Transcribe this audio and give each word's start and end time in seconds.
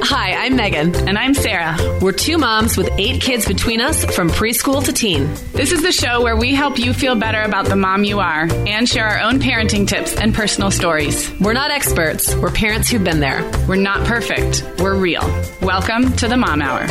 Hi, 0.00 0.46
I'm 0.46 0.56
Meagan. 0.56 0.94
And 1.08 1.18
I'm 1.18 1.34
Sarah. 1.34 1.76
We're 2.00 2.12
two 2.12 2.38
moms 2.38 2.76
with 2.76 2.88
eight 2.98 3.20
kids 3.20 3.46
between 3.46 3.80
us 3.80 4.04
from 4.14 4.30
preschool 4.30 4.82
to 4.84 4.92
teen. 4.92 5.26
This 5.52 5.72
is 5.72 5.82
the 5.82 5.92
show 5.92 6.22
where 6.22 6.36
we 6.36 6.54
help 6.54 6.78
you 6.78 6.92
feel 6.92 7.14
better 7.14 7.42
about 7.42 7.66
the 7.66 7.76
mom 7.76 8.04
you 8.04 8.20
are 8.20 8.48
and 8.66 8.88
share 8.88 9.06
our 9.06 9.20
own 9.20 9.38
parenting 9.40 9.86
tips 9.86 10.16
and 10.16 10.34
personal 10.34 10.70
stories. 10.70 11.30
We're 11.40 11.52
not 11.52 11.70
experts, 11.70 12.34
we're 12.36 12.50
parents 12.50 12.88
who've 12.88 13.04
been 13.04 13.20
there. 13.20 13.42
We're 13.68 13.76
not 13.76 14.06
perfect, 14.06 14.64
we're 14.78 14.96
real. 14.96 15.22
Welcome 15.60 16.12
to 16.16 16.28
the 16.28 16.36
Mom 16.36 16.62
Hour. 16.62 16.86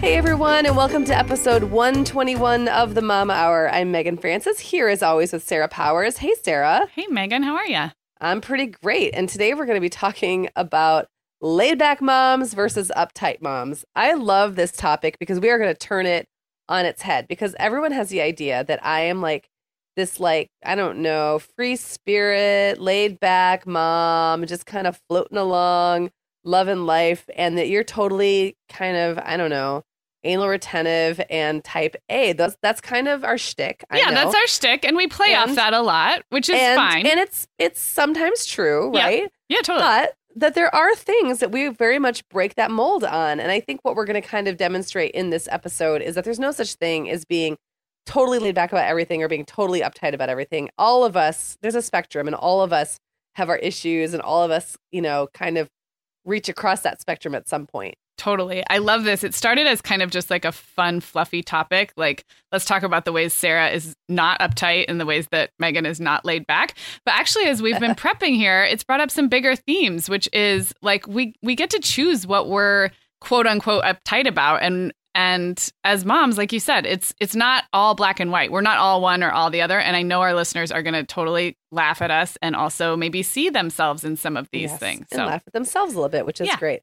Hey 0.00 0.16
everyone, 0.16 0.66
and 0.66 0.76
welcome 0.76 1.04
to 1.04 1.16
episode 1.16 1.64
121 1.64 2.66
of 2.68 2.94
the 2.94 3.02
Mama 3.02 3.34
Hour. 3.34 3.70
I'm 3.70 3.92
Meagan 3.92 4.16
Francis, 4.16 4.58
here 4.58 4.88
as 4.88 5.02
always 5.02 5.32
with 5.32 5.44
Sarah 5.44 5.68
Powers. 5.68 6.16
Hey 6.16 6.34
Sarah. 6.42 6.88
Hey 6.94 7.06
Meagan, 7.08 7.42
how 7.42 7.54
are 7.56 7.66
you? 7.66 7.90
I'm 8.20 8.40
pretty 8.40 8.66
great. 8.66 9.14
And 9.14 9.28
today 9.28 9.54
we're 9.54 9.64
going 9.64 9.76
to 9.76 9.80
be 9.80 9.88
talking 9.88 10.50
about 10.54 11.06
laid 11.40 11.78
back 11.78 12.02
moms 12.02 12.52
versus 12.52 12.92
uptight 12.94 13.40
moms. 13.40 13.84
I 13.96 14.12
love 14.12 14.56
this 14.56 14.72
topic 14.72 15.18
because 15.18 15.40
we 15.40 15.48
are 15.48 15.58
going 15.58 15.72
to 15.72 15.78
turn 15.78 16.04
it 16.04 16.26
on 16.68 16.84
its 16.84 17.02
head 17.02 17.26
because 17.28 17.54
everyone 17.58 17.92
has 17.92 18.10
the 18.10 18.20
idea 18.20 18.62
that 18.64 18.84
I 18.84 19.00
am 19.00 19.22
like 19.22 19.48
this, 19.96 20.20
like, 20.20 20.48
I 20.64 20.74
don't 20.74 20.98
know, 20.98 21.40
free 21.56 21.76
spirit, 21.76 22.78
laid 22.78 23.18
back 23.20 23.66
mom, 23.66 24.46
just 24.46 24.66
kind 24.66 24.86
of 24.86 25.00
floating 25.08 25.38
along, 25.38 26.10
loving 26.44 26.84
life, 26.84 27.28
and 27.34 27.56
that 27.58 27.68
you're 27.68 27.84
totally 27.84 28.56
kind 28.68 28.96
of, 28.96 29.18
I 29.18 29.36
don't 29.36 29.50
know, 29.50 29.82
anal 30.24 30.48
retentive 30.48 31.20
and 31.30 31.62
type 31.64 31.96
A. 32.08 32.32
That's 32.34 32.56
that's 32.62 32.80
kind 32.80 33.08
of 33.08 33.24
our 33.24 33.38
shtick. 33.38 33.84
I 33.90 33.98
yeah, 33.98 34.06
know. 34.06 34.14
that's 34.14 34.34
our 34.34 34.46
shtick, 34.46 34.84
and 34.84 34.96
we 34.96 35.06
play 35.06 35.32
And- 35.34 35.50
off 35.50 35.56
that 35.56 35.72
a 35.74 35.80
lot, 35.80 36.22
which 36.30 36.48
is 36.48 36.56
and, 36.60 36.76
fine. 36.76 37.06
And 37.06 37.18
it's 37.20 37.46
it's 37.58 37.80
sometimes 37.80 38.44
true, 38.46 38.90
Yeah. 38.94 39.04
right? 39.04 39.32
yeah, 39.48 39.58
totally. 39.62 39.80
But 39.80 40.14
that 40.36 40.54
there 40.54 40.72
are 40.74 40.94
things 40.94 41.40
that 41.40 41.50
we 41.50 41.68
very 41.68 41.98
much 41.98 42.26
break 42.28 42.54
that 42.54 42.70
mold 42.70 43.02
on. 43.02 43.40
And 43.40 43.50
I 43.50 43.58
think 43.58 43.80
what 43.82 43.96
we're 43.96 44.04
going 44.04 44.20
to 44.20 44.26
kind 44.26 44.46
of 44.46 44.56
demonstrate 44.56 45.10
in 45.12 45.30
this 45.30 45.48
episode 45.50 46.02
is 46.02 46.14
that 46.14 46.24
there's 46.24 46.38
no 46.38 46.52
such 46.52 46.74
thing 46.74 47.10
as 47.10 47.24
being 47.24 47.56
totally 48.06 48.38
laid 48.38 48.54
back 48.54 48.70
about 48.70 48.84
everything 48.86 49.22
or 49.24 49.28
being 49.28 49.44
totally 49.44 49.80
uptight 49.80 50.14
about 50.14 50.28
everything. 50.28 50.70
All 50.78 51.04
of 51.04 51.16
us, 51.16 51.58
there's 51.62 51.74
a 51.74 51.82
spectrum, 51.82 52.28
and 52.28 52.36
all 52.36 52.62
of 52.62 52.72
us 52.72 52.98
have 53.34 53.48
our 53.48 53.56
issues, 53.58 54.14
and 54.14 54.22
all 54.22 54.42
of 54.44 54.50
us, 54.52 54.76
you 54.92 55.02
know, 55.02 55.28
kind 55.34 55.58
of 55.58 55.68
reach 56.24 56.48
across 56.48 56.82
that 56.82 57.00
spectrum 57.00 57.34
at 57.34 57.48
some 57.48 57.66
point. 57.66 57.96
Totally. 58.20 58.62
I 58.68 58.76
love 58.78 59.04
this. 59.04 59.24
It 59.24 59.34
started 59.34 59.66
as 59.66 59.80
kind 59.80 60.02
of 60.02 60.10
just 60.10 60.28
like 60.28 60.44
a 60.44 60.52
fun, 60.52 61.00
fluffy 61.00 61.42
topic. 61.42 61.90
Like, 61.96 62.26
let's 62.52 62.66
talk 62.66 62.82
about 62.82 63.06
the 63.06 63.12
ways 63.12 63.32
Sarah 63.32 63.70
is 63.70 63.96
not 64.10 64.38
uptight 64.40 64.84
and 64.88 65.00
the 65.00 65.06
ways 65.06 65.26
that 65.30 65.52
Meagan 65.58 65.86
is 65.86 66.00
not 66.00 66.26
laid 66.26 66.46
back. 66.46 66.76
But 67.06 67.14
actually, 67.14 67.46
as 67.46 67.62
we've 67.62 67.80
been 67.80 67.94
prepping 67.96 68.36
here, 68.36 68.62
it's 68.62 68.84
brought 68.84 69.00
up 69.00 69.10
some 69.10 69.28
bigger 69.30 69.56
themes, 69.56 70.10
which 70.10 70.28
is 70.34 70.74
like 70.82 71.06
we 71.06 71.32
we 71.42 71.54
get 71.54 71.70
to 71.70 71.78
choose 71.78 72.26
what 72.26 72.46
we're 72.50 72.90
quote 73.22 73.46
unquote 73.46 73.84
uptight 73.84 74.28
about. 74.28 74.62
And 74.62 74.92
and 75.14 75.70
as 75.82 76.04
moms, 76.04 76.36
like 76.36 76.52
you 76.52 76.60
said, 76.60 76.84
it's 76.84 77.14
it's 77.20 77.34
not 77.34 77.64
all 77.72 77.94
black 77.94 78.20
and 78.20 78.30
white. 78.30 78.52
We're 78.52 78.60
not 78.60 78.76
all 78.76 79.00
one 79.00 79.22
or 79.22 79.30
all 79.30 79.48
the 79.48 79.62
other. 79.62 79.80
And 79.80 79.96
I 79.96 80.02
know 80.02 80.20
our 80.20 80.34
listeners 80.34 80.70
are 80.70 80.82
gonna 80.82 81.04
totally 81.04 81.56
laugh 81.72 82.02
at 82.02 82.10
us 82.10 82.36
and 82.42 82.54
also 82.54 82.96
maybe 82.98 83.22
see 83.22 83.48
themselves 83.48 84.04
in 84.04 84.16
some 84.16 84.36
of 84.36 84.46
these 84.52 84.72
Yes, 84.72 84.78
things. 84.78 85.06
And 85.10 85.24
laugh 85.24 85.42
at 85.46 85.54
themselves 85.54 85.94
a 85.94 85.96
little 85.96 86.10
bit, 86.10 86.26
which 86.26 86.42
is 86.42 86.48
Yeah. 86.48 86.56
great. 86.58 86.82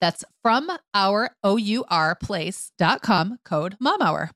That's 0.00 0.24
from 0.42 0.70
our 0.94 1.30
O-U-R 1.42 2.14
place.com 2.16 3.38
code 3.44 3.76
MOMHOUR. 3.80 4.30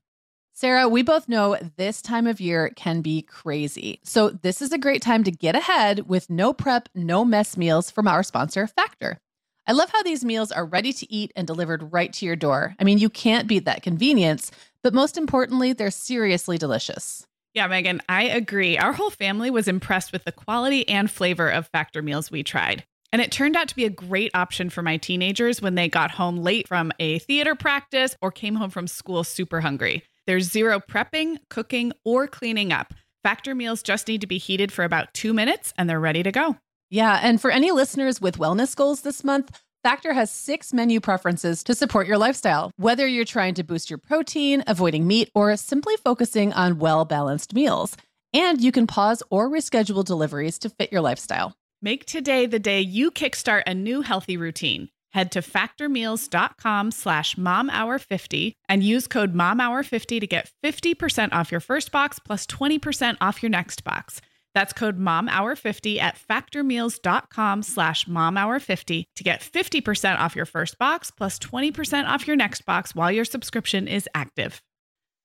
Sarah, 0.53 0.87
we 0.87 1.01
both 1.01 1.27
know 1.27 1.57
this 1.75 2.01
time 2.01 2.27
of 2.27 2.39
year 2.39 2.71
can 2.77 3.01
be 3.01 3.21
crazy. 3.23 3.99
So 4.03 4.29
this 4.29 4.61
is 4.61 4.71
a 4.71 4.77
great 4.77 5.01
time 5.01 5.25
to 5.25 5.31
get 5.31 5.53
ahead 5.53 6.07
with 6.07 6.29
no 6.29 6.53
prep, 6.53 6.87
no 6.95 7.25
mess 7.25 7.57
meals 7.57 7.91
from 7.91 8.07
our 8.07 8.23
sponsor, 8.23 8.65
Factor. 8.65 9.19
I 9.67 9.73
love 9.73 9.89
how 9.89 10.01
these 10.03 10.23
meals 10.23 10.53
are 10.53 10.65
ready 10.65 10.93
to 10.93 11.11
eat 11.11 11.33
and 11.35 11.45
delivered 11.45 11.91
right 11.91 12.13
to 12.13 12.25
your 12.25 12.37
door. 12.37 12.73
I 12.79 12.83
mean, 12.83 12.99
you 12.99 13.09
can't 13.09 13.47
beat 13.49 13.65
that 13.65 13.81
convenience, 13.81 14.49
but 14.81 14.93
most 14.93 15.17
importantly, 15.17 15.73
they're 15.73 15.91
seriously 15.91 16.57
delicious. 16.57 17.27
Yeah, 17.53 17.67
Meagan, 17.67 18.01
I 18.07 18.23
agree. 18.23 18.77
Our 18.77 18.93
whole 18.93 19.09
family 19.09 19.49
was 19.49 19.67
impressed 19.67 20.13
with 20.13 20.23
the 20.23 20.31
quality 20.31 20.87
and 20.87 21.09
flavor 21.09 21.49
of 21.49 21.67
Factor 21.67 22.01
meals 22.01 22.29
we 22.29 22.43
tried. 22.43 22.85
And 23.11 23.21
it 23.21 23.31
turned 23.31 23.55
out 23.55 23.67
to 23.69 23.75
be 23.75 23.85
a 23.85 23.89
great 23.89 24.31
option 24.33 24.69
for 24.69 24.81
my 24.81 24.97
teenagers 24.97 25.61
when 25.61 25.75
they 25.75 25.87
got 25.87 26.11
home 26.11 26.37
late 26.37 26.67
from 26.67 26.91
a 26.99 27.19
theater 27.19 27.55
practice 27.55 28.15
or 28.21 28.31
came 28.31 28.55
home 28.55 28.69
from 28.69 28.87
school 28.87 29.23
super 29.23 29.61
hungry. 29.61 30.03
There's 30.27 30.51
zero 30.51 30.79
prepping, 30.79 31.37
cooking, 31.49 31.93
or 32.03 32.27
cleaning 32.27 32.73
up. 32.73 32.93
Factor 33.23 33.55
meals 33.55 33.83
just 33.83 34.07
need 34.07 34.21
to 34.21 34.27
be 34.27 34.37
heated 34.37 34.71
for 34.71 34.83
about 34.83 35.13
two 35.13 35.33
minutes 35.33 35.73
and 35.77 35.89
they're 35.89 35.99
ready 35.99 36.23
to 36.23 36.31
go. 36.31 36.57
Yeah, 36.89 37.19
and 37.21 37.41
for 37.41 37.51
any 37.51 37.71
listeners 37.71 38.21
with 38.21 38.37
wellness 38.37 38.75
goals 38.75 39.01
this 39.01 39.23
month, 39.23 39.51
Factor 39.83 40.13
has 40.13 40.31
six 40.31 40.73
menu 40.73 40.99
preferences 40.99 41.63
to 41.63 41.75
support 41.75 42.07
your 42.07 42.17
lifestyle. 42.17 42.71
Whether 42.77 43.07
you're 43.07 43.23
trying 43.23 43.53
to 43.55 43.63
boost 43.63 43.89
your 43.89 43.99
protein, 43.99 44.63
avoiding 44.65 45.05
meat, 45.05 45.29
or 45.35 45.55
simply 45.57 45.95
focusing 45.97 46.53
on 46.53 46.79
well 46.79 47.05
balanced 47.05 47.53
meals. 47.53 47.95
And 48.33 48.59
you 48.59 48.71
can 48.71 48.87
pause 48.87 49.21
or 49.29 49.47
reschedule 49.47 50.03
deliveries 50.03 50.57
to 50.59 50.69
fit 50.69 50.91
your 50.91 51.01
lifestyle. 51.01 51.55
Make 51.81 52.05
today 52.05 52.45
the 52.45 52.59
day 52.59 52.81
you 52.81 53.11
kickstart 53.11 53.63
a 53.67 53.73
new 53.73 54.01
healthy 54.01 54.37
routine. 54.37 54.89
Head 55.11 55.31
to 55.31 55.41
factormeals.com 55.41 56.91
slash 56.91 57.35
momhour50 57.35 58.53
and 58.67 58.83
use 58.83 59.07
code 59.07 59.33
momhour50 59.33 60.19
to 60.19 60.27
get 60.27 60.51
50% 60.63 61.31
off 61.31 61.51
your 61.51 61.61
first 61.61 61.91
box 61.91 62.19
plus 62.19 62.45
20% 62.47 63.17
off 63.21 63.41
your 63.41 63.49
next 63.49 63.83
box. 63.83 64.19
That's 64.53 64.73
code 64.73 64.99
momhour50 64.99 65.99
at 65.99 66.17
factormeals.com 66.17 67.63
slash 67.63 68.05
momhour50 68.05 69.03
to 69.15 69.23
get 69.23 69.41
50% 69.41 70.19
off 70.19 70.35
your 70.35 70.45
first 70.45 70.77
box 70.77 71.11
plus 71.11 71.39
20% 71.39 72.05
off 72.07 72.27
your 72.27 72.35
next 72.35 72.65
box 72.65 72.95
while 72.95 73.11
your 73.11 73.25
subscription 73.25 73.87
is 73.87 74.09
active. 74.15 74.61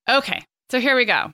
Okay, 0.09 0.45
so 0.71 0.81
here 0.81 0.97
we 0.97 1.05
go. 1.05 1.33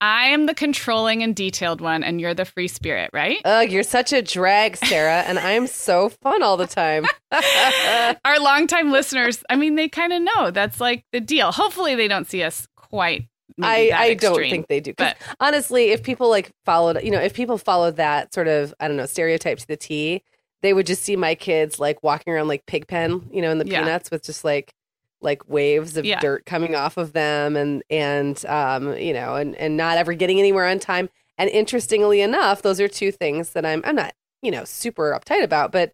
I 0.00 0.26
am 0.28 0.46
the 0.46 0.54
controlling 0.54 1.22
and 1.22 1.34
detailed 1.34 1.80
one, 1.80 2.04
and 2.04 2.20
you're 2.20 2.34
the 2.34 2.44
free 2.44 2.68
spirit, 2.68 3.10
right? 3.12 3.38
Ugh, 3.44 3.70
you're 3.70 3.82
such 3.82 4.12
a 4.12 4.20
drag, 4.20 4.76
Sarah, 4.76 5.22
and 5.22 5.38
I'm 5.38 5.66
so 5.66 6.10
fun 6.10 6.42
all 6.42 6.56
the 6.58 6.66
time. 6.66 7.06
Our 8.24 8.38
longtime 8.40 8.90
listeners, 8.92 9.42
I 9.48 9.56
mean, 9.56 9.74
they 9.76 9.88
kind 9.88 10.12
of 10.12 10.22
know 10.22 10.50
that's 10.50 10.80
like 10.80 11.04
the 11.12 11.20
deal. 11.20 11.52
Hopefully, 11.52 11.94
they 11.94 12.08
don't 12.08 12.26
see 12.26 12.42
us 12.42 12.66
quite. 12.76 13.28
I, 13.62 13.90
I 13.94 14.14
don't 14.14 14.38
think 14.38 14.66
they 14.68 14.80
do. 14.80 14.92
but- 14.98 15.16
honestly, 15.40 15.86
if 15.90 16.02
people 16.02 16.28
like 16.28 16.50
followed, 16.66 17.02
you 17.02 17.10
know, 17.10 17.20
if 17.20 17.32
people 17.32 17.56
followed 17.56 17.96
that 17.96 18.34
sort 18.34 18.48
of, 18.48 18.74
I 18.80 18.88
don't 18.88 18.98
know, 18.98 19.06
stereotype 19.06 19.58
to 19.58 19.66
the 19.66 19.76
T, 19.78 20.22
they 20.62 20.74
would 20.74 20.86
just 20.86 21.02
see 21.02 21.16
my 21.16 21.34
kids 21.34 21.78
like 21.80 22.02
walking 22.02 22.32
around 22.34 22.48
like 22.48 22.66
Pigpen, 22.66 23.30
you 23.32 23.40
know, 23.40 23.50
in 23.50 23.58
the 23.58 23.66
Yeah. 23.66 23.80
peanuts 23.80 24.10
with 24.10 24.24
just 24.24 24.44
like 24.44 24.74
like 25.20 25.48
waves 25.48 25.96
of 25.96 26.04
Yeah. 26.04 26.20
dirt 26.20 26.44
coming 26.46 26.74
off 26.74 26.96
of 26.96 27.12
them 27.12 27.56
and 27.56 27.82
and 27.90 28.44
um 28.46 28.96
you 28.96 29.12
know 29.12 29.34
and 29.34 29.54
and 29.56 29.76
not 29.76 29.98
ever 29.98 30.14
getting 30.14 30.38
anywhere 30.38 30.66
on 30.66 30.78
time. 30.78 31.08
And 31.38 31.50
interestingly 31.50 32.20
enough 32.20 32.62
those 32.62 32.80
are 32.80 32.88
two 32.88 33.12
things 33.12 33.50
that 33.50 33.66
i'm 33.66 33.82
i'm 33.84 33.96
not 33.96 34.14
you 34.42 34.50
know 34.50 34.64
super 34.64 35.18
uptight 35.18 35.42
about 35.42 35.70
but 35.72 35.92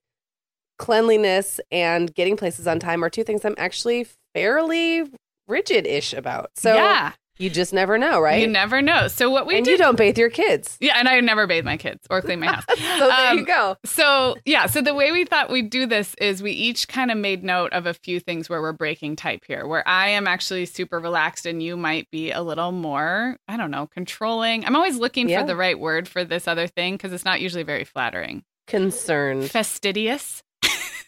cleanliness 0.78 1.60
and 1.70 2.14
getting 2.14 2.36
places 2.36 2.66
on 2.66 2.78
time 2.78 3.04
are 3.04 3.10
two 3.10 3.24
things 3.24 3.44
i'm 3.44 3.54
actually 3.58 4.06
fairly 4.34 5.04
rigid-ish 5.48 6.12
about. 6.14 6.50
So 6.56 6.74
yeah, 6.74 7.12
you 7.42 7.50
just 7.50 7.72
never 7.72 7.98
know 7.98 8.20
right 8.20 8.40
you 8.40 8.46
never 8.46 8.80
know. 8.80 9.08
So 9.08 9.28
what 9.30 9.46
we 9.46 9.56
and 9.56 9.64
did, 9.64 9.72
you 9.72 9.78
don't 9.78 9.96
bathe 9.96 10.16
your 10.16 10.30
kids 10.30 10.76
yeah, 10.80 10.94
and 10.98 11.08
I 11.08 11.18
never 11.20 11.46
bathe 11.46 11.64
my 11.64 11.76
kids 11.76 12.06
or 12.08 12.22
clean 12.22 12.40
my 12.40 12.46
house. 12.46 12.64
so 12.68 12.76
there 13.08 13.30
Um, 13.30 13.38
you 13.38 13.44
go 13.46 13.76
So, 13.84 14.36
yeah, 14.44 14.66
so 14.66 14.80
the 14.80 14.94
way 14.94 15.12
we 15.12 15.24
thought 15.24 15.50
we'd 15.50 15.70
do 15.70 15.86
this 15.86 16.14
is 16.16 16.42
we 16.42 16.52
each 16.52 16.88
kind 16.88 17.10
of 17.10 17.18
made 17.18 17.42
note 17.44 17.72
of 17.72 17.86
a 17.86 17.94
few 17.94 18.20
things 18.20 18.48
where 18.48 18.60
we're 18.62 18.72
breaking 18.72 19.16
type 19.16 19.42
here, 19.46 19.66
where 19.66 19.86
I 19.88 20.08
am 20.10 20.26
actually 20.28 20.66
super 20.66 20.98
relaxed 21.00 21.44
and 21.46 21.62
you 21.62 21.76
might 21.76 22.10
be 22.10 22.30
a 22.30 22.42
little 22.42 22.72
more, 22.72 23.36
I 23.48 23.56
don't 23.56 23.70
know, 23.70 23.86
controlling. 23.88 24.64
I'm 24.64 24.76
always 24.76 24.96
looking 24.96 25.28
Yeah. 25.28 25.40
for 25.40 25.46
the 25.46 25.56
right 25.56 25.78
word 25.78 26.08
for 26.08 26.24
this 26.24 26.46
other 26.48 26.66
thing 26.66 26.94
because 26.94 27.12
it's 27.12 27.24
not 27.24 27.40
usually 27.40 27.64
very 27.64 27.84
flattering. 27.84 28.44
concerned 28.68 29.50
Fastidious. 29.50 30.42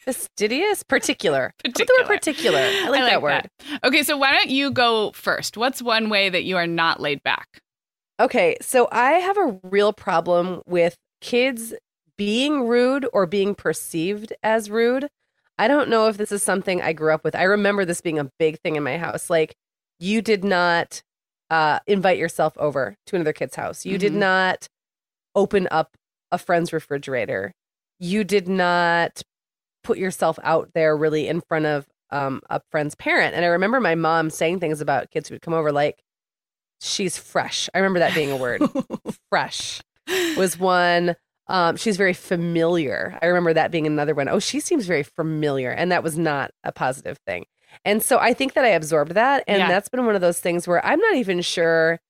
Fastidious 0.05 0.83
particular 0.83 1.53
Put 1.65 1.75
the 1.75 1.85
Particular. 1.85 2.01
word 2.03 2.07
particular 2.09 2.59
i 2.61 2.89
like, 2.91 3.01
that 3.01 3.23
word 3.23 3.49
Okay, 3.85 4.03
so 4.03 4.17
why 4.17 4.33
don't 4.33 4.51
you 4.51 4.71
go 4.71 5.11
first? 5.13 5.57
What's 5.57 5.81
one 5.83 6.09
way 6.11 6.29
that 6.29 6.45
you 6.45 6.57
are 6.57 6.67
not 6.67 7.01
laid 7.01 7.23
back? 7.23 7.61
Okay, 8.21 8.57
so 8.61 8.89
I 8.93 9.13
have 9.13 9.37
a 9.37 9.59
real 9.65 9.93
problem 9.93 10.63
with 10.67 10.95
kids 11.21 11.75
being 12.17 12.69
rude 12.69 13.07
or 13.13 13.27
being 13.27 13.55
perceived 13.55 14.33
as 14.43 14.71
rude. 14.71 15.09
I 15.59 15.67
don't 15.69 15.89
know 15.89 16.07
if 16.09 16.17
this 16.17 16.31
is 16.31 16.43
something 16.43 16.81
I 16.83 16.93
grew 16.93 17.13
up 17.13 17.25
with. 17.25 17.35
I 17.35 17.43
remember 17.45 17.85
this 17.85 18.01
being 18.01 18.19
a 18.21 18.31
big 18.39 18.61
thing 18.61 18.77
in 18.77 18.83
my 18.85 18.99
house. 18.99 19.31
Like, 19.31 19.55
you 19.99 20.21
did 20.23 20.45
not 20.45 21.03
uh, 21.51 21.81
invite 21.87 22.19
yourself 22.19 22.57
over 22.59 22.97
to 23.07 23.17
another 23.17 23.33
kid's 23.33 23.55
house. 23.57 23.85
You 23.85 23.99
did 23.99 24.13
Mhm. 24.13 24.17
not 24.17 24.69
open 25.35 25.67
up 25.71 25.97
a 26.33 26.39
friend's 26.39 26.73
refrigerator. 26.73 27.53
You 27.99 28.25
did 28.25 28.49
not 28.49 29.23
put 29.85 29.99
yourself 29.99 30.39
out 30.43 30.71
there 30.75 30.97
really 30.97 31.29
in 31.29 31.41
front 31.41 31.67
of 31.67 31.87
um, 32.11 32.41
a 32.51 32.61
friend's 32.71 32.95
parent. 32.97 33.35
And 33.35 33.45
I 33.45 33.49
remember 33.49 33.79
my 33.81 33.95
mom 33.95 34.31
saying 34.31 34.59
things 34.61 34.81
about 34.81 35.11
kids 35.11 35.29
who 35.29 35.35
would 35.37 35.43
come 35.43 35.55
over, 35.55 35.71
like, 35.71 36.03
she's 36.81 37.17
fresh. 37.17 37.69
I 37.75 37.79
remember 37.79 38.01
that 38.01 38.15
being 38.15 38.31
a 38.33 38.37
word. 38.37 38.63
fresh 39.31 39.81
was 40.37 40.59
one. 40.59 41.15
Um, 41.47 41.77
she's 41.77 41.97
very 41.97 42.13
familiar. 42.15 43.19
I 43.23 43.27
remember 43.27 43.53
that 43.55 43.71
being 43.71 43.87
another 43.87 44.15
one. 44.15 44.29
Oh, 44.29 44.39
she 44.39 44.61
seems 44.61 44.87
very 44.87 45.03
familiar. 45.03 45.71
And 45.71 45.93
that 45.93 46.03
was 46.03 46.19
not 46.19 46.51
a 46.65 46.73
positive 46.73 47.19
thing. 47.27 47.45
And 47.85 48.03
so 48.03 48.19
I 48.19 48.33
think 48.35 48.55
that 48.55 48.65
I 48.65 48.69
absorbed 48.69 49.13
that. 49.13 49.45
And 49.47 49.59
Yeah. 49.59 49.69
that's 49.69 49.89
been 49.89 50.07
one 50.07 50.15
of 50.15 50.21
those 50.21 50.41
things 50.41 50.67
where 50.67 50.85
I'm 50.85 51.01
not 51.01 51.17
even 51.17 51.41
sure 51.43 52.01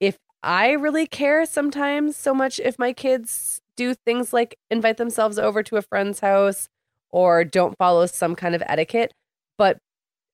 if 0.00 0.16
I 0.42 0.70
really 0.72 1.06
care 1.06 1.44
sometimes 1.44 2.16
so 2.16 2.32
much 2.34 2.58
if 2.60 2.78
my 2.78 2.92
kids 2.92 3.60
do 3.76 3.94
things 3.94 4.32
like 4.32 4.56
invite 4.70 4.96
themselves 4.96 5.38
over 5.38 5.62
to 5.62 5.76
a 5.76 5.82
friend's 5.82 6.20
house 6.20 6.68
or 7.12 7.44
don't 7.44 7.76
follow 7.78 8.06
some 8.06 8.34
kind 8.34 8.54
of 8.54 8.62
etiquette. 8.66 9.12
But 9.58 9.78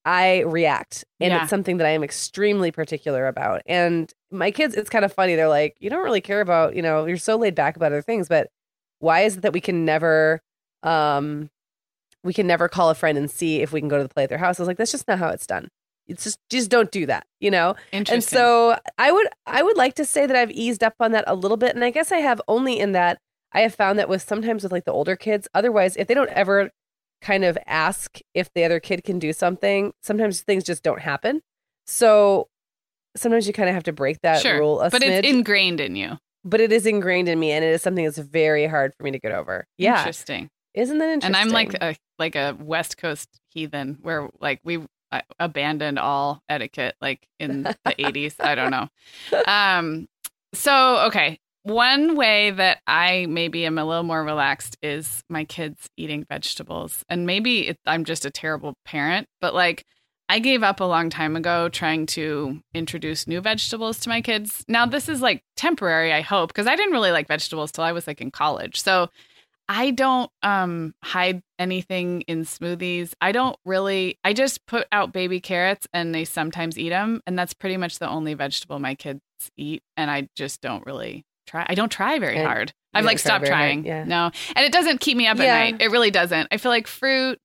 I 0.05 0.40
react. 0.40 1.05
And 1.20 1.32
Yeah. 1.32 1.43
it's 1.43 1.50
something 1.50 1.78
that 1.78 1.87
I 1.87 1.90
am 1.90 2.05
extremely 2.05 2.70
particular 2.70 3.26
about. 3.26 3.62
And 3.67 4.12
my 4.31 4.50
kids, 4.52 4.75
it's 4.76 4.88
kind 4.90 5.05
of 5.05 5.12
funny. 5.12 5.34
They're 5.34 5.49
like, 5.49 5.76
you 5.81 5.90
don't 5.90 6.05
really 6.05 6.20
care 6.20 6.40
about, 6.40 6.76
you 6.76 6.82
know, 6.82 7.06
you're 7.06 7.17
so 7.17 7.37
laid 7.37 7.55
back 7.56 7.76
about 7.76 7.87
other 7.87 8.02
things, 8.02 8.28
but 8.28 8.49
why 9.00 9.23
is 9.23 9.37
it 9.38 9.43
that 9.43 9.52
we 9.52 9.61
can 9.61 9.84
never 9.84 10.40
um 10.82 11.50
we 12.23 12.32
can 12.32 12.46
never 12.46 12.69
call 12.69 12.90
a 12.90 12.94
friend 12.94 13.17
and 13.19 13.31
see 13.31 13.62
if 13.62 13.72
we 13.72 13.81
can 13.81 13.88
go 13.88 13.96
to 13.96 14.02
the 14.02 14.08
play 14.08 14.22
at 14.25 14.29
their 14.29 14.38
house? 14.38 14.58
I 14.58 14.62
was 14.62 14.69
like, 14.69 14.79
that's 14.79 14.93
just 14.93 15.08
not 15.08 15.19
how 15.19 15.29
it's 15.29 15.46
done. 15.46 15.69
It's 16.06 16.22
just 16.22 16.38
just 16.50 16.70
don't 16.70 16.90
do 16.93 17.05
that, 17.06 17.26
you 17.40 17.50
know? 17.50 17.75
Interesting. 17.93 18.14
And 18.14 18.25
so 18.25 18.79
I 18.99 19.11
would 19.11 19.26
I 19.46 19.62
would 19.64 19.76
like 19.76 19.94
to 19.94 20.05
say 20.05 20.25
that 20.26 20.37
I've 20.37 20.52
eased 20.52 20.84
up 20.84 20.94
on 21.00 21.11
that 21.12 21.25
a 21.26 21.34
little 21.34 21.56
bit. 21.56 21.75
And 21.75 21.84
I 21.84 21.90
guess 21.90 22.12
I 22.12 22.19
have 22.19 22.40
only 22.46 22.79
in 22.79 22.93
that 22.93 23.19
I 23.56 23.61
have 23.62 23.75
found 23.75 23.99
that 23.99 24.08
with 24.08 24.23
sometimes 24.23 24.62
with 24.62 24.70
like 24.73 24.85
the 24.85 24.93
older 24.93 25.17
kids, 25.17 25.49
otherwise 25.55 25.97
if 25.97 26.06
they 26.06 26.14
don't 26.14 26.31
ever 26.31 26.70
kind 27.23 27.44
of 27.44 27.56
ask 27.67 28.19
if 28.35 28.53
the 28.53 28.64
other 28.64 28.79
kid 28.79 29.03
can 29.03 29.19
do 29.19 29.32
something, 29.32 29.93
sometimes 30.03 30.43
things 30.43 30.62
just 30.62 30.82
don't 30.82 31.00
happen. 31.00 31.41
So 31.87 32.49
sometimes 33.17 33.47
you 33.47 33.53
kind 33.55 33.69
of 33.69 33.75
have 33.75 33.85
to 33.85 33.93
break 33.93 34.20
that 34.20 34.43
sure, 34.43 34.58
rule 34.58 34.81
a 34.81 34.91
but 34.91 35.00
smidge. 35.03 35.20
it's 35.25 35.29
ingrained 35.29 35.81
in 35.81 35.97
you. 35.97 36.19
but 36.44 36.61
it 36.61 36.70
is 36.70 36.87
ingrained 36.87 37.29
in 37.29 37.41
me 37.41 37.50
and 37.53 37.64
it 37.64 37.69
is 37.69 37.82
something 37.82 38.05
that's 38.05 38.19
very 38.19 38.67
hard 38.67 38.93
for 38.94 39.05
me 39.05 39.11
to 39.12 39.19
get 39.19 39.32
over. 39.32 39.67
Yeah. 39.79 39.99
Interesting. 39.99 40.50
Isn't 40.75 40.99
that 40.99 41.08
interesting? 41.08 41.35
And 41.35 41.37
I'm 41.37 41.49
like 41.53 41.75
a 41.81 41.97
like 42.19 42.37
a 42.37 42.55
West 42.61 42.99
Coast 42.99 43.29
heathen, 43.49 43.97
where 44.03 44.29
like 44.41 44.61
we 44.62 44.85
abandoned 45.38 45.99
all 45.99 46.43
etiquette, 46.50 46.97
like 47.00 47.26
in 47.41 47.62
the 47.62 47.76
80s. 47.87 48.35
I 48.41 48.55
don't 48.55 48.70
know. 48.70 48.88
Um. 49.47 50.06
So 50.53 51.06
okay, 51.06 51.38
one 51.66 52.14
way 52.16 52.52
that 52.52 52.78
I 52.86 53.26
maybe 53.28 53.66
am 53.66 53.76
a 53.76 53.84
little 53.84 54.04
more 54.04 54.22
relaxed 54.24 54.76
is 54.82 55.24
my 55.28 55.44
kids 55.44 55.88
eating 55.96 56.24
vegetables, 56.28 57.04
and 57.08 57.26
maybe 57.26 57.68
it, 57.68 57.78
I'm 57.86 58.04
just 58.04 58.24
a 58.24 58.30
terrible 58.30 58.74
parent, 58.84 59.26
but 59.40 59.54
like. 59.54 59.84
I 60.28 60.40
gave 60.40 60.64
up 60.64 60.80
a 60.80 60.84
long 60.84 61.08
time 61.08 61.36
ago 61.36 61.68
trying 61.68 62.06
to 62.06 62.60
introduce 62.74 63.28
new 63.28 63.40
vegetables 63.40 64.00
to 64.00 64.08
my 64.08 64.20
kids. 64.20 64.64
Now, 64.66 64.84
this 64.84 65.08
is 65.08 65.22
like 65.22 65.44
temporary, 65.56 66.12
I 66.12 66.20
hope, 66.20 66.48
because 66.48 66.66
I 66.66 66.74
didn't 66.74 66.90
really 66.90 67.12
like 67.12 67.28
vegetables 67.28 67.70
till 67.70 67.84
I 67.84 67.92
was 67.92 68.08
like 68.08 68.20
in 68.20 68.32
college. 68.32 68.80
So 68.82 69.08
I 69.69 69.90
don't 69.90 70.30
um 70.42 70.94
hide 71.02 71.42
anything 71.58 72.22
in 72.22 72.44
smoothies. 72.44 73.12
I 73.20 73.32
don't 73.32 73.56
really 73.64 74.19
I 74.24 74.32
just 74.32 74.66
put 74.66 74.86
out 74.92 75.12
baby 75.12 75.40
carrots 75.40 75.86
and 75.92 76.14
they 76.14 76.24
sometimes 76.24 76.78
eat 76.78 76.90
them 76.90 77.20
and 77.26 77.38
that's 77.38 77.54
pretty 77.54 77.76
much 77.76 77.98
the 77.98 78.08
only 78.08 78.34
vegetable 78.34 78.78
my 78.78 78.94
kids 78.94 79.20
eat 79.56 79.82
and 79.96 80.10
I 80.10 80.28
just 80.36 80.60
don't 80.60 80.84
really 80.86 81.24
try. 81.46 81.64
I 81.69 81.75
don't 81.75 81.90
try 81.90 82.19
very 82.19 82.37
And 82.37 82.46
hard. 82.46 82.72
I've 82.94 83.04
like 83.04 83.19
stopped 83.19 83.46
trying. 83.46 83.84
yeah. 83.84 84.05
No. 84.05 84.31
And 84.55 84.65
it 84.65 84.72
doesn't 84.72 85.00
keep 85.00 85.17
me 85.17 85.26
up 85.26 85.36
Yeah. 85.38 85.44
at 85.44 85.58
night. 85.72 85.82
It 85.82 85.91
really 85.91 86.10
doesn't. 86.10 86.48
I 86.50 86.56
feel 86.56 86.70
like 86.70 86.86
fruit 86.86 87.38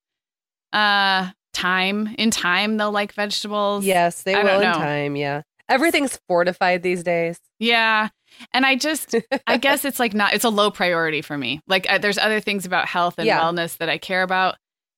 uh 0.74 1.30
time 1.54 2.16
in 2.18 2.32
time 2.32 2.78
they'll 2.78 2.92
like 2.92 3.14
vegetables. 3.14 3.86
Yes, 3.86 4.24
they 4.24 4.34
I 4.36 4.44
will 4.44 4.62
in 4.62 4.74
time. 4.74 5.16
Yeah. 5.16 5.42
Everything's 5.68 6.20
fortified 6.28 6.84
these 6.84 7.04
days. 7.04 7.40
Yeah. 7.60 8.10
And 8.54 8.66
I 8.66 8.76
just, 8.76 9.16
I 9.48 9.58
guess 9.58 9.84
it's 9.86 10.00
like 10.00 10.14
not, 10.14 10.34
it's 10.34 10.46
a 10.46 10.50
low 10.50 10.72
priority 10.72 11.22
for 11.22 11.38
me. 11.38 11.60
Like 11.68 11.86
uh, 11.90 11.98
there's 11.98 12.18
other 12.18 12.40
things 12.40 12.66
about 12.66 12.88
health 12.88 13.16
and 13.18 13.28
Yeah. 13.28 13.40
wellness 13.42 13.78
that 13.78 13.90
I 13.90 13.98
care 13.98 14.24
about. 14.24 14.56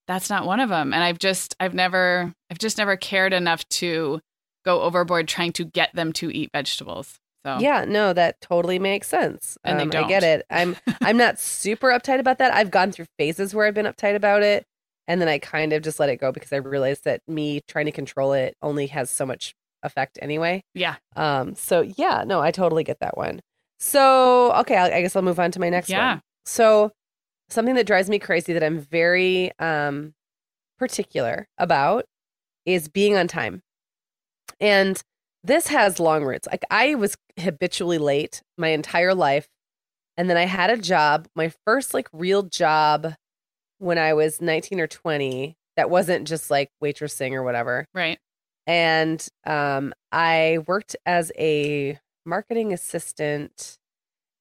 That's 0.07 0.29
not 0.29 0.45
one 0.45 0.59
of 0.59 0.69
them. 0.69 0.93
And 0.93 1.03
I've 1.03 1.17
just, 1.19 1.55
I've 1.59 1.73
never, 1.73 2.33
I've 2.51 2.59
just 2.59 2.77
never 2.77 2.95
cared 2.97 3.33
enough 3.33 3.67
to 3.69 4.19
go 4.65 4.81
overboard 4.81 5.27
trying 5.27 5.53
to 5.53 5.65
get 5.65 5.93
them 5.95 6.13
to 6.13 6.29
eat 6.35 6.49
vegetables. 6.53 7.19
So, 7.45 7.59
Yeah, 7.59 7.85
no, 7.85 8.13
that 8.13 8.39
totally 8.41 8.79
makes 8.79 9.07
sense. 9.07 9.57
And 9.63 9.81
Um, 9.81 9.91
I 9.93 10.07
get 10.07 10.23
it. 10.23 10.45
I'm 10.49 10.75
I'm 11.01 11.17
not 11.17 11.39
super 11.39 11.89
uptight 11.89 12.19
about 12.19 12.37
that. 12.37 12.53
I've 12.53 12.71
gone 12.71 12.91
through 12.91 13.07
phases 13.17 13.53
where 13.53 13.67
I've 13.67 13.73
been 13.73 13.85
uptight 13.85 14.15
about 14.15 14.43
it, 14.43 14.65
and 15.07 15.19
then 15.19 15.27
I 15.27 15.39
kind 15.39 15.73
of 15.73 15.81
just 15.81 15.99
let 15.99 16.09
it 16.09 16.17
go 16.17 16.31
because 16.31 16.53
I 16.53 16.57
realized 16.57 17.03
that 17.03 17.21
me 17.27 17.61
trying 17.67 17.85
to 17.85 17.91
control 17.91 18.33
it 18.33 18.55
only 18.61 18.87
has 18.87 19.09
so 19.09 19.25
much 19.25 19.53
effect 19.83 20.17
anyway. 20.21 20.63
yeah. 20.73 20.95
Um, 21.17 21.55
so 21.55 21.81
yeah, 21.81 22.23
no, 22.25 22.39
I 22.41 22.51
totally 22.51 22.83
get 22.85 22.99
that 23.01 23.17
one. 23.17 23.41
So 23.79 24.53
okay, 24.61 24.77
I, 24.77 24.97
I 24.97 25.01
guess 25.01 25.15
I'll 25.15 25.21
move 25.21 25.39
on 25.39 25.51
to 25.51 25.59
my 25.59 25.69
next 25.69 25.89
Yeah. 25.89 26.13
one. 26.13 26.21
So 26.45 26.91
something 27.49 27.75
that 27.75 27.85
drives 27.85 28.09
me 28.09 28.19
crazy 28.19 28.53
that 28.53 28.63
I'm 28.63 28.79
very 28.79 29.51
um 29.59 30.13
particular 30.79 31.47
about 31.57 32.05
is 32.65 32.87
being 32.87 33.17
on 33.17 33.27
time. 33.27 33.61
And 34.59 35.01
this 35.43 35.67
has 35.67 35.99
long 35.99 36.23
roots. 36.23 36.47
Like 36.49 36.63
I 36.71 36.95
was 36.95 37.15
habitually 37.39 37.97
late 37.97 38.41
my 38.57 38.69
entire 38.69 39.13
life. 39.13 39.47
And 40.15 40.29
then 40.29 40.37
I 40.37 40.45
had 40.45 40.69
a 40.69 40.77
job, 40.77 41.27
my 41.35 41.51
first 41.65 41.93
like 41.93 42.07
real 42.13 42.43
job 42.43 43.15
when 43.79 43.97
I 43.97 44.13
was 44.13 44.39
19 44.41 44.79
or 44.79 44.87
20 44.87 45.55
that 45.75 45.89
wasn't 45.89 46.27
just 46.27 46.51
like 46.51 46.69
waitressing 46.83 47.31
or 47.33 47.41
whatever 47.43 47.87
Right. 47.95 48.19
and 48.67 49.27
um, 49.45 49.91
I 50.11 50.59
worked 50.67 50.95
as 51.05 51.31
a 51.37 51.99
marketing 52.25 52.71
assistant 52.71 53.77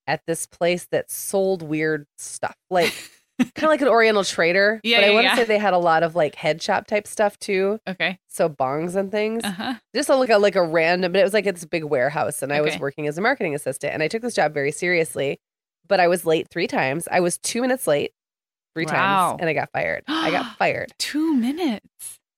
at 0.06 0.20
this 0.26 0.46
place 0.46 0.86
that 0.92 1.10
sold 1.10 1.62
weird 1.62 2.06
stuff. 2.18 2.54
Like 2.70 2.92
kind 3.38 3.64
of 3.64 3.70
like 3.70 3.80
an 3.82 3.88
Oriental 3.88 4.24
Trader. 4.24 4.80
Yeah, 4.84 4.98
but 4.98 5.04
I 5.04 5.08
yeah, 5.08 5.14
want 5.14 5.24
to 5.24 5.28
yeah. 5.30 5.36
say 5.36 5.44
they 5.44 5.58
had 5.58 5.74
a 5.74 5.78
lot 5.78 6.02
of 6.02 6.14
like 6.14 6.34
head 6.34 6.62
shop 6.62 6.86
type 6.86 7.06
stuff 7.06 7.38
too. 7.38 7.78
Okay. 7.88 8.18
So 8.28 8.48
bongs 8.48 8.94
and 8.96 9.10
things. 9.10 9.42
Uh 9.44 9.50
huh. 9.50 9.74
Just 9.94 10.08
a, 10.08 10.16
like 10.16 10.30
a 10.30 10.38
like 10.38 10.56
a 10.56 10.62
random, 10.62 11.12
but 11.12 11.20
it 11.20 11.24
was 11.24 11.32
like 11.34 11.46
it's 11.46 11.62
a 11.62 11.68
big 11.68 11.84
warehouse, 11.84 12.42
and 12.42 12.52
I 12.52 12.60
was 12.60 12.78
working 12.78 13.06
as 13.06 13.18
a 13.18 13.20
marketing 13.20 13.54
assistant, 13.54 13.92
and 13.94 14.02
I 14.02 14.08
took 14.08 14.22
this 14.22 14.34
job 14.34 14.52
very 14.54 14.72
seriously. 14.72 15.38
But 15.88 15.98
I 16.00 16.08
was 16.08 16.24
late 16.24 16.48
three 16.50 16.66
times. 16.68 17.08
I 17.10 17.20
was 17.20 17.38
two 17.38 17.60
minutes 17.60 17.86
late 17.86 18.12
three 18.74 18.86
Wow. 18.86 18.92
times, 19.32 19.40
and 19.40 19.50
I 19.50 19.52
got 19.52 19.70
fired. 19.72 20.04
I 20.08 20.30
got 20.30 20.56
fired. 20.58 20.92
Two 20.98 21.34
minutes. 21.34 21.86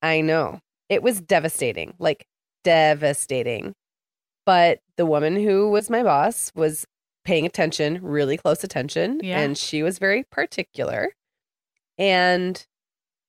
I 0.02 0.20
know. 0.22 0.60
It 0.88 1.02
was 1.02 1.20
devastating, 1.20 1.94
like 1.98 2.26
devastating. 2.64 3.74
But 4.46 4.80
the 4.96 5.06
woman 5.06 5.36
who 5.36 5.70
was 5.70 5.88
my 5.90 6.02
boss 6.02 6.52
was 6.54 6.84
paying 7.24 7.46
attention, 7.46 8.00
really 8.02 8.36
close 8.36 8.62
attention, 8.64 9.20
Yeah. 9.22 9.40
and 9.40 9.56
she 9.56 9.82
was 9.82 9.98
very 9.98 10.24
particular. 10.24 11.12
And 11.98 12.64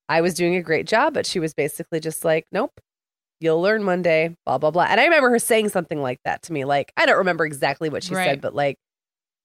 I 0.09 0.21
was 0.21 0.33
doing 0.33 0.55
a 0.55 0.61
great 0.61 0.87
job, 0.87 1.13
but 1.13 1.25
she 1.25 1.39
was 1.39 1.53
basically 1.53 1.99
just 1.99 2.25
like, 2.25 2.45
nope, 2.51 2.79
you'll 3.39 3.61
learn 3.61 3.85
one 3.85 4.01
day, 4.01 4.35
blah, 4.45 4.57
blah, 4.57 4.71
blah. 4.71 4.83
And 4.89 4.99
I 4.99 5.05
remember 5.05 5.29
her 5.29 5.39
saying 5.39 5.69
something 5.69 6.01
like 6.01 6.19
that 6.25 6.41
to 6.43 6.53
me. 6.53 6.65
Like, 6.65 6.91
I 6.97 7.05
don't 7.05 7.17
remember 7.17 7.45
exactly 7.45 7.89
what 7.89 8.03
she 8.03 8.15
Right. 8.15 8.25
said, 8.25 8.41
but 8.41 8.53
like, 8.55 8.77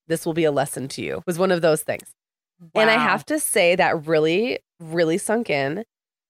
this 0.06 0.26
will 0.26 0.32
be 0.34 0.44
a 0.44 0.50
lesson 0.52 0.88
to 0.88 1.02
you 1.02 1.22
was 1.26 1.38
one 1.38 1.52
of 1.52 1.62
those 1.62 1.82
things. 1.82 2.10
And 2.74 2.90
I 2.90 2.94
have 2.94 3.24
to 3.26 3.38
say 3.38 3.74
that 3.76 4.06
really, 4.06 4.58
really 4.80 5.16
sunk 5.16 5.48
in. 5.48 5.84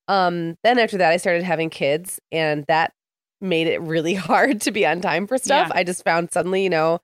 Um, 0.06 0.56
then 0.62 0.78
after 0.78 0.96
that, 0.98 1.10
I 1.12 1.16
started 1.16 1.42
having 1.42 1.70
kids, 1.70 2.20
and 2.30 2.64
that 2.68 2.92
made 3.40 3.66
it 3.66 3.80
really 3.80 4.14
hard 4.28 4.60
to 4.62 4.70
be 4.70 4.86
on 4.86 5.00
time 5.00 5.26
for 5.26 5.38
stuff. 5.38 5.68
Yeah. 5.68 5.78
I 5.80 5.82
just 5.84 6.04
found 6.04 6.30
suddenly, 6.32 6.62
you 6.62 6.70
know, 6.70 7.00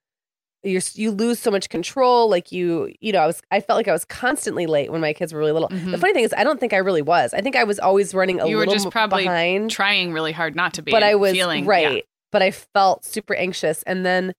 you 0.66 0.80
you 0.94 1.10
lose 1.10 1.38
so 1.38 1.50
much 1.50 1.68
control. 1.68 2.28
Like 2.28 2.50
you, 2.52 2.92
you 3.00 3.12
know, 3.12 3.20
I 3.20 3.26
was 3.26 3.40
I 3.50 3.60
felt 3.60 3.76
like 3.76 3.88
I 3.88 3.92
was 3.92 4.04
constantly 4.04 4.66
late 4.66 4.90
when 4.92 5.00
my 5.00 5.12
kids 5.12 5.32
were 5.32 5.38
really 5.38 5.52
little. 5.52 5.68
The 5.68 5.74
Mhm. 5.76 5.98
funny 6.00 6.12
thing 6.12 6.24
is, 6.24 6.34
I 6.36 6.44
don't 6.44 6.58
think 6.60 6.72
I 6.72 6.78
really 6.78 7.02
was. 7.02 7.32
I 7.32 7.40
think 7.40 7.56
I 7.56 7.64
was 7.64 7.78
always 7.78 8.14
running 8.14 8.40
a 8.40 8.48
You 8.48 8.56
were 8.56 8.60
little 8.66 8.74
just 8.74 8.90
probably 8.90 9.24
behind 9.24 9.70
Trying 9.70 10.12
really 10.12 10.32
hard 10.32 10.56
not 10.56 10.74
to 10.74 10.82
be. 10.82 10.90
but 10.90 11.02
I 11.02 11.14
was 11.14 11.32
feeling 11.32 11.64
yeah. 11.64 11.70
right. 11.70 12.04
But 12.32 12.42
I 12.42 12.50
felt 12.50 13.04
super 13.04 13.34
anxious. 13.34 13.82
And 13.84 14.04
then 14.04 14.32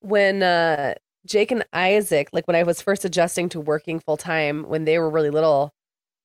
when 0.00 0.42
uh, 0.42 0.94
Jake 1.26 1.50
and 1.50 1.64
Isaac, 1.72 2.28
like 2.32 2.46
when 2.46 2.56
I 2.56 2.62
was 2.62 2.80
first 2.82 3.04
adjusting 3.04 3.48
to 3.50 3.60
working 3.60 4.00
full 4.00 4.16
time 4.16 4.64
when 4.64 4.84
they 4.84 4.98
were 4.98 5.08
really 5.10 5.30
little, 5.30 5.72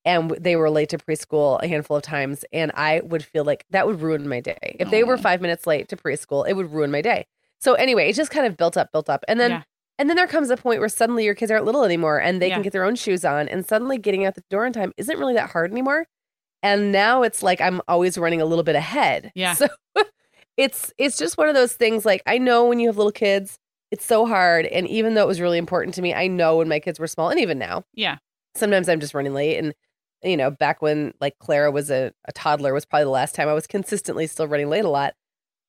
and 0.06 0.32
they 0.32 0.56
were 0.58 0.70
late 0.70 0.90
to 0.90 0.98
preschool 0.98 1.62
a 1.64 1.68
handful 1.68 1.96
of 1.96 2.04
times, 2.04 2.44
and 2.52 2.72
I 2.76 3.00
would 3.02 3.24
feel 3.24 3.46
like 3.46 3.64
that 3.70 3.88
would 3.88 4.02
ruin 4.02 4.28
my 4.28 4.42
day. 4.42 4.76
If 4.80 4.90
they 4.92 5.04
were 5.04 5.18
five 5.18 5.40
minutes 5.42 5.66
late 5.66 5.88
to 5.90 5.96
preschool, 5.96 6.46
it 6.48 6.54
would 6.58 6.74
ruin 6.74 6.92
my 6.92 7.02
day. 7.02 7.26
So 7.64 7.74
anyway, 7.76 8.10
it 8.10 8.14
just 8.14 8.32
kind 8.32 8.46
of 8.46 8.58
built 8.58 8.76
up, 8.78 8.92
built 8.92 9.10
up, 9.10 9.24
and 9.28 9.40
then. 9.40 9.52
Yeah. 9.52 9.62
And 10.00 10.10
then 10.10 10.18
there 10.18 10.26
comes 10.28 10.50
a 10.50 10.58
point 10.58 10.80
where 10.80 10.90
suddenly 10.90 11.24
your 11.24 11.36
kids 11.36 11.52
aren't 11.52 11.66
little 11.66 11.84
anymore 11.84 12.20
and 12.20 12.42
they 12.42 12.48
Yeah. 12.48 12.56
can 12.56 12.64
get 12.64 12.74
their 12.74 12.84
own 12.84 12.96
shoes 12.96 13.24
on. 13.24 13.48
And 13.48 13.64
suddenly 13.64 14.00
getting 14.00 14.26
out 14.26 14.34
the 14.34 14.44
door 14.50 14.66
in 14.66 14.74
time 14.74 14.92
isn't 14.98 15.20
really 15.20 15.36
that 15.36 15.52
hard 15.52 15.72
anymore. 15.72 16.08
And 16.64 16.92
now 16.92 17.22
it's 17.22 17.44
like 17.44 17.62
I'm 17.62 17.80
always 17.88 18.18
running 18.18 18.42
a 18.42 18.46
little 18.46 18.64
bit 18.64 18.76
ahead. 18.76 19.32
Yeah. 19.36 19.54
So 19.56 19.68
it's 20.58 20.94
it's 20.98 21.18
just 21.18 21.38
one 21.38 21.48
of 21.48 21.56
those 21.56 21.74
things 21.74 22.06
like 22.06 22.22
I 22.26 22.38
know 22.40 22.66
when 22.66 22.80
you 22.80 22.88
have 22.90 22.98
little 22.98 23.12
kids, 23.12 23.58
it's 23.92 24.06
so 24.06 24.26
hard. 24.26 24.66
And 24.66 24.88
even 24.88 25.14
though 25.14 25.24
it 25.24 25.28
was 25.28 25.40
really 25.42 25.58
important 25.60 25.94
to 25.96 26.02
me, 26.02 26.14
I 26.14 26.28
know 26.28 26.58
when 26.58 26.68
my 26.68 26.80
kids 26.80 27.00
were 27.00 27.08
small 27.08 27.30
and 27.30 27.40
even 27.40 27.58
now, 27.60 27.84
Yeah. 27.94 28.18
sometimes 28.56 28.90
I'm 28.90 29.00
just 29.00 29.14
running 29.14 29.34
late. 29.34 29.58
And 29.58 29.74
you 30.24 30.38
know, 30.38 30.50
back 30.52 30.82
when 30.82 31.14
like 31.22 31.38
Clara 31.40 31.70
was 31.72 31.92
a, 31.92 32.12
a 32.26 32.32
toddler 32.32 32.74
was 32.74 32.86
probably 32.86 33.04
the 33.06 33.10
last 33.12 33.36
time 33.36 33.48
I 33.48 33.54
was 33.54 33.68
consistently 33.68 34.26
still 34.28 34.48
running 34.48 34.70
late 34.70 34.86
a 34.86 34.90
lot. 34.90 35.14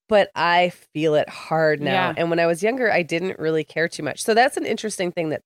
But 0.08 0.30
I 0.34 0.70
feel 0.92 1.14
it 1.14 1.28
hard 1.28 1.80
now. 1.80 1.92
Yeah. 2.10 2.14
And 2.16 2.28
when 2.30 2.38
I 2.38 2.46
was 2.46 2.62
younger, 2.62 2.92
I 2.92 3.02
didn't 3.02 3.38
really 3.38 3.64
care 3.64 3.88
too 3.88 4.02
much. 4.02 4.22
So 4.22 4.34
that's 4.34 4.56
an 4.56 4.66
interesting 4.66 5.12
thing 5.12 5.30
that 5.30 5.42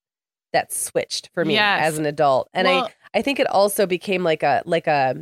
that 0.53 0.73
switched 0.73 1.29
for 1.35 1.45
me 1.45 1.55
Yes. 1.55 1.83
as 1.85 1.99
an 1.99 2.07
adult. 2.07 2.49
And 2.55 2.67
Well- 2.67 2.87
I 2.87 3.19
I 3.19 3.23
think 3.23 3.39
it 3.41 3.47
also 3.47 3.87
became 3.87 4.23
like 4.25 4.43
a 4.43 4.63
like 4.67 4.87
a 4.87 5.15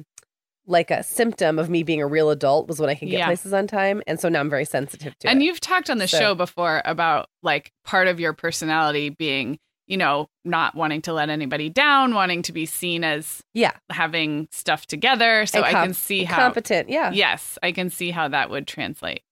like 0.67 0.91
a 0.91 1.03
symptom 1.05 1.59
of 1.61 1.71
me 1.71 1.85
being 1.85 2.03
a 2.03 2.07
real 2.07 2.31
adult 2.31 2.67
was 2.67 2.81
when 2.81 2.91
I 2.91 2.97
can 2.97 3.09
get 3.09 3.19
Yeah. 3.19 3.27
places 3.27 3.53
on 3.53 3.69
time. 3.69 4.03
And 4.09 4.19
so 4.19 4.29
now 4.29 4.41
I'm 4.41 4.51
very 4.51 4.65
sensitive 4.65 5.17
to 5.21 5.29
And 5.29 5.31
it. 5.31 5.33
And 5.37 5.43
you've 5.45 5.61
talked 5.61 5.89
on 5.91 5.99
the 5.99 6.09
So- 6.09 6.19
show 6.19 6.35
before 6.35 6.83
about 6.85 7.29
like 7.43 7.71
part 7.85 8.09
of 8.09 8.19
your 8.19 8.33
personality 8.33 9.09
being, 9.11 9.59
you 9.87 9.97
know, 9.97 10.29
not 10.45 10.75
wanting 10.75 11.03
to 11.03 11.13
let 11.13 11.29
anybody 11.31 11.69
down, 11.71 12.15
wanting 12.15 12.43
to 12.43 12.53
be 12.53 12.67
seen 12.67 13.05
as 13.05 13.41
yeah. 13.55 13.73
having 13.91 14.49
stuff 14.51 14.87
together. 14.87 15.47
So 15.47 15.59
And 15.59 15.67
I 15.67 15.73
can 15.85 15.95
see 15.95 16.25
how 16.25 16.37
competent. 16.37 16.89
Yeah. 16.89 17.13
Yes, 17.13 17.59
I 17.63 17.73
can 17.73 17.91
see 17.91 18.11
how 18.11 18.29
that 18.29 18.51
would 18.51 18.67
translate. 18.67 19.23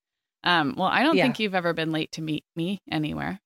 Um, 0.45 0.75
well, 0.77 0.89
I 0.89 1.03
don't 1.03 1.17
Yeah. 1.17 1.25
think 1.25 1.39
you've 1.41 1.55
ever 1.55 1.73
been 1.73 1.91
late 1.93 2.13
to 2.13 2.23
meet 2.23 2.45
me 2.55 2.81
anywhere. 2.91 3.41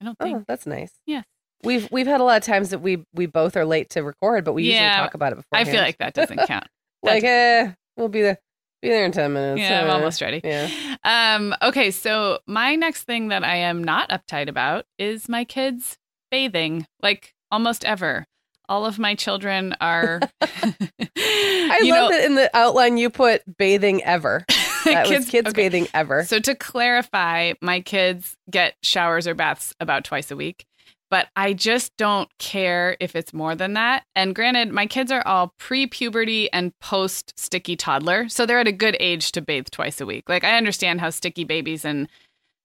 I 0.00 0.04
don't 0.04 0.18
think. 0.18 0.38
Oh, 0.38 0.44
that's 0.46 0.66
nice. 0.66 0.92
Yes. 1.06 1.24
We've 1.62 1.88
we've 1.90 2.06
had 2.06 2.20
a 2.20 2.24
lot 2.24 2.36
of 2.36 2.42
times 2.42 2.70
that 2.70 2.80
we 2.80 3.04
we 3.14 3.24
both 3.26 3.56
are 3.56 3.64
late 3.64 3.88
to 3.90 4.02
record, 4.02 4.44
but 4.44 4.52
we 4.52 4.64
Yeah, 4.64 4.82
usually 4.90 5.02
talk 5.04 5.14
about 5.14 5.32
it 5.32 5.36
before. 5.36 5.58
I 5.58 5.64
feel 5.64 5.80
like 5.80 5.96
that 5.98 6.12
doesn't 6.12 6.36
count. 6.46 6.66
like 7.02 7.24
eh, 7.24 7.72
we'll 7.96 8.08
be 8.08 8.20
there 8.22 8.38
be 8.82 8.90
there 8.90 9.06
in 9.06 9.12
ten 9.12 9.32
minutes. 9.32 9.62
yeah, 9.62 9.80
I'm 9.82 9.88
Uh, 9.88 9.94
almost 9.94 10.20
ready. 10.20 10.42
Yeah. 10.44 10.68
Um, 11.04 11.54
okay, 11.62 11.90
so 11.90 12.40
my 12.46 12.76
next 12.76 13.04
thing 13.04 13.28
that 13.28 13.44
I 13.44 13.56
am 13.56 13.82
not 13.82 14.10
uptight 14.10 14.48
about 14.48 14.84
is 14.98 15.26
my 15.26 15.44
kids 15.44 15.96
bathing, 16.34 16.84
like 17.00 17.32
almost 17.52 17.84
ever. 17.84 18.26
All 18.68 18.86
of 18.86 18.98
my 18.98 19.14
children 19.14 19.72
are. 19.80 20.18
I 20.42 21.78
love 21.82 21.88
know, 21.88 22.08
that 22.08 22.24
in 22.24 22.34
the 22.34 22.50
outline 22.56 22.96
you 22.96 23.08
put 23.08 23.42
bathing 23.56 24.02
ever. 24.02 24.44
That 24.84 25.08
was 25.08 25.30
kids 25.30 25.48
okay. 25.48 25.62
bathing 25.62 25.88
ever. 25.94 26.24
So 26.24 26.38
to 26.40 26.54
clarify, 26.54 27.54
my 27.62 27.80
kids 27.80 28.36
get 28.50 28.74
showers 28.82 29.26
or 29.26 29.34
baths 29.34 29.72
about 29.80 30.04
twice 30.04 30.30
a 30.30 30.36
week, 30.36 30.66
but 31.08 31.28
I 31.34 31.54
just 31.54 31.96
don't 31.96 32.28
care 32.38 32.94
if 33.00 33.16
it's 33.16 33.32
more 33.32 33.54
than 33.54 33.72
that. 33.72 34.04
And 34.14 34.34
granted, 34.34 34.72
my 34.72 34.84
kids 34.84 35.10
are 35.10 35.26
all 35.26 35.54
pre-puberty 35.58 36.52
and 36.52 36.78
post-sticky 36.80 37.76
toddler, 37.76 38.28
so 38.28 38.44
they're 38.44 38.58
at 38.58 38.68
a 38.68 38.72
good 38.72 38.94
age 39.00 39.32
to 39.32 39.40
bathe 39.40 39.68
twice 39.70 40.02
a 40.02 40.06
week. 40.06 40.28
Like 40.28 40.44
I 40.44 40.58
understand 40.58 41.00
how 41.00 41.08
sticky 41.08 41.44
babies 41.44 41.86
and 41.86 42.06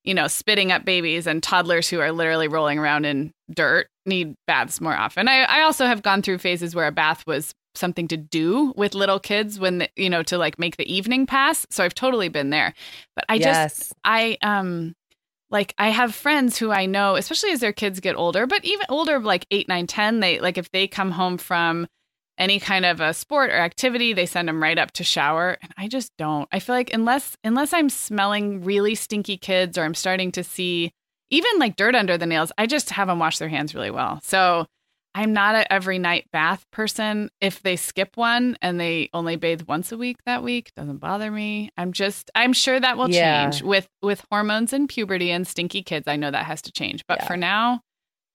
you 0.03 0.13
know, 0.13 0.27
spitting 0.27 0.72
up 0.72 0.86
babies 0.86 1.27
and 1.27 1.44
toddlers 1.44 1.89
who 1.89 2.00
are 2.00 2.12
literally 2.12 2.48
rolling 2.48 2.79
around 2.79 3.06
in 3.06 3.32
dirt 3.53 3.88
need 4.06 4.36
baths 4.48 4.82
more 4.82 4.96
often. 4.96 5.27
I, 5.27 5.44
I 5.44 5.62
also 5.62 5.86
have 5.86 6.01
gone 6.01 6.22
through 6.22 6.38
phases 6.39 6.74
where 6.74 6.88
a 6.88 6.91
bath 6.91 7.25
was 7.27 7.53
something 7.75 8.08
to 8.08 8.18
do 8.18 8.74
with 8.75 8.96
little 8.96 9.20
kids 9.20 9.60
when, 9.60 9.79
the, 9.79 9.89
you 9.96 10.10
know, 10.10 10.24
to 10.24 10.38
like 10.38 10.58
make 10.58 10.77
the 10.77 10.91
evening 10.91 11.25
pass. 11.25 11.65
So 11.70 11.84
I've 11.84 11.94
totally 11.94 12.29
been 12.29 12.50
there. 12.50 12.74
But 13.15 13.25
I 13.29 13.38
just. 13.39 13.94
I, 14.03 14.38
um, 14.41 14.96
like 15.51 15.74
I 15.77 15.89
have 15.89 16.13
friends 16.13 16.58
who 16.58 16.72
I 16.72 16.86
know, 16.86 17.15
especially 17.15 17.51
as 17.51 17.60
their 17.60 17.74
kids 17.74 18.00
get 18.00 18.15
older, 18.15 18.46
but 18.46 18.63
even 18.65 18.86
older, 18.89 19.20
like 19.20 19.48
eight, 19.51 19.68
nine, 19.68 19.88
10, 19.88 20.20
they 20.20 20.39
like 20.39 20.58
if 20.58 20.72
they 20.72 20.88
come 20.88 21.12
home 21.12 21.38
from 21.38 21.88
any 22.39 22.60
kind 22.60 22.86
of 22.86 23.01
a 23.01 23.13
sport 23.13 23.50
or 23.51 23.58
activity, 23.58 24.13
they 24.13 24.25
send 24.25 24.48
them 24.48 24.63
right 24.63 24.77
up 24.77 24.91
to 24.93 25.03
shower. 25.03 25.58
And 25.62 25.74
I 25.77 25.88
just 25.88 26.12
don't. 26.17 26.48
I 26.51 26.60
feel 26.60 26.74
like 26.75 26.93
unless 26.93 27.36
unless 27.43 27.74
I'm 27.74 27.89
smelling 27.89 28.63
really 28.63 28.96
stinky 28.96 29.38
kids 29.38 29.77
or 29.77 29.84
I'm 29.84 29.93
starting 29.96 30.31
to 30.34 30.43
see 30.43 30.91
even 31.29 31.51
like 31.60 31.75
dirt 31.75 31.93
under 31.96 32.17
the 32.17 32.25
nails, 32.25 32.51
I 32.58 32.65
just 32.65 32.89
have 32.91 33.08
them 33.08 33.19
wash 33.19 33.38
their 33.38 33.50
hands 33.50 33.75
really 33.75 33.91
well. 33.91 34.19
So 34.24 34.65
I'm 35.13 35.34
not 35.34 35.55
a 35.55 35.72
every 35.74 36.00
night 36.00 36.27
bath 36.31 36.65
person. 36.72 37.29
If 37.41 37.62
they 37.62 37.75
skip 37.75 38.15
one 38.15 38.58
and 38.62 38.79
they 38.79 39.10
only 39.13 39.36
bathe 39.36 39.63
once 39.63 39.91
a 39.91 39.98
week 39.98 40.17
that 40.25 40.41
week, 40.43 40.72
doesn't 40.75 40.98
bother 40.98 41.29
me. 41.29 41.72
I'm 41.77 41.91
just 41.93 42.31
I'm 42.36 42.53
sure 42.53 42.79
that 42.79 42.98
will 42.98 43.10
Yeah. 43.10 43.43
change 43.50 43.63
with 43.63 43.88
with 44.01 44.24
hormones 44.31 44.72
and 44.72 44.88
puberty 44.88 45.29
and 45.31 45.46
stinky 45.48 45.84
kids. 45.84 46.08
I 46.08 46.15
know 46.15 46.31
that 46.31 46.46
has 46.46 46.62
to 46.63 46.72
change. 46.72 47.03
But 47.08 47.19
Yeah. 47.19 47.27
for 47.27 47.38
now, 47.38 47.81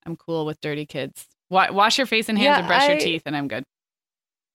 I'm 0.04 0.16
cool 0.16 0.44
with 0.46 0.60
dirty 0.60 0.84
kids. 0.84 1.26
Wa- 1.48 1.72
wash 1.72 1.96
your 1.98 2.06
face 2.06 2.28
and 2.28 2.36
hands 2.38 2.46
Yeah, 2.46 2.58
and 2.58 2.66
brush 2.66 2.88
your 2.88 2.98
teeth 2.98 3.22
and 3.26 3.36
I'm 3.36 3.48
good. 3.48 3.64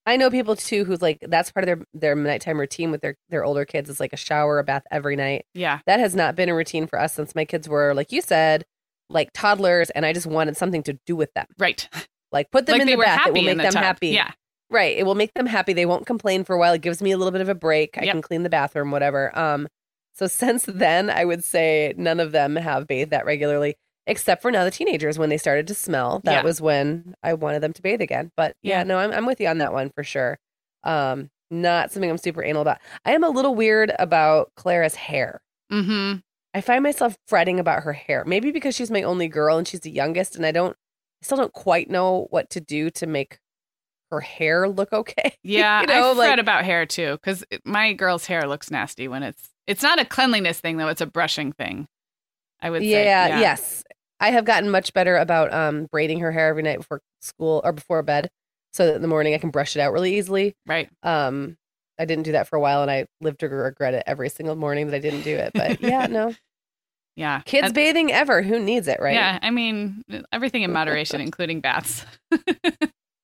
I 0.10 0.18
know 0.18 0.30
people 0.30 0.56
too 0.56 0.84
who's 0.86 1.02
like 1.02 1.20
that's 1.22 1.52
part 1.52 1.64
of 1.64 1.68
their 1.68 1.86
their 1.94 2.16
nighttime 2.16 2.60
routine 2.60 2.92
with 2.92 3.02
their 3.02 3.16
their 3.30 3.44
older 3.44 3.64
kids 3.66 3.90
is 3.90 4.00
like 4.00 4.12
a 4.14 4.18
shower, 4.18 4.60
a 4.60 4.64
bath 4.64 4.84
every 4.92 5.16
night. 5.16 5.46
Yeah. 5.54 5.80
That 5.86 6.00
has 6.00 6.16
not 6.16 6.36
been 6.36 6.50
a 6.50 6.56
routine 6.56 6.88
for 6.88 7.00
us 7.00 7.14
since 7.14 7.36
my 7.36 7.46
kids 7.46 7.70
were 7.70 7.94
like 7.94 8.12
you 8.12 8.22
said, 8.22 8.66
like 9.10 9.30
toddlers, 9.34 9.90
and 9.92 10.06
I 10.06 10.14
just 10.14 10.28
wanted 10.28 10.58
something 10.58 10.84
to 10.84 10.98
do 11.06 11.16
with 11.16 11.34
them. 11.34 11.46
Right. 11.58 11.88
Like 12.32 12.52
put 12.52 12.68
them 12.68 12.74
like 12.74 12.82
in 12.82 12.88
the 12.88 12.96
bath. 12.96 13.26
It 13.26 13.34
will 13.34 13.42
make 13.42 13.58
the 13.58 13.64
them 13.64 13.74
tub. 13.74 13.82
happy. 13.84 14.10
Yeah. 14.10 14.30
Right. 14.70 14.96
It 14.96 15.04
will 15.04 15.16
make 15.16 15.34
them 15.34 15.48
happy. 15.48 15.74
They 15.74 15.88
won't 15.88 16.06
complain 16.06 16.44
for 16.44 16.56
a 16.56 16.60
while. 16.60 16.74
It 16.74 16.82
gives 16.84 17.02
me 17.02 17.12
a 17.12 17.18
little 17.18 17.32
bit 17.32 17.42
of 17.42 17.50
a 17.50 17.56
break. 17.56 17.98
I 17.98 18.04
Yep. 18.04 18.14
can 18.14 18.22
clean 18.22 18.44
the 18.44 18.52
bathroom, 18.52 18.92
whatever. 18.92 19.36
Um, 19.36 19.68
so 20.14 20.28
since 20.44 20.64
then, 20.68 21.10
I 21.10 21.26
would 21.26 21.44
say 21.44 21.96
none 21.98 22.20
of 22.20 22.32
them 22.32 22.56
have 22.56 22.86
bathed 22.86 23.10
that 23.10 23.26
regularly, 23.26 23.78
except 24.10 24.42
for 24.42 24.52
now 24.52 24.66
the 24.66 24.72
teenagers 24.72 25.18
when 25.18 25.30
they 25.30 25.38
started 25.38 25.68
to 25.68 25.74
smell. 25.74 26.20
That 26.26 26.32
Yeah. 26.40 26.44
was 26.44 26.60
when 26.60 27.14
I 27.24 27.34
wanted 27.36 27.62
them 27.62 27.72
to 27.74 27.82
bathe 27.82 28.02
again. 28.02 28.32
But 28.36 28.56
yeah, 28.62 28.80
Yeah. 28.80 28.84
no, 28.84 28.98
I'm 28.98 29.12
I'm 29.14 29.26
with 29.26 29.40
you 29.40 29.48
on 29.48 29.60
that 29.60 29.72
one 29.72 29.90
for 29.92 30.04
sure. 30.04 30.38
Um, 30.84 31.30
not 31.52 31.92
something 31.92 32.10
I'm 32.10 32.18
super 32.18 32.44
anal 32.44 32.62
about. 32.62 32.80
I 33.06 33.12
am 33.14 33.24
a 33.24 33.30
little 33.30 33.56
weird 33.56 33.92
about 33.98 34.52
Clara's 34.56 34.96
hair. 34.96 35.40
Mm-hmm. 35.72 36.20
I 36.54 36.62
find 36.62 36.84
myself 36.84 37.16
fretting 37.28 37.60
about 37.60 37.84
her 37.84 37.94
hair. 37.94 38.24
Maybe 38.26 38.52
because 38.52 38.76
she's 38.76 38.92
my 38.92 39.04
only 39.04 39.28
girl 39.28 39.58
and 39.58 39.68
she's 39.68 39.82
the 39.82 39.92
youngest, 39.92 40.36
and 40.36 40.46
I 40.46 40.52
don't, 40.52 40.74
I 40.74 41.26
still 41.26 41.38
don't 41.38 41.54
quite 41.54 41.90
know 41.90 42.28
what 42.32 42.50
to 42.52 42.60
do 42.62 42.90
to 42.92 43.06
make 43.08 43.38
her 44.12 44.20
hair 44.22 44.68
look 44.68 44.92
okay. 44.92 45.34
Yeah, 45.44 45.82
You 45.82 45.88
know, 45.88 46.12
I 46.12 46.16
fret 46.16 46.30
like- 46.30 46.40
about 46.40 46.66
hair 46.66 46.86
too 46.88 47.14
because 47.14 47.44
my 47.66 47.94
girl's 47.94 48.26
hair 48.26 48.48
looks 48.48 48.72
nasty 48.72 49.08
when 49.08 49.22
it's. 49.24 49.50
It's 49.68 49.84
not 49.84 50.00
a 50.00 50.06
cleanliness 50.06 50.60
thing 50.60 50.78
though; 50.78 50.88
it's 50.88 51.02
a 51.02 51.06
brushing 51.06 51.52
thing. 51.52 51.88
I 52.62 52.70
would 52.72 52.82
say. 52.82 53.06
yeah, 53.06 53.40
yes. 53.40 53.84
I 54.20 54.32
have 54.32 54.46
gotten 54.46 54.70
much 54.70 54.94
better 54.94 55.18
about 55.18 55.54
um 55.54 55.86
braiding 55.92 56.20
her 56.20 56.32
hair 56.32 56.48
every 56.50 56.64
night 56.64 56.78
before 56.80 57.02
school 57.22 57.62
or 57.64 57.72
before 57.72 58.02
bed, 58.04 58.30
so 58.74 58.86
that 58.88 58.96
in 58.96 59.02
the 59.02 59.08
morning 59.08 59.34
I 59.34 59.38
can 59.38 59.50
brush 59.50 59.76
it 59.76 59.80
out 59.80 59.94
really 59.94 60.18
easily. 60.18 60.56
Right. 60.66 60.90
Um, 61.04 61.58
I 61.98 62.06
didn't 62.06 62.24
do 62.24 62.32
that 62.34 62.48
for 62.48 62.56
a 62.56 62.60
while, 62.62 62.82
and 62.82 62.90
I 62.90 63.06
lived 63.22 63.40
to 63.42 63.50
regret 63.50 63.94
it 63.94 64.04
every 64.08 64.30
single 64.30 64.56
morning 64.56 64.88
that 64.88 64.96
I 64.96 65.00
didn't 65.00 65.22
do 65.24 65.36
it. 65.36 65.52
But 65.54 65.82
yeah, 65.82 66.08
no, 66.08 66.34
Yeah. 67.16 67.42
kids 67.46 67.66
And- 67.68 67.74
bathing 67.76 68.12
ever. 68.12 68.42
Who 68.42 68.58
needs 68.60 68.88
it, 68.88 69.00
right? 69.02 69.16
Yeah. 69.16 69.40
I 69.42 69.50
mean, 69.50 70.04
everything 70.32 70.64
in 70.64 70.72
moderation, 70.72 71.20
including 71.30 71.60
baths. 71.62 72.06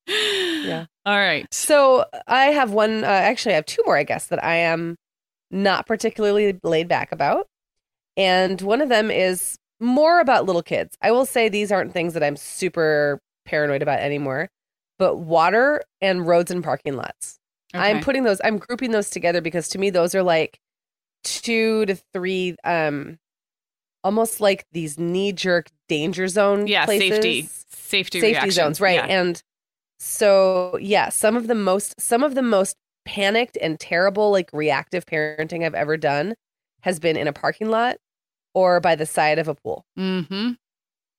Yeah. 0.08 0.86
All 1.06 1.18
right. 1.18 1.48
So 1.54 2.06
I 2.28 2.46
have 2.48 2.72
one. 2.72 3.04
Uh, 3.04 3.08
actually, 3.08 3.54
I 3.54 3.56
have 3.56 3.66
two 3.66 3.82
more. 3.86 3.98
I 3.98 4.04
guess 4.04 4.28
that 4.28 4.44
I 4.44 4.56
am 4.58 4.96
not 5.52 5.86
particularly 5.88 6.60
laid 6.64 6.88
back 6.88 7.12
about, 7.12 7.48
and 8.18 8.60
one 8.62 8.82
of 8.82 8.90
them 8.90 9.10
is 9.12 9.58
more 9.80 10.20
about 10.20 10.46
little 10.46 10.64
kids. 10.64 10.98
I 11.02 11.12
will 11.12 11.26
say 11.26 11.50
these 11.50 11.72
aren't 11.72 11.94
things 11.94 12.14
that 12.14 12.24
I'm 12.24 12.36
super 12.38 13.20
paranoid 13.46 13.82
about 13.82 14.00
anymore, 14.00 14.50
but 14.98 15.18
water 15.18 15.82
and 16.02 16.26
roads 16.28 16.52
and 16.52 16.64
parking 16.64 16.96
lots. 16.96 17.40
I'm 17.74 18.00
putting 18.00 18.24
those. 18.24 18.40
I'm 18.44 18.58
grouping 18.58 18.92
those 18.92 19.10
together 19.10 19.42
because 19.42 19.68
to 19.70 19.78
me 19.78 19.90
those 19.90 20.16
are 20.16 20.24
like 20.24 20.60
two 21.26 21.86
to 21.88 21.96
three, 22.14 22.56
um, 22.64 23.20
almost 24.04 24.40
like 24.40 24.66
these 24.72 24.98
knee 24.98 25.34
jerk 25.34 25.68
danger 25.90 26.28
zone. 26.30 26.68
yeah, 26.68 26.86
places 26.86 27.10
safety. 27.10 27.42
Safety, 27.70 28.20
safety 28.22 28.32
reaction. 28.32 28.52
zones 28.52 28.82
right 28.82 28.96
Yeah. 28.96 29.06
and 29.20 29.42
so 30.00 30.78
yeah 30.82 31.10
some 31.10 31.36
of 31.38 31.48
the 31.48 31.56
most 31.56 32.00
some 32.02 32.24
of 32.24 32.34
the 32.36 32.42
most 32.42 32.76
panicked 33.06 33.58
and 33.62 33.80
terrible 33.80 34.32
like 34.32 34.50
reactive 34.54 35.06
parenting 35.06 35.64
i've 35.64 35.76
ever 35.76 35.96
done 35.96 36.34
has 36.82 37.00
been 37.00 37.16
in 37.16 37.28
a 37.28 37.34
parking 37.34 37.70
lot 37.70 37.98
or 38.56 38.80
by 38.80 38.96
the 38.96 39.06
side 39.06 39.38
of 39.38 39.48
a 39.48 39.54
pool 39.54 39.86
Mm-hmm. 40.00 40.54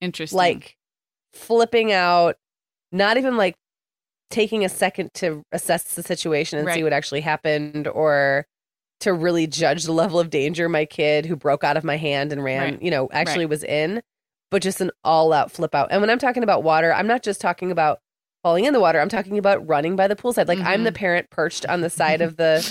Interesting. 0.01 0.37
like 0.37 0.77
flipping 1.33 1.93
out 1.93 2.37
not 2.93 3.17
even 3.17 3.37
like 3.37 3.55
taking 4.31 4.65
a 4.65 4.69
second 4.69 5.11
to 5.15 5.43
assess 5.53 5.95
the 5.95 6.03
situation 6.03 6.59
and 6.59 6.69
see 6.73 6.83
what 6.83 6.93
actually 6.93 7.21
happened 7.21 7.87
or 7.89 8.47
to 9.01 9.13
really 9.13 9.47
judge 9.47 9.85
the 9.85 9.93
level 9.93 10.19
of 10.19 10.31
danger 10.31 10.69
my 10.69 10.85
kid 10.85 11.27
who 11.27 11.37
broke 11.37 11.63
out 11.63 11.77
of 11.77 11.85
my 11.85 11.97
hand 11.97 12.33
and 12.33 12.43
ran 12.43 12.63
Right. 12.73 12.83
you 12.83 12.91
know 12.91 13.09
actually 13.13 13.47
was 13.47 13.63
in 13.63 14.03
but 14.51 14.63
just 14.63 14.81
an 14.81 14.91
all 15.05 15.33
out 15.33 15.53
flip 15.53 15.75
out 15.75 15.89
and 15.91 16.01
when 16.01 16.11
i'm 16.11 16.19
talking 16.19 16.43
about 16.43 16.63
water 16.63 16.93
i'm 16.93 17.07
not 17.07 17.23
just 17.23 17.41
talking 17.41 17.71
about 17.71 18.01
falling 18.43 18.65
in 18.65 18.73
the 18.73 18.81
water 18.81 19.01
i'm 19.01 19.09
talking 19.09 19.39
about 19.39 19.67
running 19.69 19.97
by 19.97 20.09
the 20.09 20.17
poolside 20.17 20.49
like 20.49 20.59
i'm 20.61 20.81
Mhm. 20.81 20.85
the 20.85 20.93
parent 20.93 21.31
perched 21.31 21.67
on 21.67 21.81
the 21.83 21.91
side 22.01 22.21
of 22.23 22.37
the 22.37 22.67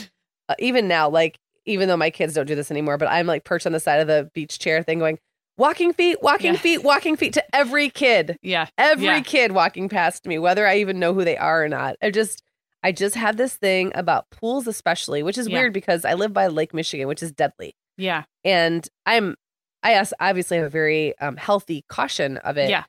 uh, 0.50 0.56
even 0.60 0.88
now 0.88 1.08
like 1.10 1.38
even 1.66 1.88
though 1.88 1.98
my 1.98 2.10
kids 2.10 2.34
don't 2.34 2.46
do 2.46 2.56
this 2.56 2.72
anymore 2.72 2.98
but 2.98 3.08
i'm 3.10 3.28
like 3.28 3.44
perched 3.44 3.66
on 3.66 3.72
the 3.72 3.80
side 3.80 4.00
of 4.00 4.08
the 4.08 4.30
beach 4.34 4.60
chair 4.60 4.82
thing 4.84 5.00
going 5.00 5.18
walking 5.58 5.94
feet 5.94 6.22
walking 6.22 6.54
Yeah. 6.54 6.60
feet 6.60 6.84
walking 6.84 7.16
feet 7.16 7.34
to 7.34 7.56
every 7.56 7.90
kid 7.90 8.38
yeah. 8.42 8.68
every 8.78 9.06
Yeah. 9.06 9.20
kid 9.22 9.52
walking 9.54 9.88
past 9.90 10.26
me 10.26 10.38
whether 10.40 10.68
i 10.68 10.78
even 10.78 11.00
know 11.00 11.14
who 11.14 11.24
they 11.24 11.38
are 11.38 11.64
or 11.64 11.70
not 11.70 11.96
i 12.02 12.12
just 12.12 12.42
i 12.84 12.92
just 12.92 13.16
have 13.16 13.38
this 13.38 13.56
thing 13.56 13.92
about 13.96 14.30
pools 14.32 14.68
especially 14.68 15.24
which 15.24 15.38
is 15.38 15.48
Yeah. 15.48 15.60
weird 15.60 15.74
because 15.74 16.04
i 16.06 16.14
live 16.14 16.34
by 16.34 16.48
lake 16.48 16.74
michigan 16.74 17.08
which 17.08 17.24
is 17.24 17.32
deadly 17.32 17.74
Yeah. 17.98 18.24
and 18.44 18.88
i'm 19.06 19.36
i 19.82 20.06
obviously 20.20 20.58
have 20.58 20.66
a 20.66 20.70
very 20.70 21.18
um, 21.20 21.38
healthy 21.38 21.86
caution 21.88 22.38
of 22.38 22.58
it 22.58 22.70
Yeah. 22.70 22.84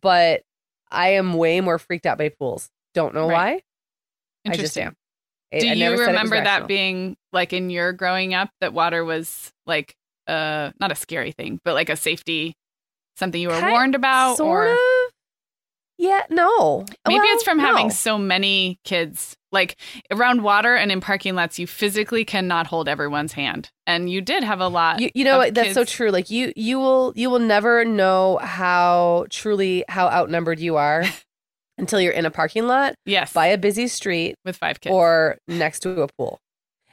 but 0.00 0.42
i 0.90 1.10
am 1.10 1.34
way 1.34 1.60
more 1.60 1.78
freaked 1.78 2.06
out 2.06 2.18
by 2.18 2.30
pools 2.30 2.68
don't 2.94 3.14
know 3.14 3.28
Right. 3.28 3.32
why 3.32 3.50
i 4.46 4.52
Interesting. 4.52 4.62
just 4.64 4.78
am 4.78 4.96
I- 5.52 5.58
Do 5.60 5.66
you 5.68 5.76
never 5.76 5.96
said 5.96 6.02
it 6.02 6.12
was 6.12 6.30
remember 6.30 6.44
that 6.44 6.66
being 6.66 7.16
like 7.32 7.52
in 7.52 7.70
your 7.70 7.92
growing 7.92 8.34
up 8.34 8.50
that 8.60 8.72
water 8.72 9.04
was 9.04 9.52
like 9.66 9.94
uh 10.26 10.70
not 10.80 10.92
a 10.92 10.94
scary 10.94 11.32
thing, 11.32 11.60
but 11.64 11.74
like 11.74 11.88
a 11.88 11.96
safety 11.96 12.54
something 13.16 13.40
you 13.40 13.48
were 13.48 13.60
Ki- 13.60 13.70
warned 13.70 13.94
about 13.94 14.36
sort 14.36 14.68
or 14.68 14.72
of? 14.72 14.78
Yeah 15.98 16.22
no. 16.30 16.84
Maybe 17.06 17.18
Well, 17.18 17.34
it's 17.34 17.42
from 17.42 17.58
having 17.58 17.90
so 17.90 18.16
many 18.18 18.78
kids. 18.84 19.34
Like 19.50 19.76
around 20.10 20.42
water 20.42 20.76
and 20.76 20.92
in 20.92 21.00
parking 21.00 21.34
lots 21.34 21.58
you 21.58 21.66
physically 21.66 22.24
cannot 22.24 22.66
hold 22.66 22.86
everyone's 22.86 23.32
hand. 23.32 23.70
And 23.86 24.10
you 24.10 24.20
did 24.20 24.44
have 24.44 24.60
a 24.60 24.68
lot. 24.68 25.00
you, 25.00 25.10
you 25.14 25.24
know 25.24 25.50
that's 25.50 25.72
so 25.72 25.84
true. 25.84 26.10
Like 26.10 26.28
you 26.30 26.52
you 26.54 26.78
will 26.78 27.14
you 27.16 27.30
will 27.30 27.38
never 27.38 27.84
know 27.84 28.36
how 28.42 29.24
truly 29.30 29.84
how 29.88 30.08
outnumbered 30.08 30.60
you 30.60 30.76
are 30.76 31.04
until 31.78 32.00
you're 32.00 32.12
in 32.12 32.26
a 32.26 32.30
parking 32.30 32.66
lot 32.66 32.94
yes. 33.06 33.32
by 33.32 33.46
a 33.46 33.56
busy 33.58 33.86
street 33.88 34.34
with 34.44 34.56
five 34.56 34.80
kids. 34.80 34.92
or 34.92 35.38
next 35.48 35.80
to 35.80 36.02
a 36.02 36.08
pool 36.18 36.38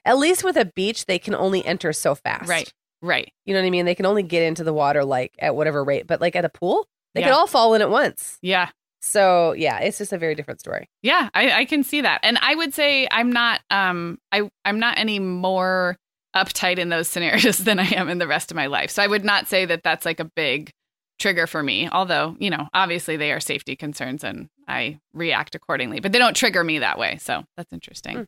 at 0.05 0.17
least 0.17 0.43
with 0.43 0.55
a 0.57 0.65
beach 0.75 1.05
they 1.07 1.17
can 1.19 1.33
only 1.35 1.65
enter 1.65 1.91
so 1.91 2.15
fast 2.15 2.47
right. 2.47 2.71
Right. 3.01 3.31
you 3.45 3.53
know 3.53 3.59
what 3.61 3.67
i 3.67 3.69
mean 3.69 3.85
they 3.85 3.95
can 3.95 4.05
only 4.05 4.23
get 4.23 4.43
into 4.43 4.63
the 4.63 4.73
water 4.73 5.03
like 5.03 5.31
at 5.39 5.55
whatever 5.55 5.83
rate 5.83 6.07
but 6.07 6.21
like 6.21 6.35
at 6.35 6.45
a 6.45 6.49
pool 6.49 6.85
they 7.13 7.21
Yeah. 7.21 7.27
can 7.27 7.35
all 7.35 7.47
fall 7.47 7.73
in 7.73 7.81
at 7.81 7.89
once 7.89 8.37
Yeah. 8.41 8.69
so 9.01 9.53
yeah 9.53 9.79
it's 9.79 9.97
just 9.97 10.13
a 10.13 10.17
very 10.17 10.35
different 10.35 10.59
story 10.59 10.87
Yeah, 11.03 11.29
I, 11.33 11.51
I 11.51 11.65
can 11.65 11.83
see 11.83 12.01
that. 12.01 12.19
And 12.23 12.37
I 12.41 12.55
would 12.55 12.73
say 12.73 13.07
I'm 13.11 13.31
not 13.31 13.61
um 13.69 14.17
I 14.31 14.49
I'm 14.63 14.79
not 14.79 14.97
any 14.97 15.19
more 15.19 15.95
uptight 16.35 16.77
in 16.79 16.89
those 16.89 17.07
scenarios 17.07 17.57
than 17.67 17.79
I 17.79 17.85
am 17.95 18.09
in 18.09 18.17
the 18.17 18.27
rest 18.27 18.51
of 18.51 18.55
my 18.57 18.65
life. 18.65 18.89
So 18.91 19.01
I 19.01 19.07
would 19.07 19.23
not 19.23 19.47
say 19.47 19.65
that 19.65 19.83
that's 19.83 20.05
like 20.05 20.19
a 20.19 20.25
big 20.35 20.71
trigger 21.19 21.47
for 21.47 21.63
me. 21.63 21.89
Although, 21.89 22.35
you 22.39 22.49
know, 22.49 22.67
obviously 22.73 23.17
they 23.17 23.31
are 23.31 23.39
safety 23.39 23.75
concerns 23.75 24.23
and 24.23 24.49
I 24.67 24.99
react 25.13 25.55
accordingly, 25.55 25.99
but 25.99 26.11
they 26.11 26.19
don't 26.19 26.35
trigger 26.35 26.63
me 26.63 26.79
that 26.79 26.97
way. 26.97 27.17
So 27.21 27.43
that's 27.55 27.71
interesting. 27.73 28.15
Hmm. 28.17 28.23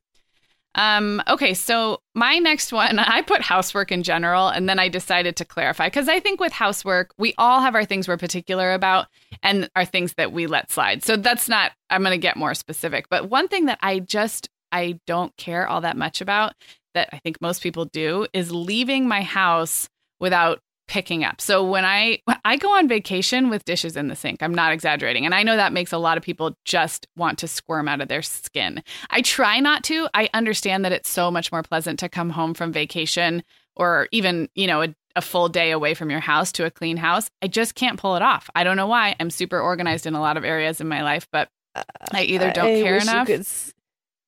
Um, 0.75 1.23
okay, 1.27 1.55
so 1.55 2.01
my 2.13 2.37
next 2.37 2.71
one, 2.71 2.99
I 2.99 3.23
put 3.23 3.41
housework 3.41 3.91
in 3.91 4.03
general, 4.03 4.47
and 4.47 4.69
then 4.69 4.79
I 4.79 4.89
decided 4.89 5.35
to 5.37 5.45
clarify 5.45 5.87
because 5.87 6.07
I 6.07 6.19
think 6.19 6.39
with 6.39 6.53
housework, 6.53 7.13
we 7.17 7.33
all 7.37 7.61
have 7.61 7.75
our 7.75 7.83
things 7.83 8.07
we're 8.07 8.17
particular 8.17 8.73
about 8.73 9.07
and 9.41 9.69
our 9.75 9.85
things 9.85 10.13
that 10.13 10.31
we 10.31 10.45
let 10.47 10.71
slide. 10.71 11.03
So 11.03 11.17
that's 11.17 11.49
not, 11.49 11.71
I'm 11.89 12.03
going 12.03 12.11
to 12.11 12.17
get 12.17 12.37
more 12.37 12.53
specific. 12.53 13.09
But 13.09 13.29
one 13.29 13.47
thing 13.47 13.65
that 13.65 13.79
I 13.81 13.99
just, 13.99 14.49
I 14.71 14.99
don't 15.07 15.35
care 15.37 15.67
all 15.67 15.81
that 15.81 15.97
much 15.97 16.21
about 16.21 16.53
that 16.93 17.09
I 17.11 17.17
think 17.19 17.41
most 17.41 17.63
people 17.63 17.85
do 17.85 18.27
is 18.33 18.51
leaving 18.51 19.07
my 19.07 19.21
house 19.21 19.89
without 20.19 20.61
picking 20.87 21.23
up. 21.23 21.41
So 21.41 21.63
when 21.63 21.85
I 21.85 22.21
I 22.45 22.57
go 22.57 22.71
on 22.77 22.87
vacation 22.87 23.49
with 23.49 23.65
dishes 23.65 23.97
in 23.97 24.07
the 24.07 24.15
sink, 24.15 24.41
I'm 24.41 24.53
not 24.53 24.71
exaggerating. 24.71 25.25
And 25.25 25.35
I 25.35 25.43
know 25.43 25.55
that 25.55 25.73
makes 25.73 25.91
a 25.91 25.97
lot 25.97 26.17
of 26.17 26.23
people 26.23 26.55
just 26.65 27.07
want 27.15 27.39
to 27.39 27.47
squirm 27.47 27.87
out 27.87 28.01
of 28.01 28.07
their 28.07 28.21
skin. 28.21 28.83
I 29.09 29.21
try 29.21 29.59
not 29.59 29.83
to. 29.85 30.07
I 30.13 30.29
understand 30.33 30.85
that 30.85 30.91
it's 30.91 31.09
so 31.09 31.29
much 31.29 31.51
more 31.51 31.63
pleasant 31.63 31.99
to 31.99 32.09
come 32.09 32.29
home 32.29 32.53
from 32.53 32.71
vacation 32.71 33.43
or 33.75 34.07
even, 34.11 34.49
you 34.55 34.65
know, 34.67 34.81
a, 34.81 34.95
a 35.15 35.21
full 35.21 35.49
day 35.49 35.71
away 35.71 35.93
from 35.93 36.09
your 36.09 36.19
house 36.19 36.51
to 36.53 36.65
a 36.65 36.71
clean 36.71 36.97
house. 36.97 37.29
I 37.41 37.47
just 37.47 37.75
can't 37.75 37.99
pull 37.99 38.15
it 38.15 38.21
off. 38.21 38.49
I 38.55 38.63
don't 38.63 38.77
know 38.77 38.87
why. 38.87 39.15
I'm 39.19 39.29
super 39.29 39.59
organized 39.59 40.05
in 40.05 40.15
a 40.15 40.21
lot 40.21 40.37
of 40.37 40.45
areas 40.45 40.81
in 40.81 40.87
my 40.87 41.03
life, 41.03 41.27
but 41.31 41.49
I 41.75 41.81
uh, 42.11 42.21
either 42.21 42.51
don't 42.51 42.65
I 42.65 42.81
care 42.81 42.97
enough. 42.97 43.29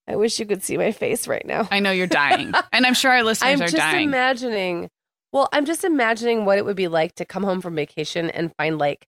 i 0.07 0.15
wish 0.15 0.39
you 0.39 0.45
could 0.45 0.63
see 0.63 0.77
my 0.77 0.91
face 0.91 1.27
right 1.27 1.45
now 1.45 1.67
I 1.71 1.79
know 1.79 1.91
you're 1.91 2.07
dying. 2.07 2.53
and 2.73 2.85
I'm 2.85 2.93
sure 2.93 3.11
our 3.11 3.23
listeners 3.23 3.61
I'm 3.61 3.67
are 3.67 3.71
dying. 3.71 4.09
I'm 4.09 4.33
just 4.33 4.43
imagining. 4.43 4.89
Well, 5.31 5.47
I'm 5.53 5.65
just 5.65 5.83
imagining 5.83 6.45
what 6.45 6.57
it 6.57 6.65
would 6.65 6.75
be 6.75 6.87
like 6.87 7.13
to 7.15 7.25
come 7.25 7.43
home 7.43 7.61
from 7.61 7.75
vacation 7.75 8.29
and 8.29 8.51
find 8.57 8.77
like 8.77 9.05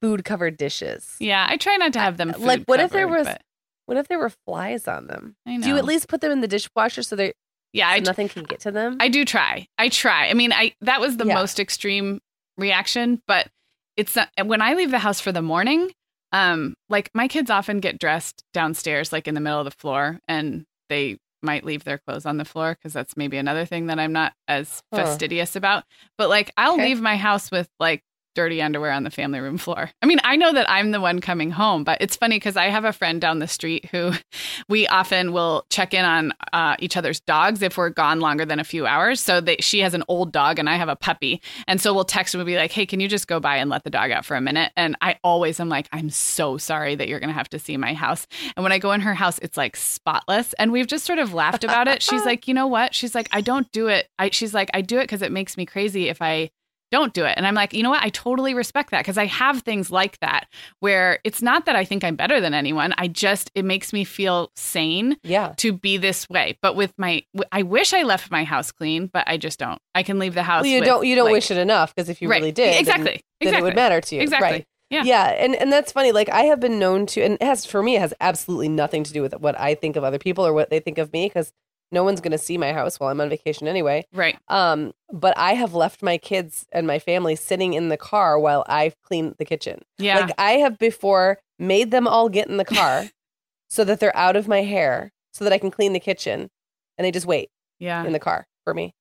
food 0.00 0.24
covered 0.24 0.56
dishes. 0.56 1.16
yeah, 1.20 1.46
I 1.48 1.56
try 1.56 1.76
not 1.76 1.92
to 1.94 2.00
have 2.00 2.16
them 2.16 2.30
Uh, 2.30 2.38
like, 2.38 2.64
what 2.66 2.80
if 2.80 2.90
there 2.92 3.06
covered, 3.06 3.18
was- 3.18 3.26
but 3.26 3.42
What 3.86 3.96
if 3.96 4.08
there 4.08 4.18
were 4.18 4.30
flies 4.46 4.86
on 4.86 5.06
them? 5.06 5.36
I 5.46 5.56
know. 5.56 5.62
Do 5.62 5.68
you 5.70 5.76
at 5.78 5.84
least 5.84 6.08
put 6.08 6.20
them 6.20 6.30
in 6.30 6.40
the 6.40 6.48
dishwasher 6.48 7.02
so 7.02 7.16
they 7.16 7.32
yeah, 7.72 7.90
so 7.90 7.96
I 7.96 7.98
nothing 8.00 8.28
can 8.28 8.44
get 8.44 8.60
to 8.60 8.70
them? 8.70 8.96
I 9.00 9.08
do 9.08 9.24
try. 9.24 9.66
I 9.78 9.88
try. 9.88 10.28
I 10.28 10.34
mean, 10.34 10.52
I 10.52 10.74
that 10.82 11.00
was 11.00 11.16
the 11.16 11.26
Yeah. 11.26 11.34
most 11.34 11.58
extreme 11.60 12.20
reaction, 12.56 13.22
but 13.26 13.48
it's 13.96 14.14
not, 14.16 14.28
when 14.44 14.60
I 14.62 14.74
leave 14.74 14.90
the 14.90 14.98
house 14.98 15.20
for 15.20 15.32
the 15.32 15.42
morning. 15.42 15.90
Um, 16.32 16.74
like 16.90 17.08
my 17.14 17.26
kids 17.26 17.48
often 17.50 17.80
get 17.80 17.98
dressed 17.98 18.44
downstairs, 18.52 19.12
like 19.14 19.26
in 19.26 19.34
the 19.34 19.40
middle 19.40 19.60
of 19.60 19.64
the 19.64 19.70
floor, 19.70 20.18
and 20.28 20.66
they 20.90 21.16
might 21.42 21.64
leave 21.64 21.84
their 21.84 21.98
clothes 21.98 22.26
on 22.26 22.36
the 22.36 22.44
floor 22.44 22.74
because 22.74 22.92
that's 22.92 23.16
maybe 23.16 23.36
another 23.36 23.64
thing 23.64 23.86
that 23.86 23.98
I'm 23.98 24.12
not 24.12 24.34
as 24.46 24.82
Huh. 24.92 25.04
fastidious 25.04 25.56
about. 25.56 25.84
But 26.16 26.28
like, 26.28 26.50
I'll 26.56 26.74
Okay. 26.74 26.86
leave 26.86 27.00
my 27.00 27.16
house 27.16 27.50
with 27.50 27.68
like 27.78 28.02
dirty 28.38 28.62
underwear 28.62 28.92
on 28.92 29.02
the 29.02 29.10
family 29.10 29.40
room 29.40 29.58
floor. 29.58 29.90
I 30.00 30.06
mean, 30.06 30.20
I 30.22 30.36
know 30.36 30.52
that 30.52 30.70
I'm 30.70 30.92
the 30.92 31.00
one 31.00 31.20
coming 31.20 31.50
home, 31.50 31.82
but 31.82 31.98
it's 32.00 32.14
funny 32.14 32.36
because 32.36 32.56
I 32.56 32.66
have 32.66 32.84
a 32.84 32.92
friend 32.92 33.20
down 33.20 33.40
the 33.40 33.48
street 33.48 33.86
who 33.86 34.12
we 34.68 34.86
often 34.86 35.32
will 35.32 35.66
check 35.70 35.92
in 35.92 36.04
on 36.04 36.32
uh, 36.52 36.76
each 36.78 36.96
other's 36.96 37.18
dogs 37.18 37.62
if 37.62 37.76
we're 37.76 37.88
gone 37.90 38.20
longer 38.20 38.44
than 38.44 38.60
a 38.60 38.64
few 38.64 38.86
hours. 38.86 39.20
So 39.20 39.40
that 39.40 39.64
she 39.64 39.80
has 39.80 39.92
an 39.92 40.04
old 40.06 40.30
dog 40.30 40.60
and 40.60 40.70
I 40.70 40.76
have 40.76 40.88
a 40.88 40.94
puppy, 40.94 41.42
and 41.66 41.80
so 41.80 41.92
we'll 41.92 42.04
text 42.04 42.32
and 42.32 42.38
we'll 42.38 42.46
be 42.46 42.54
like, 42.54 42.70
"Hey, 42.70 42.86
can 42.86 43.00
you 43.00 43.08
just 43.08 43.26
go 43.26 43.40
by 43.40 43.56
and 43.56 43.68
let 43.68 43.82
the 43.82 43.90
dog 43.90 44.12
out 44.12 44.24
for 44.24 44.36
a 44.36 44.40
minute?" 44.40 44.70
And 44.76 44.94
I 45.00 45.18
always 45.24 45.58
am 45.58 45.68
like, 45.68 45.88
"I'm 45.90 46.08
so 46.08 46.58
sorry 46.58 46.94
that 46.94 47.08
you're 47.08 47.18
going 47.18 47.30
to 47.30 47.34
have 47.34 47.48
to 47.48 47.58
see 47.58 47.76
my 47.76 47.92
house." 47.92 48.28
And 48.56 48.62
when 48.62 48.70
I 48.70 48.78
go 48.78 48.92
in 48.92 49.00
her 49.00 49.14
house, 49.14 49.40
it's 49.40 49.56
like 49.56 49.74
spotless, 49.74 50.52
and 50.60 50.70
we've 50.70 50.86
just 50.86 51.04
sort 51.04 51.18
of 51.18 51.34
laughed 51.34 51.64
about 51.64 51.88
it. 51.88 52.04
She's 52.04 52.24
like, 52.30 52.46
"You 52.46 52.54
know 52.54 52.68
what?" 52.68 52.94
She's 52.94 53.16
like, 53.16 53.28
"I 53.32 53.40
don't 53.40 53.68
do 53.72 53.88
it." 53.88 54.08
I 54.16 54.30
she's 54.30 54.54
like, 54.54 54.70
"I 54.74 54.80
do 54.80 54.98
it 54.98 55.04
because 55.04 55.22
it 55.22 55.32
makes 55.32 55.56
me 55.56 55.66
crazy 55.66 56.08
if 56.08 56.22
I." 56.22 56.50
don't 56.90 57.12
do 57.12 57.24
it. 57.24 57.34
And 57.36 57.46
I'm 57.46 57.54
like, 57.54 57.72
you 57.74 57.82
know 57.82 57.90
what? 57.90 58.02
I 58.02 58.08
totally 58.08 58.54
respect 58.54 58.90
that 58.90 59.00
because 59.00 59.18
I 59.18 59.26
have 59.26 59.62
things 59.62 59.90
like 59.90 60.18
that 60.20 60.48
where 60.80 61.18
it's 61.24 61.42
not 61.42 61.66
that 61.66 61.76
I 61.76 61.84
think 61.84 62.04
I'm 62.04 62.16
better 62.16 62.40
than 62.40 62.54
anyone. 62.54 62.94
I 62.98 63.08
just, 63.08 63.50
it 63.54 63.64
makes 63.64 63.92
me 63.92 64.04
feel 64.04 64.50
sane 64.56 65.16
Yeah. 65.22 65.54
to 65.58 65.72
be 65.72 65.96
this 65.98 66.28
way. 66.28 66.58
But 66.62 66.76
with 66.76 66.92
my, 66.96 67.22
I 67.52 67.62
wish 67.62 67.92
I 67.92 68.02
left 68.04 68.30
my 68.30 68.44
house 68.44 68.72
clean, 68.72 69.06
but 69.06 69.24
I 69.26 69.36
just 69.36 69.58
don't. 69.58 69.80
I 69.94 70.02
can 70.02 70.18
leave 70.18 70.34
the 70.34 70.42
house. 70.42 70.62
Well, 70.62 70.70
you 70.72 70.80
with, 70.80 70.86
don't 70.86 71.06
you 71.06 71.14
don't 71.16 71.26
like- 71.26 71.32
wish 71.32 71.50
it 71.50 71.58
enough 71.58 71.94
because 71.94 72.08
if 72.08 72.22
you 72.22 72.28
right. 72.28 72.40
really 72.40 72.52
did, 72.52 72.72
then- 72.72 72.80
exactly, 72.80 73.04
then, 73.04 73.20
exactly, 73.48 73.58
it 73.58 73.62
would 73.64 73.74
matter 73.76 74.00
to 74.00 74.14
you. 74.16 74.22
exactly. 74.22 74.48
Right. 74.50 74.66
Yeah. 74.90 75.02
Yeah, 75.04 75.26
and 75.26 75.54
and 75.54 75.70
that's 75.70 75.92
funny. 75.92 76.12
Like 76.12 76.30
I 76.30 76.44
have 76.44 76.60
been 76.60 76.78
known 76.78 77.04
to, 77.08 77.20
and 77.20 77.34
it 77.34 77.42
has 77.42 77.66
for 77.66 77.82
me, 77.82 77.96
it 77.96 78.00
has 78.00 78.14
absolutely 78.22 78.70
nothing 78.70 79.04
to 79.04 79.12
do 79.12 79.20
with 79.20 79.34
what 79.38 79.58
I 79.60 79.74
think 79.74 79.96
of 79.96 80.02
other 80.04 80.18
people 80.18 80.46
or 80.46 80.54
what 80.54 80.70
they 80.70 80.80
think 80.80 80.96
of 80.96 81.12
me 81.12 81.26
because 81.26 81.52
no 81.90 82.04
one's 82.04 82.20
going 82.20 82.32
to 82.32 82.38
see 82.38 82.58
my 82.58 82.72
house 82.72 83.00
while 83.00 83.10
I'm 83.10 83.20
on 83.20 83.28
vacation 83.28 83.66
anyway. 83.68 84.04
Right. 84.12 84.38
Um, 84.48 84.92
but 85.12 85.36
I 85.38 85.54
have 85.54 85.74
left 85.74 86.02
my 86.02 86.18
kids 86.18 86.66
and 86.72 86.86
my 86.86 86.98
family 86.98 87.34
sitting 87.36 87.72
in 87.74 87.88
the 87.88 87.96
car 87.96 88.38
while 88.38 88.64
I 88.68 88.92
clean 89.04 89.34
the 89.38 89.44
kitchen. 89.44 89.82
Yeah. 89.98 90.18
Like 90.20 90.34
I 90.38 90.52
have 90.52 90.78
before 90.78 91.38
made 91.58 91.90
them 91.90 92.06
all 92.06 92.28
get 92.28 92.48
in 92.48 92.56
the 92.58 92.64
car 92.64 93.04
so 93.68 93.84
that 93.84 94.00
they're 94.00 94.16
out 94.16 94.36
of 94.36 94.48
my 94.48 94.62
hair 94.62 95.12
so 95.32 95.44
that 95.44 95.52
I 95.52 95.58
can 95.58 95.70
clean 95.70 95.92
the 95.92 96.00
kitchen, 96.00 96.50
and 96.96 97.04
they 97.04 97.10
just 97.12 97.26
wait 97.26 97.50
yeah. 97.78 98.04
in 98.04 98.12
the 98.12 98.18
car 98.18 98.46
for 98.64 98.74
me. 98.74 98.92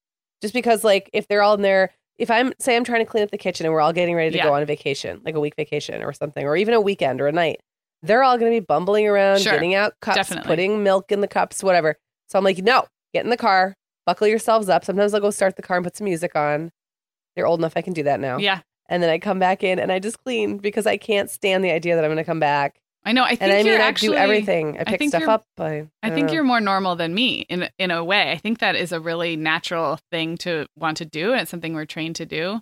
Just 0.42 0.54
because, 0.54 0.84
like, 0.84 1.10
if 1.14 1.28
they're 1.28 1.42
all 1.42 1.56
in 1.56 1.64
there, 1.64 1.92
if 2.20 2.30
I'm 2.30 2.54
say 2.60 2.76
I'm 2.76 2.84
trying 2.84 3.04
to 3.04 3.10
clean 3.10 3.24
up 3.24 3.32
the 3.32 3.38
kitchen 3.38 3.66
and 3.66 3.74
we're 3.74 3.82
all 3.82 3.94
getting 3.94 4.16
ready 4.16 4.32
to 4.32 4.38
Yeah. 4.38 4.44
go 4.44 4.54
on 4.54 4.62
a 4.62 4.66
vacation, 4.66 5.22
like 5.26 5.36
a 5.36 5.40
week 5.40 5.56
vacation 5.56 6.04
or 6.04 6.14
something, 6.14 6.46
or 6.46 6.56
even 6.56 6.74
a 6.76 6.82
weekend 6.82 7.22
or 7.22 7.28
a 7.28 7.32
night, 7.32 7.60
they're 8.04 8.24
all 8.24 8.38
going 8.38 8.52
to 8.52 8.56
be 8.62 8.64
bumbling 8.66 9.08
around, 9.08 9.40
Sure. 9.42 9.54
getting 9.54 9.74
out 9.74 9.94
cups, 10.02 10.18
Definitely. 10.18 10.48
putting 10.48 10.84
milk 10.84 11.12
in 11.12 11.22
the 11.22 11.28
cups, 11.28 11.64
whatever. 11.64 11.98
So 12.28 12.38
I'm 12.38 12.44
like, 12.44 12.58
no, 12.60 12.86
get 13.14 13.24
in 13.24 13.30
the 13.30 13.38
car, 13.38 13.74
buckle 14.06 14.28
yourselves 14.28 14.70
up. 14.70 14.84
Sometimes 14.86 15.14
I'll 15.14 15.22
go 15.22 15.30
start 15.32 15.56
the 15.56 15.62
car 15.62 15.78
and 15.78 15.84
put 15.84 15.96
some 15.98 16.06
music 16.06 16.36
on. 16.36 16.72
They're 17.36 17.48
old 17.48 17.60
enough 17.60 17.74
I 17.76 17.82
can 17.82 17.94
do 17.94 18.04
that 18.04 18.20
now. 18.20 18.38
Yeah. 18.38 18.62
And 18.90 19.04
then 19.04 19.10
I 19.10 19.20
come 19.20 19.38
back 19.40 19.64
in 19.64 19.80
and 19.80 19.92
I 19.92 20.00
just 20.00 20.24
clean 20.24 20.58
because 20.58 20.86
I 20.88 20.98
can't 20.98 21.30
stand 21.30 21.64
the 21.64 21.72
idea 21.72 21.96
that 21.96 22.04
I'm 22.04 22.10
going 22.10 22.18
to 22.18 22.24
come 22.24 22.40
back. 22.40 22.80
I 23.06 23.12
know. 23.14 23.24
I 23.24 23.30
think 23.30 23.42
And 23.44 23.52
I 23.54 23.58
mean, 23.58 23.66
you're 23.68 23.82
I 23.82 23.86
actually, 23.86 24.10
do 24.10 24.16
everything. 24.16 24.78
I 24.80 24.84
pick 24.84 25.00
think 25.00 25.12
stuff 25.12 25.22
you're- 25.22 25.34
up. 25.34 25.46
I, 25.60 25.88
I 26.04 26.10
think 26.10 26.32
you're 26.32 26.44
more 26.44 26.60
normal 26.60 26.96
than 26.98 27.14
me 27.14 27.42
in 27.50 27.70
in 27.78 27.90
a 27.92 28.04
way. 28.04 28.32
I 28.32 28.38
think 28.38 28.60
that 28.60 28.76
is 28.76 28.92
a 28.92 29.00
really 29.00 29.36
natural 29.38 30.00
thing 30.12 30.36
to 30.40 30.66
want 30.78 30.98
to 30.98 31.06
do, 31.06 31.32
and 31.32 31.42
it's 31.42 31.52
something 31.52 31.74
we're 31.74 31.86
trained 31.86 32.18
to 32.18 32.26
do. 32.26 32.60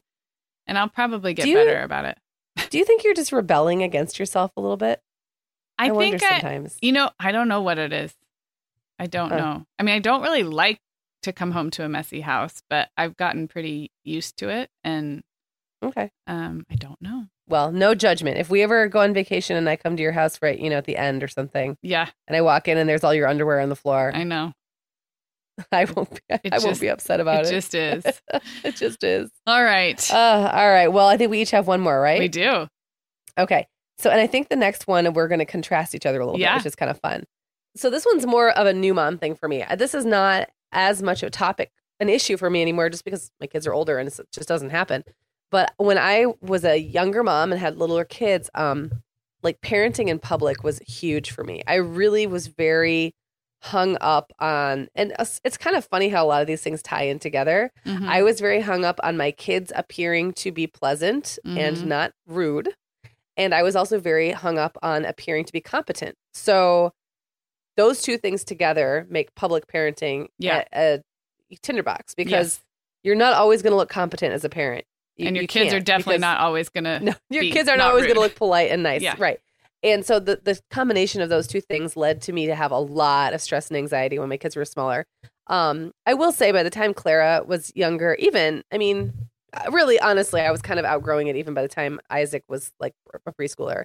And 0.68 0.78
I'll 0.78 0.90
probably 0.90 1.34
get 1.34 1.48
you- 1.48 1.56
better 1.56 1.82
about 1.82 2.06
it. 2.06 2.18
Do 2.70 2.78
you 2.78 2.86
think 2.86 3.04
you're 3.04 3.14
just 3.16 3.32
rebelling 3.32 3.82
against 3.84 4.20
yourself 4.20 4.52
a 4.56 4.62
little 4.62 4.78
bit? 4.78 5.02
I, 5.80 5.92
wonder 5.92 6.18
think 6.20 6.24
I, 6.24 6.40
sometimes. 6.40 6.78
you 6.82 6.92
know, 6.92 7.10
I 7.20 7.32
don't 7.32 7.48
know 7.48 7.62
what 7.62 7.78
it 7.78 7.92
is. 7.92 8.14
I 9.00 9.08
don't 9.08 9.30
know. 9.32 9.66
I 9.80 9.84
mean, 9.84 9.96
I 9.96 10.00
don't 10.00 10.22
really 10.22 10.44
like 10.44 10.80
to 11.24 11.34
come 11.34 11.52
home 11.52 11.70
to 11.72 11.84
a 11.84 11.90
messy 11.90 12.22
house, 12.22 12.62
but 12.70 12.90
I've 12.98 13.18
gotten 13.18 13.48
pretty 13.48 13.92
used 14.04 14.38
to 14.38 14.50
it, 14.50 14.70
and 14.84 15.24
Okay. 15.84 16.12
um, 16.28 16.66
I 16.72 16.76
don't 16.76 17.02
know. 17.02 17.26
Well, 17.48 17.72
no 17.72 17.94
judgment. 17.94 18.38
If 18.38 18.50
we 18.50 18.64
ever 18.64 18.88
go 18.88 19.02
on 19.02 19.14
vacation 19.14 19.56
and 19.56 19.70
I 19.70 19.76
come 19.76 19.96
to 19.98 20.02
your 20.04 20.12
house 20.14 20.40
right, 20.42 20.58
you 20.60 20.70
know, 20.70 20.78
at 20.78 20.86
the 20.86 20.98
end 20.98 21.24
or 21.24 21.28
something, 21.28 21.78
Yeah, 21.84 22.10
and 22.28 22.36
I 22.36 22.42
walk 22.42 22.68
in 22.68 22.78
and 22.78 22.90
there's 22.90 23.04
all 23.04 23.14
your 23.14 23.28
underwear 23.28 23.60
on 23.60 23.70
the 23.70 23.76
floor, 23.76 24.12
I 24.16 24.24
know. 24.24 24.54
I 25.72 25.86
won't. 25.86 26.12
Be, 26.12 26.20
I 26.34 26.40
It 26.44 26.64
won't 26.64 26.80
be 26.80 26.88
upset 26.90 27.20
about 27.20 27.46
it 27.46 27.50
it. 27.50 27.52
just 27.52 27.76
is. 27.76 28.04
it 28.64 28.76
just 28.76 29.04
is. 29.04 29.30
All 29.48 29.64
right, 29.64 30.12
Uh, 30.12 30.52
all 30.54 30.70
right. 30.70 30.88
Well, 30.88 31.08
I 31.08 31.18
think 31.18 31.32
we 31.32 31.42
each 31.42 31.52
have 31.52 31.68
one 31.68 31.82
more, 31.82 32.00
right? 32.00 32.20
we 32.20 32.28
do. 32.30 32.68
Okay. 33.38 33.68
So, 33.98 34.10
and 34.10 34.20
I 34.20 34.28
think 34.28 34.50
the 34.50 34.56
next 34.58 34.88
one 34.88 35.14
we're 35.14 35.28
going 35.30 35.40
to 35.40 35.46
contrast 35.46 35.96
each 35.96 36.06
other 36.06 36.20
a 36.20 36.26
little 36.26 36.40
Yeah. 36.40 36.54
bit, 36.54 36.60
which 36.60 36.66
is 36.66 36.76
kind 36.76 36.90
of 36.92 37.00
fun. 37.00 37.24
So, 37.76 37.90
this 37.90 38.06
one's 38.06 38.26
more 38.26 38.52
of 38.52 38.68
a 38.68 38.74
new 38.74 38.94
mom 38.94 39.18
thing 39.18 39.36
for 39.36 39.48
me. 39.50 39.64
This 39.78 39.94
is 39.94 40.06
not 40.06 40.50
as 40.72 41.02
much 41.04 41.24
of 41.24 41.28
a 41.28 41.32
topic, 41.32 41.72
an 42.00 42.10
issue 42.10 42.38
for 42.38 42.50
me 42.50 42.62
anymore, 42.62 42.90
just 42.90 43.04
because 43.06 43.32
my 43.40 43.48
kids 43.48 43.68
are 43.68 43.74
older 43.74 43.98
and 43.98 44.08
it 44.08 44.20
just 44.32 44.48
doesn't 44.48 44.70
happen. 44.72 45.04
But 45.52 45.74
when 45.78 45.98
I 45.98 46.26
was 46.42 46.66
a 46.66 46.78
younger 46.78 47.24
mom 47.24 47.52
and 47.52 47.60
had 47.62 47.78
littler 47.78 48.04
kids, 48.06 48.50
um, 48.56 48.92
like 49.44 49.62
parenting 49.62 50.08
in 50.08 50.20
public 50.20 50.64
was 50.64 50.80
huge 50.80 51.32
for 51.32 51.44
me. 51.44 51.62
I 51.68 51.76
really 51.76 52.26
was 52.28 52.48
very 52.48 53.14
hung 53.62 53.98
up 54.02 54.32
on, 54.40 54.90
and 54.96 55.12
it's- 55.12 55.58
kind 55.58 55.76
of 55.76 55.86
funny 55.86 56.10
how 56.10 56.26
a 56.26 56.28
lot 56.28 56.42
of 56.42 56.48
these 56.48 56.62
things 56.62 56.82
tie 56.82 57.04
in 57.04 57.20
together. 57.20 57.72
Mhm. 57.86 58.08
I 58.08 58.22
was 58.22 58.40
very 58.40 58.62
hung 58.62 58.86
up 58.86 59.00
on 59.04 59.18
my 59.18 59.32
kids 59.32 59.72
appearing 59.76 60.34
to 60.34 60.52
be 60.52 60.68
pleasant 60.68 61.40
Mhm. 61.46 61.58
and 61.58 61.86
not 61.88 62.12
rude. 62.28 62.76
And 63.38 63.54
I 63.56 63.64
was 63.64 63.76
also 63.76 64.00
very 64.00 64.32
hung 64.32 64.58
up 64.60 64.78
on 64.84 65.04
appearing 65.06 65.46
to 65.46 65.54
be 65.54 65.62
competent. 65.62 66.16
So 66.34 66.94
those 67.78 68.02
two 68.02 68.18
things 68.18 68.44
together 68.44 69.06
make 69.10 69.34
public 69.36 69.68
parenting 69.68 70.28
Yeah. 70.40 70.64
a, 70.74 71.02
a 71.52 71.56
tinderbox 71.62 72.16
because 72.16 72.32
Yes. 72.32 72.60
you're 73.04 73.16
not 73.16 73.34
always 73.34 73.62
going 73.62 73.72
to 73.72 73.78
look 73.78 73.90
competent 73.90 74.34
as 74.34 74.44
a 74.44 74.50
parent. 74.50 74.86
You- 75.18 75.28
and 75.28 75.36
your 75.36 75.44
you 75.44 75.48
kids 75.48 75.74
are 75.74 75.80
definitely 75.80 76.18
not 76.20 76.40
always 76.40 76.70
gonna. 76.70 77.00
no, 77.02 77.14
your 77.30 77.44
kids 77.44 77.70
are 77.70 77.78
not 77.78 77.86
not 77.86 77.90
always 77.92 78.04
going 78.06 78.16
to 78.16 78.22
look 78.22 78.36
polite 78.36 78.72
and 78.72 78.84
nice. 78.84 79.02
Yeah. 79.02 79.16
Right. 79.18 79.40
And 79.84 80.06
so 80.06 80.20
the, 80.20 80.40
the 80.44 80.60
combination 80.72 81.22
of 81.22 81.30
those 81.30 81.48
two 81.48 81.62
things 81.62 81.96
led 81.96 82.22
to 82.24 82.34
me 82.34 82.48
to 82.48 82.56
have 82.56 82.72
a 82.72 82.80
lot 82.80 83.34
of 83.34 83.42
stress 83.42 83.68
and 83.70 83.78
anxiety 83.78 84.18
when 84.20 84.30
my 84.30 84.38
kids 84.38 84.56
were 84.56 84.66
smaller. 84.66 85.06
Um, 85.48 85.92
I 86.08 86.16
will 86.16 86.32
say 86.32 86.52
by 86.52 86.64
the 86.64 86.72
time 86.72 86.94
Clara 86.94 87.44
was 87.46 87.72
younger, 87.76 88.16
even, 88.16 88.64
I 88.74 88.80
mean, 88.80 89.14
uh, 89.54 89.70
really, 89.72 90.00
honestly, 90.00 90.42
I 90.42 90.50
was 90.50 90.62
kind 90.64 90.80
of 90.80 90.86
outgrowing 90.86 91.28
it 91.28 91.36
even 91.36 91.54
by 91.54 91.62
the 91.62 91.68
time 91.68 92.00
Isaac 92.10 92.44
was 92.50 92.72
like 92.80 92.94
a 93.26 93.32
preschooler, 93.32 93.84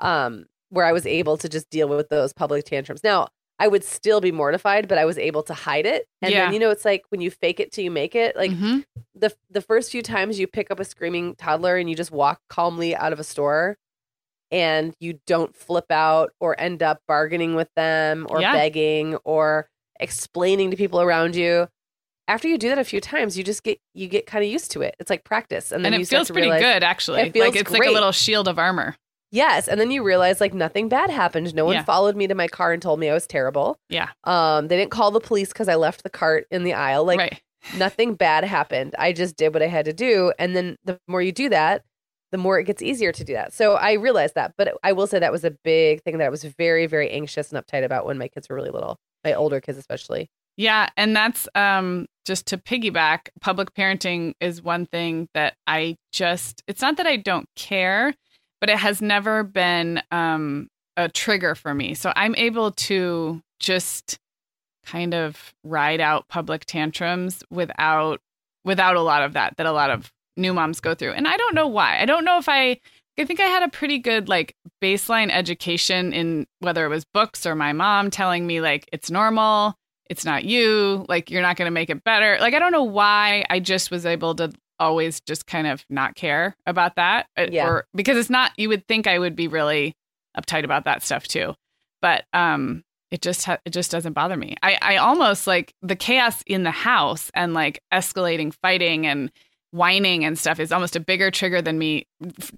um, 0.00 0.46
where 0.70 0.84
I 0.84 0.92
was 0.92 1.06
able 1.06 1.36
to 1.38 1.48
just 1.48 1.68
deal 1.70 1.88
with 1.88 2.08
those 2.08 2.32
public 2.32 2.64
tantrums. 2.64 3.02
Now, 3.04 3.28
I 3.58 3.68
would 3.68 3.84
still 3.84 4.20
be 4.20 4.32
mortified, 4.32 4.86
but 4.88 4.98
I 4.98 5.04
was 5.06 5.16
able 5.16 5.42
to 5.44 5.54
hide 5.54 5.86
it. 5.86 6.06
And 6.20 6.30
Yeah. 6.32 6.44
then, 6.44 6.52
you 6.54 6.58
know, 6.58 6.70
it's 6.70 6.84
like 6.84 7.04
when 7.08 7.20
you 7.22 7.30
fake 7.30 7.58
it 7.60 7.72
till 7.72 7.84
you 7.84 7.90
make 7.90 8.14
it. 8.14 8.36
Like 8.36 8.50
Mhm. 8.50 8.84
the 9.14 9.34
the 9.50 9.62
first 9.62 9.90
few 9.90 10.02
times 10.02 10.38
you 10.38 10.46
pick 10.46 10.70
up 10.70 10.78
a 10.80 10.84
screaming 10.84 11.34
toddler 11.36 11.76
and 11.76 11.88
you 11.88 11.96
just 11.96 12.10
walk 12.10 12.40
calmly 12.50 12.94
out 12.94 13.12
of 13.14 13.18
a 13.20 13.24
store 13.24 13.78
and 14.50 14.94
you 15.00 15.18
don't 15.26 15.56
flip 15.56 15.90
out 15.90 16.32
or 16.40 16.58
end 16.60 16.82
up 16.82 17.00
bargaining 17.08 17.54
with 17.54 17.68
them 17.76 18.26
or 18.30 18.40
Yeah. 18.40 18.52
begging 18.52 19.16
or 19.24 19.68
explaining 19.98 20.70
to 20.70 20.76
people 20.76 21.00
around 21.00 21.34
you 21.34 21.68
after 22.28 22.46
you 22.48 22.58
do 22.58 22.68
that 22.68 22.78
a 22.78 22.84
few 22.84 23.00
times 23.00 23.38
you 23.38 23.42
just 23.44 23.62
get 23.62 23.78
you 23.94 24.06
get 24.08 24.26
kind 24.26 24.44
of 24.44 24.50
used 24.50 24.70
to 24.72 24.82
it 24.82 24.94
it's 25.00 25.08
like 25.08 25.24
practice 25.24 25.72
and 25.72 25.84
then 25.84 25.94
and 25.94 26.02
it 26.02 26.06
feels 26.06 26.30
pretty 26.30 26.42
realize, 26.48 26.60
good 26.62 26.82
actually. 26.84 27.22
It 27.22 27.32
feels 27.32 27.46
like 27.54 27.56
it's 27.60 27.70
like 27.70 27.86
a 27.86 27.90
little 27.90 28.12
shield 28.12 28.46
of 28.48 28.58
armor. 28.58 28.96
Yes 29.32 29.68
and 29.68 29.80
then 29.80 29.90
you 29.90 30.02
realize 30.02 30.40
like 30.40 30.54
nothing 30.54 30.88
bad 30.88 31.10
happened 31.10 31.54
no 31.54 31.64
one 31.64 31.74
Yeah. 31.74 31.82
followed 31.84 32.16
me 32.16 32.26
to 32.26 32.34
my 32.34 32.48
car 32.48 32.72
and 32.72 32.80
told 32.80 33.00
me 33.00 33.08
i 33.10 33.14
was 33.14 33.26
terrible 33.26 33.78
Yeah. 33.88 34.08
um 34.24 34.68
they 34.68 34.76
didn't 34.76 34.90
call 34.92 35.10
the 35.10 35.20
police 35.20 35.48
because 35.48 35.68
i 35.68 35.74
left 35.74 36.02
the 36.02 36.10
cart 36.10 36.46
in 36.50 36.64
the 36.64 36.74
aisle 36.74 37.04
like 37.04 37.18
right. 37.18 37.42
nothing 37.76 38.14
bad 38.14 38.44
happened. 38.44 38.94
I 38.96 39.12
just 39.12 39.36
did 39.36 39.52
what 39.52 39.60
I 39.60 39.66
had 39.66 39.86
to 39.86 39.92
do. 39.92 40.32
And 40.38 40.54
then 40.54 40.76
the 40.84 41.00
more 41.08 41.20
you 41.20 41.32
do 41.32 41.48
that, 41.48 41.82
the 42.30 42.38
more 42.38 42.60
it 42.60 42.64
gets 42.64 42.80
easier 42.80 43.10
to 43.10 43.24
do 43.24 43.32
that. 43.32 43.52
So 43.52 43.74
I 43.74 43.94
realized 43.94 44.36
that. 44.36 44.52
But 44.56 44.76
I 44.84 44.92
will 44.92 45.08
say 45.08 45.18
that 45.18 45.32
was 45.32 45.42
a 45.42 45.50
big 45.50 46.00
thing 46.04 46.18
that 46.18 46.26
I 46.26 46.28
was 46.28 46.44
very, 46.44 46.86
very 46.86 47.10
anxious 47.10 47.50
and 47.52 47.60
uptight 47.66 47.84
about 47.84 48.06
when 48.06 48.18
my 48.18 48.28
kids 48.28 48.48
were 48.48 48.54
really 48.54 48.70
little, 48.70 48.98
my 49.24 49.32
older 49.34 49.60
kids 49.60 49.78
especially. 49.78 50.28
Yeah, 50.56 50.90
and 50.96 51.16
that's 51.16 51.48
um 51.56 52.06
just 52.24 52.46
to 52.46 52.56
piggyback, 52.58 53.30
public 53.40 53.74
parenting 53.74 54.34
is 54.40 54.62
one 54.62 54.86
thing 54.86 55.28
that 55.34 55.54
I 55.66 55.96
just 56.12 56.62
it's 56.68 56.82
not 56.82 56.98
that 56.98 57.06
I 57.08 57.16
don't 57.16 57.48
care, 57.56 58.14
but 58.60 58.70
it 58.70 58.78
has 58.78 59.02
never 59.02 59.42
been 59.42 60.02
um 60.10 60.68
a 60.96 61.08
trigger 61.08 61.54
for 61.54 61.74
me. 61.74 61.94
So 61.94 62.12
I'm 62.16 62.34
able 62.36 62.70
to 62.72 63.42
just 63.60 64.18
kind 64.84 65.14
of 65.14 65.54
ride 65.64 66.00
out 66.00 66.28
public 66.28 66.64
tantrums 66.64 67.42
without 67.50 68.20
without 68.64 68.96
a 68.96 69.02
lot 69.02 69.22
of 69.22 69.34
that 69.34 69.56
that 69.56 69.66
a 69.66 69.72
lot 69.72 69.90
of 69.90 70.12
new 70.36 70.52
moms 70.52 70.80
go 70.80 70.94
through. 70.94 71.12
And 71.12 71.26
I 71.26 71.36
don't 71.36 71.54
know 71.54 71.66
why. 71.66 72.00
I 72.00 72.04
don't 72.04 72.24
know 72.24 72.38
if 72.38 72.48
I 72.48 72.80
I 73.18 73.24
think 73.24 73.40
I 73.40 73.44
had 73.44 73.62
a 73.62 73.68
pretty 73.68 73.98
good 73.98 74.28
like 74.28 74.54
baseline 74.82 75.30
education 75.30 76.12
in 76.12 76.46
whether 76.60 76.84
it 76.84 76.88
was 76.88 77.04
books 77.04 77.46
or 77.46 77.54
my 77.54 77.72
mom 77.72 78.10
telling 78.10 78.46
me 78.46 78.60
like 78.60 78.88
it's 78.92 79.10
normal, 79.10 79.74
it's 80.10 80.24
not 80.24 80.44
you, 80.44 81.04
like 81.08 81.30
you're 81.30 81.42
not 81.42 81.56
going 81.56 81.66
to 81.66 81.72
make 81.72 81.90
it 81.90 82.04
better. 82.04 82.36
Like 82.40 82.54
I 82.54 82.58
don't 82.58 82.72
know 82.72 82.84
why 82.84 83.44
I 83.48 83.60
just 83.60 83.90
was 83.90 84.04
able 84.04 84.34
to 84.36 84.52
always 84.78 85.20
just 85.20 85.46
kind 85.46 85.66
of 85.66 85.84
not 85.90 86.14
care 86.14 86.56
about 86.66 86.96
that 86.96 87.26
uh, 87.36 87.46
Yeah. 87.50 87.66
or 87.68 87.86
because 87.94 88.16
it's 88.16 88.30
not 88.30 88.52
you 88.56 88.68
would 88.68 88.86
think 88.86 89.06
I 89.06 89.18
would 89.18 89.36
be 89.36 89.48
really 89.48 89.94
uptight 90.36 90.64
about 90.64 90.84
that 90.84 91.02
stuff 91.02 91.26
too. 91.28 91.54
But 92.02 92.24
um 92.32 92.82
it 93.10 93.22
just 93.22 93.44
ha- 93.44 93.58
it 93.64 93.70
just 93.70 93.90
doesn't 93.90 94.12
bother 94.14 94.36
me. 94.36 94.56
I 94.62 94.78
I 94.82 94.96
almost 94.96 95.46
like 95.46 95.72
the 95.82 95.96
chaos 95.96 96.42
in 96.46 96.64
the 96.64 96.70
house 96.70 97.30
and 97.34 97.54
like 97.54 97.80
escalating 97.92 98.52
fighting 98.62 99.06
and 99.06 99.30
whining 99.72 100.24
and 100.24 100.38
stuff 100.38 100.58
is 100.58 100.72
almost 100.72 100.96
a 100.96 101.00
bigger 101.00 101.30
trigger 101.30 101.60
than 101.60 101.78
me 101.78 102.06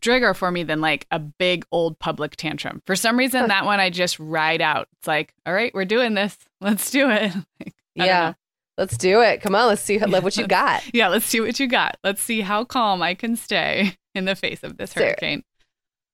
trigger 0.01 0.35
for 0.35 0.51
me 0.51 0.63
than 0.63 0.81
like 0.81 1.07
a 1.11 1.19
big 1.19 1.65
old 1.73 1.99
public 1.99 2.37
tantrum. 2.37 2.81
For 2.87 2.95
some 2.97 3.19
reason 3.19 3.49
that 3.49 3.65
one 3.65 3.81
I 3.81 3.91
just 3.91 4.19
ride 4.21 4.61
out. 4.61 4.89
It's 4.99 5.07
like, 5.09 5.33
all 5.45 5.53
right, 5.53 5.73
we're 5.75 5.85
doing 5.85 6.15
this. 6.15 6.37
Let's 6.61 6.91
do 6.91 7.11
it. 7.11 7.33
Like, 7.97 8.07
yeah. 8.07 8.35
Let's 8.79 8.97
do 8.97 9.21
it. 9.21 9.43
Come 9.43 9.55
on. 9.55 9.67
Let's 9.69 9.83
see 9.83 9.99
what 9.99 10.23
what 10.23 10.37
you 10.39 10.47
got. 10.47 10.83
Yeah, 10.95 11.09
let's 11.09 11.27
see 11.27 11.41
what 11.41 11.59
you 11.61 11.67
got. 11.67 11.97
Let's 12.05 12.23
see 12.23 12.41
how 12.41 12.65
calm 12.65 13.03
I 13.03 13.13
can 13.15 13.37
stay 13.37 13.95
in 14.15 14.25
the 14.25 14.35
face 14.37 14.63
of 14.63 14.77
this 14.79 14.93
Sarah. 14.93 15.07
hurricane. 15.09 15.43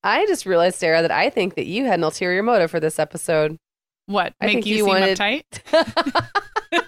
I 0.03 0.27
just 0.27 0.45
realized, 0.47 0.77
Sarah, 0.79 1.03
that 1.03 1.11
I 1.13 1.31
think 1.31 1.55
that 1.55 1.67
you 1.67 1.85
had 1.85 1.99
an 2.01 2.05
ulterior 2.05 2.43
motive 2.43 2.71
for 2.71 2.81
this 2.81 2.99
episode. 2.99 3.57
What? 4.07 4.35
I 4.41 4.47
Make 4.47 4.67
you, 4.67 4.77
you 4.77 4.85
seem 4.85 4.89
wanted- 4.89 5.19
uptight? 5.19 5.43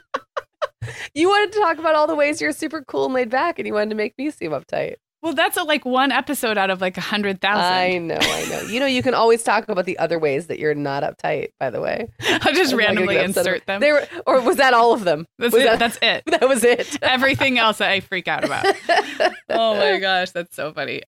you 1.15 1.29
wanted 1.29 1.53
to 1.53 1.61
talk 1.61 1.79
about 1.79 1.95
all 1.95 2.07
the 2.07 2.15
ways 2.15 2.41
you're 2.41 2.53
super 2.53 2.83
cool 2.87 3.07
and 3.07 3.15
laid 3.15 3.31
back, 3.31 3.59
and 3.59 3.67
you 3.67 3.73
wanted 3.75 3.91
to 3.91 3.97
make 3.97 4.15
me 4.19 4.31
seem 4.31 4.51
uptight. 4.53 4.97
Well, 5.27 5.35
that's 5.35 5.57
a, 5.57 5.65
like 5.65 5.85
one 5.85 6.13
episode 6.13 6.57
out 6.57 6.71
of 6.71 6.81
like 6.81 6.97
a 6.97 7.01
hundred 7.01 7.41
thousand. 7.41 7.65
I 7.65 7.99
know, 7.99 8.17
I 8.21 8.49
know. 8.49 8.61
You 8.69 8.79
know, 8.79 8.87
you 8.87 9.03
can 9.03 9.13
always 9.13 9.43
talk 9.43 9.69
about 9.69 9.85
the 9.85 9.99
other 9.99 10.21
ways 10.21 10.47
that 10.47 10.61
you're 10.61 10.73
not 10.73 11.03
uptight. 11.03 11.49
By 11.59 11.71
the 11.71 11.81
way, 11.81 12.09
I'll 12.21 12.53
just 12.53 12.73
I'm 12.73 12.79
randomly 12.79 13.17
insert 13.17 13.67
them. 13.67 13.81
They 13.81 13.91
were, 13.91 14.07
or 14.25 14.41
was 14.41 14.59
that 14.59 14.73
all 14.73 14.93
of 14.93 15.03
them? 15.03 15.27
That's 15.41 15.53
Was 15.53 15.63
it. 15.63 15.67
That, 15.67 15.79
That's 15.81 15.99
it. 16.01 16.23
that 16.41 16.49
was 16.49 16.63
it. 16.63 17.03
Everything 17.03 17.59
else 17.59 17.81
I 17.81 17.99
freak 17.99 18.29
out 18.29 18.45
about. 18.45 18.67
oh 19.51 19.75
my 19.75 19.99
gosh, 19.99 20.31
that's 20.31 20.55
so 20.55 20.73
funny. 20.73 21.03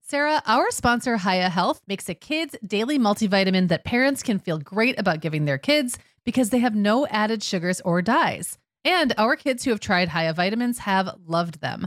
Sarah, 0.00 0.42
our 0.44 0.72
sponsor, 0.72 1.18
Hiya 1.18 1.48
Health, 1.48 1.82
makes 1.86 2.08
a 2.08 2.14
kids' 2.14 2.56
daily 2.66 2.98
multivitamin 2.98 3.68
that 3.68 3.84
parents 3.84 4.24
can 4.24 4.40
feel 4.40 4.58
great 4.58 4.98
about 4.98 5.20
giving 5.20 5.44
their 5.44 5.56
kids 5.56 6.00
because 6.24 6.50
they 6.50 6.58
have 6.58 6.74
no 6.74 7.06
added 7.06 7.44
sugars 7.44 7.80
or 7.82 8.02
dyes. 8.02 8.58
And 8.84 9.14
our 9.16 9.36
kids 9.36 9.62
who 9.62 9.70
have 9.70 9.78
tried 9.78 10.08
Hiya 10.08 10.32
vitamins 10.34 10.78
have 10.80 11.14
loved 11.24 11.60
them, 11.60 11.86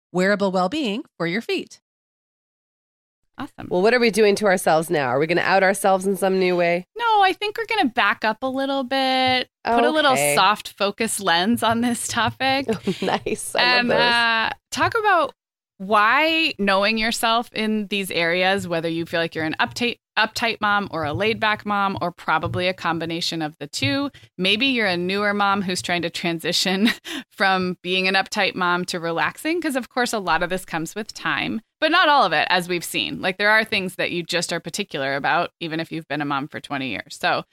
wearable 0.11 0.51
well-being 0.51 1.03
for 1.17 1.27
your 1.27 1.41
feet. 1.41 1.81
Awesome. 3.37 3.67
Well, 3.69 3.81
what 3.81 3.93
are 3.93 3.99
we 3.99 4.11
doing 4.11 4.35
to 4.35 4.45
ourselves 4.45 4.89
now? 4.89 5.07
Are 5.07 5.17
we 5.17 5.25
going 5.25 5.37
to 5.37 5.43
out 5.43 5.63
ourselves 5.63 6.05
in 6.05 6.15
some 6.15 6.37
new 6.37 6.55
way? 6.55 6.85
No, 6.95 7.23
I 7.23 7.33
think 7.33 7.57
we're 7.57 7.65
going 7.65 7.87
to 7.87 7.93
back 7.93 8.23
up 8.23 8.43
a 8.43 8.47
little 8.47 8.83
bit, 8.83 9.49
put 9.63 9.83
a 9.83 9.89
little 9.89 10.15
soft 10.35 10.77
focus 10.77 11.19
lens 11.19 11.63
on 11.63 11.81
this 11.81 12.07
topic. 12.07 12.67
nice. 13.01 13.55
I 13.55 13.61
and 13.61 13.87
love 13.87 13.97
this. 13.97 14.05
uh, 14.05 14.49
talk 14.69 14.93
about 14.99 15.33
why 15.81 16.53
knowing 16.59 16.99
yourself 16.99 17.49
in 17.53 17.87
these 17.87 18.11
areas, 18.11 18.67
whether 18.67 18.87
you 18.87 19.03
feel 19.03 19.19
like 19.19 19.33
you're 19.33 19.45
an 19.45 19.55
uptight 19.59 19.97
uptight 20.15 20.59
mom 20.61 20.87
or 20.91 21.05
a 21.05 21.13
laid 21.13 21.39
back 21.39 21.65
mom 21.65 21.97
or 22.01 22.11
probably 22.11 22.67
a 22.67 22.73
combination 22.73 23.41
of 23.41 23.55
the 23.57 23.65
two. 23.65 24.11
Maybe 24.37 24.67
you're 24.67 24.85
a 24.85 24.97
newer 24.97 25.33
mom 25.33 25.63
who's 25.63 25.81
trying 25.81 26.03
to 26.03 26.09
transition 26.11 26.89
from 27.31 27.77
being 27.81 28.07
an 28.07 28.13
uptight 28.13 28.53
mom 28.53 28.85
to 28.85 28.99
relaxing 28.99 29.59
because 29.59 29.75
of 29.75 29.89
course 29.89 30.13
a 30.13 30.19
lot 30.19 30.43
of 30.43 30.51
this 30.51 30.65
comes 30.65 30.93
with 30.93 31.13
time, 31.13 31.61
but 31.79 31.89
not 31.89 32.09
all 32.09 32.25
of 32.25 32.33
it 32.33 32.45
as 32.51 32.69
we've 32.69 32.83
seen. 32.83 33.19
Like 33.19 33.37
there 33.37 33.49
are 33.49 33.63
things 33.63 33.95
that 33.95 34.11
you 34.11 34.21
just 34.21 34.53
are 34.53 34.59
particular 34.59 35.15
about 35.15 35.49
even 35.59 35.79
if 35.79 35.91
you've 35.91 36.07
been 36.07 36.21
a 36.21 36.25
mom 36.25 36.47
for 36.47 36.59
20 36.59 36.89
years. 36.89 37.17
So, 37.19 37.43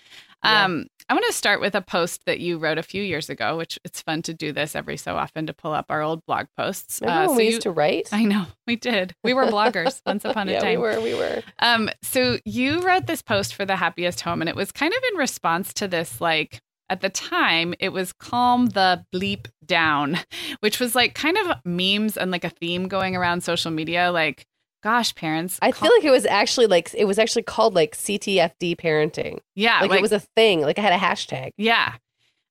um 0.43 0.87
I 1.11 1.15
want 1.15 1.25
to 1.27 1.33
start 1.33 1.61
with 1.61 1.75
a 1.75 1.81
post 1.81 2.27
that 2.27 2.39
you 2.41 2.59
wrote 2.59 2.77
a 2.77 2.83
few 2.83 3.03
years 3.03 3.31
ago, 3.31 3.57
which 3.57 3.79
it's 3.85 4.03
fun 4.03 4.21
to 4.23 4.35
do 4.35 4.53
this 4.53 4.77
every 4.77 4.97
so 4.99 5.17
often 5.17 5.47
to 5.47 5.55
pull 5.55 5.73
up 5.73 5.87
our 5.89 6.03
old 6.03 6.25
blog 6.27 6.47
posts. 6.57 7.01
Remember 7.01 7.23
Uh, 7.23 7.27
when 7.29 7.31
so 7.31 7.37
we 7.39 7.45
you- 7.45 7.51
used 7.51 7.63
to 7.63 7.71
write? 7.71 8.09
I 8.13 8.25
know 8.25 8.47
we 8.67 8.77
did. 8.77 9.15
We 9.25 9.33
were 9.33 9.47
bloggers 9.47 10.03
once 10.07 10.25
upon 10.25 10.49
a 10.49 10.53
yeah, 10.53 10.61
time. 10.61 10.71
we 10.73 10.77
were. 10.77 11.01
We 11.01 11.15
were. 11.15 11.43
Um, 11.61 11.89
so 12.03 12.39
you 12.45 12.81
wrote 12.83 13.07
this 13.07 13.23
post 13.23 13.55
for 13.55 13.65
the 13.65 13.77
happiest 13.77 14.21
home, 14.21 14.43
and 14.43 14.49
it 14.49 14.57
was 14.57 14.71
kind 14.71 14.93
of 14.93 15.03
in 15.13 15.19
response 15.19 15.73
to 15.75 15.89
this, 15.89 16.21
like 16.21 16.61
at 16.91 17.01
the 17.01 17.11
time, 17.11 17.75
it 17.81 17.91
was 17.91 18.13
calm 18.13 18.67
the 18.67 19.05
bleep 19.15 19.47
down, 19.65 20.19
which 20.61 20.79
was 20.81 20.95
like 20.95 21.15
kind 21.15 21.37
of 21.39 21.57
memes 21.65 22.17
and 22.19 22.31
like 22.31 22.45
a 22.45 22.51
theme 22.51 22.87
going 22.89 23.17
around 23.17 23.43
social 23.43 23.71
media. 23.71 24.11
Like, 24.13 24.45
gosh, 24.83 25.15
parents, 25.15 25.59
I 25.63 25.73
feel 25.73 25.91
like 25.97 26.05
it 26.05 26.11
was 26.11 26.27
actually 26.27 26.67
like 26.67 26.95
it 26.95 27.05
was 27.05 27.19
actually 27.19 27.43
called 27.43 27.75
like 27.75 27.97
CTFD 27.97 28.77
parenting. 28.77 29.39
yeah, 29.55 29.81
like, 29.81 29.93
it 29.93 30.03
was 30.03 30.13
a 30.13 30.21
thing. 30.21 30.61
Like 30.63 30.79
I 30.79 30.83
had 30.83 30.93
a 30.93 30.97
hashtag. 30.97 31.53
Yeah. 31.57 31.95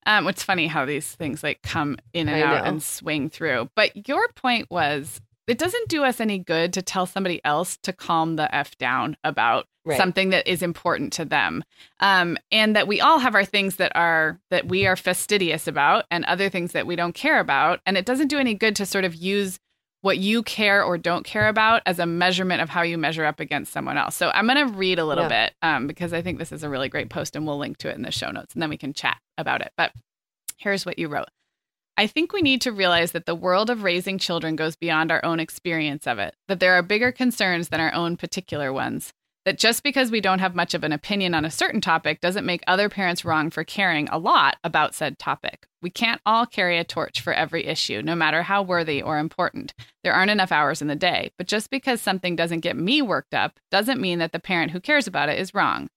Um, 0.06 0.28
it's 0.28 0.44
funny 0.44 0.68
how 0.68 0.86
these 0.86 1.06
things 1.16 1.44
like 1.44 1.62
come 1.64 1.98
in 2.14 2.30
and 2.30 2.38
I 2.38 2.42
out 2.42 2.64
know. 2.64 2.70
and 2.72 2.82
swing 2.84 3.30
through. 3.30 3.70
But 3.76 4.08
your 4.08 4.28
point 4.36 4.72
was 4.72 5.20
it 5.48 5.58
doesn't 5.58 5.90
do 5.90 6.04
us 6.04 6.20
any 6.20 6.40
good 6.40 6.74
to 6.74 6.82
tell 6.82 7.06
somebody 7.06 7.42
else 7.44 7.78
to 7.84 7.92
calm 7.94 8.36
the 8.38 8.54
F 8.54 8.78
down 8.78 9.18
about 9.24 9.66
Right. 9.86 9.98
something 9.98 10.32
that 10.32 10.46
is 10.50 10.62
important 10.62 11.14
to 11.14 11.24
them. 11.24 11.64
Um, 12.02 12.38
and 12.52 12.76
that 12.76 12.90
we 12.90 13.00
all 13.00 13.20
have 13.20 13.36
our 13.36 13.46
things 13.46 13.78
that 13.78 13.94
are 13.96 14.38
that 14.50 14.68
we 14.68 14.86
are 14.86 14.98
fastidious 14.98 15.66
about 15.66 16.04
and 16.12 16.26
other 16.26 16.50
things 16.50 16.74
that 16.74 16.86
we 16.86 16.98
don't 16.98 17.16
care 17.16 17.40
about. 17.40 17.80
And 17.86 17.98
it 17.98 18.06
doesn't 18.06 18.28
do 18.28 18.38
any 18.38 18.54
good 18.54 18.76
to 18.76 18.86
sort 18.86 19.06
of 19.06 19.16
use 19.16 19.60
what 20.08 20.18
you 20.18 20.42
care 20.42 20.82
or 20.82 20.98
don't 20.98 21.26
care 21.26 21.50
about 21.50 21.82
as 21.86 22.00
a 22.00 22.06
measurement 22.06 22.62
of 22.62 22.70
how 22.70 22.82
you 22.82 22.98
measure 22.98 23.26
up 23.26 23.42
against 23.42 23.74
someone 23.74 23.98
else. 23.98 24.16
So 24.16 24.30
I'm 24.30 24.48
going 24.48 24.66
to 24.66 24.74
read 24.74 25.00
a 25.00 25.06
little 25.06 25.26
Yeah. 25.26 25.48
bit 25.48 25.54
um, 25.62 25.86
because 25.86 26.14
I 26.14 26.22
think 26.22 26.40
this 26.40 26.54
is 26.54 26.64
a 26.64 26.70
really 26.70 26.88
great 26.88 27.10
post 27.10 27.36
and 27.36 27.46
we'll 27.46 27.58
link 27.58 27.78
to 27.80 27.90
it 27.90 27.96
in 27.98 28.04
the 28.04 28.12
show 28.12 28.32
notes 28.32 28.54
and 28.54 28.62
then 28.62 28.70
we 28.70 28.78
can 28.78 28.94
chat 28.94 29.18
about 29.38 29.60
it. 29.62 29.74
But 29.76 29.92
here's 30.58 30.86
what 30.86 30.98
you 30.98 31.10
wrote. 31.10 31.28
I 31.98 32.08
think 32.08 32.32
we 32.32 32.42
need 32.42 32.62
to 32.62 32.72
realize 32.72 33.12
that 33.12 33.26
the 33.26 33.36
world 33.36 33.70
of 33.70 33.84
raising 33.84 34.18
children 34.18 34.56
goes 34.56 34.76
beyond 34.78 35.12
our 35.12 35.24
own 35.26 35.42
experience 35.42 36.08
of 36.08 36.20
it, 36.20 36.36
that 36.48 36.62
there 36.62 36.74
are 36.76 36.82
bigger 36.84 37.12
concerns 37.12 37.68
than 37.68 37.82
our 37.82 37.94
own 37.94 38.16
particular 38.16 38.72
ones. 38.72 39.12
That 39.48 39.58
just 39.58 39.82
because 39.82 40.12
we 40.12 40.20
don't 40.20 40.40
have 40.40 40.56
much 40.56 40.74
of 40.74 40.84
an 40.84 40.92
opinion 40.92 41.34
on 41.34 41.46
a 41.46 41.50
certain 41.50 41.80
topic 41.80 42.20
doesn't 42.20 42.46
make 42.46 42.66
other 42.68 42.90
parents 42.90 43.24
wrong 43.24 43.50
for 43.50 43.64
caring 43.64 44.10
a 44.10 44.18
lot 44.18 44.58
about 44.62 44.94
said 44.94 45.18
topic. 45.18 45.66
We 45.82 45.90
can't 45.90 46.20
all 46.26 46.46
carry 46.46 46.78
a 46.78 46.84
torch 46.84 47.22
for 47.22 47.32
every 47.32 47.66
issue, 47.66 48.02
no 48.02 48.14
matter 48.14 48.44
how 48.44 48.62
worthy 48.62 49.02
or 49.02 49.20
important. 49.20 49.74
There 50.04 50.12
aren't 50.12 50.32
enough 50.32 50.52
hours 50.52 50.82
in 50.82 50.90
the 50.90 50.98
day, 50.98 51.32
but 51.38 51.48
just 51.48 51.70
because 51.70 52.02
something 52.02 52.36
doesn't 52.36 52.60
get 52.60 52.76
me 52.76 53.02
worked 53.02 53.34
up 53.34 53.58
doesn't 53.72 54.02
mean 54.02 54.20
that 54.20 54.34
the 54.34 54.40
parent 54.40 54.72
who 54.72 54.82
cares 54.82 55.08
about 55.08 55.30
it 55.30 55.40
is 55.40 55.54
wrong. 55.54 55.88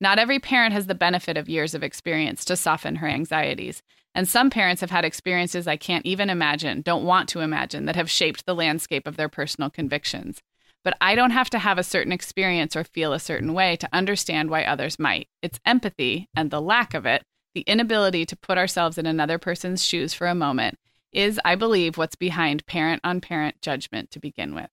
Not 0.00 0.20
every 0.20 0.38
parent 0.38 0.72
has 0.72 0.86
the 0.86 0.94
benefit 0.94 1.36
of 1.36 1.48
years 1.48 1.74
of 1.74 1.82
experience 1.82 2.44
to 2.44 2.54
soften 2.54 2.94
her 2.94 3.08
anxieties. 3.08 3.82
And 4.14 4.28
some 4.28 4.50
parents 4.50 4.82
have 4.82 4.92
had 4.92 5.04
experiences 5.04 5.66
I 5.66 5.76
can't 5.76 6.06
even 6.06 6.30
imagine, 6.30 6.80
don't 6.82 7.02
want 7.02 7.28
to 7.30 7.40
imagine, 7.40 7.86
that 7.86 7.96
have 7.96 8.08
shaped 8.08 8.46
the 8.46 8.54
landscape 8.54 9.08
of 9.08 9.16
their 9.16 9.28
personal 9.28 9.68
convictions. 9.68 10.40
But 10.82 10.96
I 11.00 11.14
don't 11.14 11.30
have 11.32 11.50
to 11.50 11.58
have 11.58 11.76
a 11.78 11.82
certain 11.82 12.12
experience 12.12 12.74
or 12.74 12.84
feel 12.84 13.12
a 13.12 13.20
certain 13.20 13.52
way 13.52 13.76
to 13.76 13.88
understand 13.92 14.48
why 14.48 14.62
others 14.64 14.98
might. 14.98 15.28
It's 15.42 15.60
empathy 15.66 16.28
and 16.34 16.50
the 16.50 16.60
lack 16.62 16.94
of 16.94 17.04
it, 17.04 17.22
the 17.54 17.60
inability 17.62 18.24
to 18.26 18.36
put 18.36 18.56
ourselves 18.56 18.96
in 18.96 19.04
another 19.06 19.38
person's 19.38 19.84
shoes 19.84 20.14
for 20.14 20.26
a 20.26 20.34
moment, 20.34 20.78
is, 21.12 21.38
I 21.44 21.54
believe, 21.54 21.98
what's 21.98 22.16
behind 22.16 22.64
parent 22.66 23.00
on 23.04 23.20
parent 23.20 23.60
judgment 23.60 24.10
to 24.12 24.20
begin 24.20 24.54
with. 24.54 24.68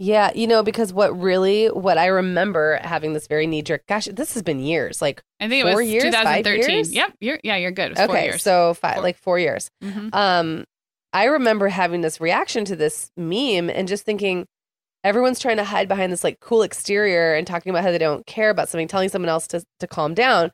Yeah, 0.00 0.30
you 0.32 0.46
know, 0.46 0.62
because 0.62 0.92
what 0.92 1.18
really, 1.20 1.66
what 1.66 1.98
I 1.98 2.06
remember 2.06 2.78
having 2.82 3.14
this 3.14 3.26
very 3.26 3.48
knee 3.48 3.62
jerk, 3.62 3.84
gosh, 3.88 4.06
this 4.06 4.34
has 4.34 4.44
been 4.44 4.60
years, 4.60 5.02
like 5.02 5.20
I 5.40 5.48
think 5.48 5.64
it 5.64 5.68
four 5.72 5.80
was 5.82 5.88
years, 5.90 6.04
five 6.14 6.44
2013. 6.44 6.70
years? 6.70 6.92
Yep, 6.92 7.14
you're 7.20 7.40
yeah, 7.42 7.56
you're 7.56 7.72
good. 7.72 7.90
It 7.92 7.98
was 7.98 8.06
four 8.06 8.16
okay, 8.16 8.24
years. 8.26 8.42
so 8.42 8.74
five, 8.74 8.94
Four. 8.94 9.02
like 9.02 9.18
four 9.18 9.38
years. 9.40 9.70
Mhm. 9.82 10.14
Um, 10.14 10.64
I 11.18 11.24
remember 11.24 11.66
having 11.66 12.00
this 12.02 12.20
reaction 12.20 12.64
to 12.66 12.76
this 12.76 13.10
meme 13.16 13.70
and 13.70 13.88
just 13.88 14.04
thinking, 14.04 14.46
everyone's 15.02 15.40
trying 15.40 15.56
to 15.56 15.64
hide 15.64 15.88
behind 15.88 16.12
this 16.12 16.22
like 16.22 16.38
cool 16.38 16.62
exterior 16.62 17.34
and 17.34 17.44
talking 17.44 17.70
about 17.70 17.82
how 17.82 17.90
they 17.90 17.98
don't 17.98 18.24
care 18.24 18.50
about 18.50 18.68
something, 18.68 18.86
telling 18.86 19.08
someone 19.08 19.28
else 19.28 19.48
to 19.48 19.64
to 19.80 19.88
calm 19.88 20.14
down. 20.14 20.52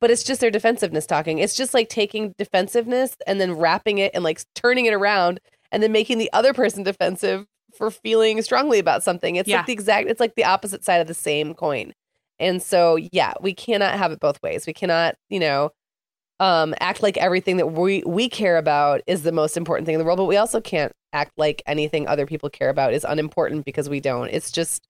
But 0.00 0.12
it's 0.12 0.22
just 0.22 0.40
their 0.40 0.52
defensiveness 0.52 1.04
talking. 1.04 1.38
It's 1.40 1.56
just 1.56 1.74
like 1.74 1.88
taking 1.88 2.32
defensiveness 2.38 3.16
and 3.26 3.40
then 3.40 3.54
wrapping 3.54 3.98
it 3.98 4.12
and 4.14 4.22
like 4.22 4.40
turning 4.54 4.86
it 4.86 4.94
around 4.94 5.40
and 5.72 5.82
then 5.82 5.90
making 5.90 6.18
the 6.18 6.32
other 6.32 6.54
person 6.54 6.84
defensive 6.84 7.44
for 7.76 7.90
feeling 7.90 8.40
strongly 8.42 8.78
about 8.78 9.02
something. 9.02 9.34
It's 9.34 9.48
Yeah. 9.48 9.56
like 9.58 9.66
the 9.66 9.72
exact 9.72 10.08
it's 10.08 10.20
like 10.20 10.36
the 10.36 10.44
opposite 10.44 10.84
side 10.84 11.00
of 11.00 11.08
the 11.08 11.14
same 11.14 11.54
coin. 11.54 11.92
And 12.38 12.62
so 12.62 12.94
yeah, 13.10 13.32
we 13.40 13.52
cannot 13.52 13.98
have 13.98 14.12
it 14.12 14.20
both 14.20 14.40
ways. 14.44 14.64
We 14.64 14.74
cannot, 14.74 15.16
you 15.28 15.40
know, 15.40 15.70
um 16.40 16.74
act 16.80 17.02
like 17.02 17.16
everything 17.16 17.56
that 17.58 17.68
we 17.72 18.02
we 18.06 18.28
care 18.28 18.56
about 18.56 19.00
is 19.06 19.22
the 19.22 19.32
most 19.32 19.56
important 19.56 19.86
thing 19.86 19.94
in 19.94 19.98
the 19.98 20.04
world, 20.04 20.18
but 20.18 20.24
we 20.24 20.36
also 20.36 20.60
can't 20.60 20.92
act 21.12 21.32
like 21.36 21.62
anything 21.66 22.08
other 22.08 22.26
people 22.26 22.50
care 22.50 22.68
about 22.70 22.92
is 22.92 23.04
unimportant 23.08 23.64
because 23.64 23.88
we 23.88 24.00
don't. 24.00 24.28
It's 24.28 24.50
just 24.50 24.86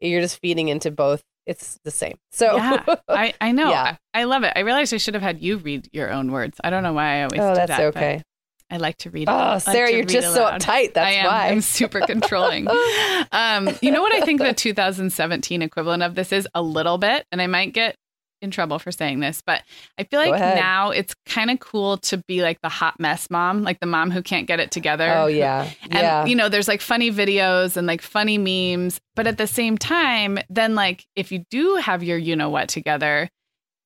you're 0.00 0.20
just 0.20 0.38
feeding 0.40 0.68
into 0.68 0.90
both. 0.90 1.22
It's 1.46 1.78
the 1.84 1.90
same. 1.90 2.16
So 2.32 2.56
yeah, 2.56 2.84
I, 3.08 3.34
I 3.40 3.52
know. 3.52 3.68
Yeah. 3.70 3.96
I, 4.14 4.20
I 4.20 4.24
love 4.24 4.44
it. 4.44 4.52
I 4.56 4.60
realized 4.60 4.94
I 4.94 4.98
should 4.98 5.14
have 5.14 5.22
had 5.22 5.40
you 5.42 5.58
read 5.58 5.88
your 5.92 6.10
own 6.12 6.30
words. 6.32 6.58
I 6.62 6.70
don't 6.70 6.82
know 6.82 6.92
why 6.92 7.18
I 7.18 7.22
always 7.24 7.40
Oh, 7.40 7.54
that's 7.54 7.68
that. 7.68 7.80
okay. 7.96 8.22
I 8.70 8.78
like 8.78 8.96
to 8.98 9.10
read. 9.10 9.28
It. 9.28 9.30
Oh, 9.30 9.34
I 9.34 9.58
Sarah, 9.58 9.90
you're 9.92 10.04
just 10.04 10.32
so 10.32 10.42
aloud. 10.42 10.60
uptight. 10.62 10.94
That's 10.94 11.06
I 11.06 11.10
am. 11.18 11.26
why. 11.26 11.48
I'm 11.48 11.60
super 11.60 12.00
controlling. 12.00 12.66
um, 13.32 13.68
you 13.82 13.90
know 13.90 14.00
what 14.00 14.14
I 14.14 14.22
think 14.22 14.40
the 14.40 14.54
2017 14.54 15.60
equivalent 15.60 16.02
of 16.02 16.14
this 16.14 16.32
is 16.32 16.48
a 16.54 16.62
little 16.62 16.96
bit, 16.98 17.26
and 17.30 17.42
I 17.42 17.46
might 17.46 17.72
get 17.74 17.94
in 18.42 18.50
trouble 18.50 18.78
for 18.78 18.92
saying 18.92 19.20
this, 19.20 19.42
but 19.44 19.62
I 19.98 20.04
feel 20.04 20.20
like 20.20 20.38
now 20.38 20.90
it's 20.90 21.14
kind 21.26 21.50
of 21.50 21.60
cool 21.60 21.96
to 21.98 22.18
be 22.28 22.42
like 22.42 22.60
the 22.62 22.68
hot 22.68 23.00
mess 23.00 23.30
mom, 23.30 23.62
like 23.62 23.80
the 23.80 23.86
mom 23.86 24.10
who 24.10 24.22
can't 24.22 24.46
get 24.46 24.60
it 24.60 24.70
together. 24.70 25.10
Oh 25.14 25.26
yeah. 25.26 25.70
And 25.84 25.92
yeah. 25.94 26.24
you 26.26 26.34
know, 26.34 26.48
there's 26.48 26.68
like 26.68 26.80
funny 26.80 27.10
videos 27.10 27.76
and 27.76 27.86
like 27.86 28.02
funny 28.02 28.38
memes, 28.38 29.00
but 29.14 29.26
at 29.26 29.38
the 29.38 29.46
same 29.46 29.78
time, 29.78 30.38
then 30.50 30.74
like 30.74 31.04
if 31.16 31.32
you 31.32 31.44
do 31.50 31.76
have 31.76 32.02
your 32.02 32.18
you 32.18 32.36
know 32.36 32.50
what 32.50 32.68
together, 32.68 33.28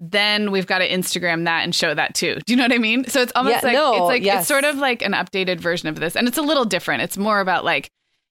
then 0.01 0.51
we've 0.51 0.67
got 0.67 0.79
to 0.79 0.89
Instagram 0.89 1.45
that 1.45 1.65
and 1.65 1.75
show 1.75 1.93
that 1.95 2.15
too. 2.15 2.39
Do 2.47 2.53
you 2.53 2.57
know 2.57 2.65
what 2.65 2.73
I 2.73 2.79
mean? 2.79 3.05
So 3.07 3.21
it's 3.21 3.33
almost 3.35 3.63
Yeah, 3.63 3.67
like 3.67 3.75
no, 3.75 3.93
it's 3.95 4.01
like 4.03 4.23
yes. 4.23 4.41
it's 4.41 4.49
sort 4.49 4.65
of 4.65 4.77
like 4.77 5.03
an 5.03 5.13
updated 5.13 5.61
version 5.61 5.89
of 5.89 5.99
this, 6.01 6.17
and 6.17 6.29
it's 6.29 6.39
a 6.39 6.43
little 6.43 6.65
different. 6.65 7.03
It's 7.03 7.19
more 7.19 7.41
about 7.41 7.65
like, 7.65 7.91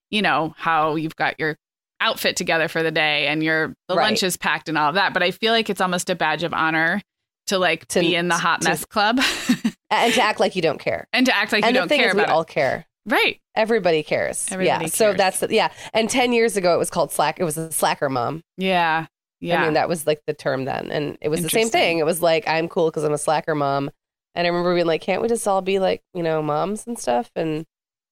you 0.10 0.22
know, 0.22 0.54
how 0.58 0.96
you've 0.96 1.16
got 1.16 1.40
your 1.40 1.58
outfit 2.02 2.36
together 2.36 2.68
for 2.68 2.84
the 2.84 2.92
day 2.92 3.28
and 3.28 3.44
your 3.44 3.74
the 3.88 3.96
Right. 3.96 4.06
lunch 4.06 4.24
is 4.24 4.38
packed 4.38 4.70
and 4.70 4.78
all 4.78 4.90
of 4.90 4.96
that. 4.96 5.14
But 5.14 5.24
I 5.24 5.32
feel 5.32 5.52
like 5.54 5.70
it's 5.70 5.82
almost 5.82 6.10
a 6.10 6.16
badge 6.16 6.44
of 6.44 6.54
honor 6.54 7.02
to 7.48 7.58
like 7.58 7.88
To- 7.90 8.00
be 8.02 8.16
in 8.16 8.28
the 8.28 8.38
hot 8.38 8.62
to- 8.62 8.70
mess 8.70 8.86
club 8.86 9.20
and 9.90 10.14
to 10.14 10.22
act 10.22 10.40
like 10.40 10.56
you 10.56 10.62
don't 10.62 10.80
care. 10.80 11.08
and 11.14 11.26
to 11.26 11.36
act 11.36 11.52
like 11.52 11.64
and 11.64 11.74
you 11.76 11.80
don't 11.82 11.90
care 11.90 12.14
we 12.14 12.22
about 12.22 12.30
all 12.30 12.42
it. 12.42 12.48
care. 12.48 12.86
Right. 13.06 13.40
Everybody 13.56 14.04
cares. 14.04 14.46
Everybody 14.52 14.86
yeah. 14.86 14.90
So 14.92 15.14
that's 15.14 15.40
the, 15.40 15.48
yeah. 15.54 15.72
And 15.94 16.10
ten 16.10 16.34
years 16.34 16.58
ago, 16.58 16.74
it 16.76 16.78
was 16.78 16.90
called 16.90 17.12
Slack. 17.12 17.40
It 17.40 17.46
was 17.46 17.58
a 17.58 17.72
Slacker 17.72 18.10
mom. 18.10 18.42
Yeah. 18.58 19.06
Yeah. 19.40 19.62
I 19.62 19.66
mean, 19.66 19.74
that 19.76 19.88
was 19.88 20.06
like 20.06 20.22
the 20.28 20.34
term 20.34 20.66
then, 20.66 20.92
and 20.92 21.18
it 21.22 21.30
was 21.30 21.42
the 21.42 21.50
same 21.50 21.70
thing. 21.70 22.00
It 22.00 22.06
was 22.06 22.22
like 22.22 22.48
I'm 22.50 22.68
cool 22.68 22.90
because 22.90 23.04
I'm 23.06 23.14
a 23.14 23.18
Slacker 23.18 23.56
mom, 23.56 23.90
and 24.36 24.46
I 24.46 24.50
remember 24.50 24.74
being 24.76 24.88
like, 24.88 25.02
can't 25.02 25.22
we 25.22 25.28
just 25.30 25.48
all 25.48 25.62
be 25.62 25.80
like 25.80 26.02
you 26.14 26.22
know 26.24 26.42
moms 26.42 26.86
and 26.86 27.00
stuff? 27.00 27.32
And 27.36 27.64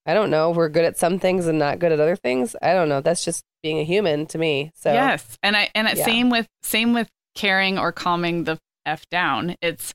I 0.06 0.14
don't 0.14 0.30
know, 0.30 0.52
we're 0.52 0.70
good 0.70 0.86
at 0.86 0.98
some 0.98 1.18
things 1.20 1.48
and 1.48 1.58
not 1.58 1.80
good 1.80 1.92
at 1.92 2.00
other 2.00 2.16
things. 2.16 2.56
I 2.62 2.74
don't 2.74 2.90
know. 2.90 3.02
That's 3.02 3.26
just 3.26 3.44
being 3.64 3.80
a 3.80 3.84
human 3.84 4.28
to 4.28 4.38
me. 4.38 4.72
So 4.76 4.94
yes, 4.94 5.38
and 5.42 5.58
I 5.58 5.70
and 5.74 5.88
Yeah. 5.88 6.06
same 6.06 6.30
with 6.30 6.48
same 6.64 6.94
with 6.94 7.10
caring 7.34 7.78
or 7.80 7.92
calming 7.92 8.44
the 8.44 8.58
f 8.86 9.08
down. 9.10 9.56
It's 9.62 9.94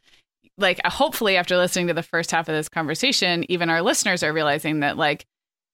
like 0.59 0.81
uh, 0.85 0.91
hopefully 0.91 1.37
after 1.37 1.57
listening 1.57 1.87
to 1.87 1.95
the 1.95 2.03
first 2.03 2.31
half 2.33 2.49
of 2.49 2.55
this 2.55 2.69
conversation, 2.69 3.45
even 3.51 3.71
our 3.71 3.83
listeners 3.83 4.23
are 4.23 4.33
realizing 4.33 4.81
that 4.81 4.97
like 4.97 5.25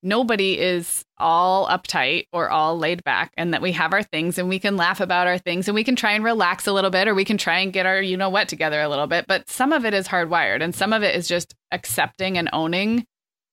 nobody 0.03 0.59
is 0.59 1.03
all 1.18 1.66
uptight 1.68 2.27
or 2.33 2.51
all 2.51 2.79
laid 2.79 3.03
back 3.03 3.33
and 3.38 3.55
that 3.55 3.62
we 3.62 3.72
have 3.72 3.92
our 3.94 4.03
things 4.03 4.38
and 4.38 4.49
we 4.49 4.59
can 4.59 4.77
laugh 4.77 5.01
about 5.01 5.27
our 5.27 5.38
things 5.38 5.66
and 5.66 5.75
we 5.75 5.83
can 5.83 5.96
try 5.96 6.12
and 6.12 6.22
relax 6.22 6.66
a 6.66 6.72
little 6.72 6.90
bit 6.90 7.09
or 7.09 7.14
we 7.14 7.25
can 7.25 7.38
try 7.38 7.59
and 7.61 7.72
get 7.72 7.87
our 7.87 8.01
you 8.03 8.16
know 8.16 8.29
what 8.29 8.46
together 8.49 8.81
a 8.83 8.88
little 8.88 9.07
bit 9.07 9.25
but 9.27 9.49
some 9.49 9.72
of 9.72 9.87
it 9.87 9.94
is 9.94 10.07
hardwired 10.07 10.62
and 10.62 10.75
some 10.75 10.92
of 10.92 11.03
it 11.03 11.16
is 11.16 11.27
just 11.27 11.55
accepting 11.72 12.37
and 12.37 12.51
owning 12.53 13.05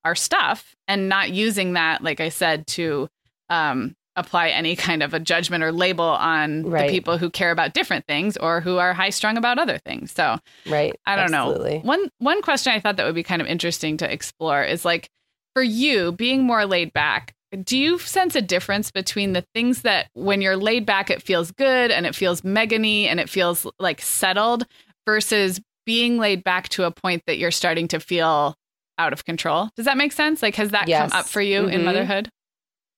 our 0.05 0.15
stuff 0.15 0.75
and 0.87 1.07
not 1.09 1.31
using 1.31 1.73
that 1.73 2.03
like 2.03 2.19
i 2.19 2.29
said 2.29 2.65
to 2.67 3.07
um 3.49 3.95
apply 4.15 4.49
any 4.49 4.75
kind 4.75 5.01
of 5.01 5.13
a 5.15 5.19
judgment 5.19 5.63
or 5.63 5.71
label 5.71 6.05
on 6.05 6.63
Right. 6.69 6.85
the 6.85 6.91
people 6.91 7.17
who 7.17 7.31
care 7.31 7.49
about 7.49 7.73
different 7.73 8.05
things 8.05 8.37
or 8.37 8.61
who 8.61 8.77
are 8.77 8.93
high 8.93 9.09
strung 9.09 9.37
about 9.37 9.57
other 9.57 9.79
things 9.79 10.11
so 10.11 10.37
right. 10.69 10.93
I 11.05 11.15
don't 11.15 11.33
Absolutely. 11.33 11.79
know. 11.79 11.83
One 11.83 12.09
one 12.19 12.41
question 12.43 12.73
I 12.73 12.79
thought 12.79 12.97
that 12.97 13.05
would 13.07 13.15
be 13.15 13.23
kind 13.23 13.41
of 13.41 13.47
interesting 13.47 13.97
to 13.97 14.11
explore 14.11 14.63
is 14.63 14.85
like 14.85 15.09
for 15.55 15.63
you 15.63 16.11
being 16.11 16.43
more 16.43 16.65
laid 16.67 16.93
back. 16.93 17.33
Do 17.63 17.75
you 17.77 17.97
sense 17.99 18.35
a 18.35 18.41
difference 18.41 18.91
between 18.91 19.33
the 19.33 19.45
things 19.55 19.81
that 19.81 20.09
when 20.13 20.41
you're 20.41 20.57
laid 20.57 20.85
back 20.85 21.09
it 21.09 21.23
feels 21.23 21.49
good 21.51 21.89
and 21.89 22.05
it 22.05 22.13
feels 22.15 22.41
megany 22.41 23.05
and 23.05 23.19
it 23.19 23.29
feels 23.29 23.65
like 23.79 23.99
settled 23.99 24.65
versus 25.07 25.59
being 25.87 26.17
laid 26.19 26.43
back 26.43 26.69
to 26.69 26.83
a 26.83 26.91
point 26.91 27.23
that 27.25 27.37
you're 27.39 27.51
starting 27.51 27.87
to 27.89 27.99
feel 27.99 28.55
out 28.97 29.13
of 29.13 29.25
control? 29.25 29.69
Does 29.75 29.85
that 29.85 29.97
make 29.97 30.11
sense? 30.11 30.41
Like 30.41 30.55
has 30.55 30.71
that 30.71 30.87
Yes. 30.87 31.11
come 31.11 31.19
up 31.19 31.25
for 31.27 31.41
you 31.41 31.65
in 31.67 31.81
Mhm. 31.81 31.85
motherhood? 31.85 32.29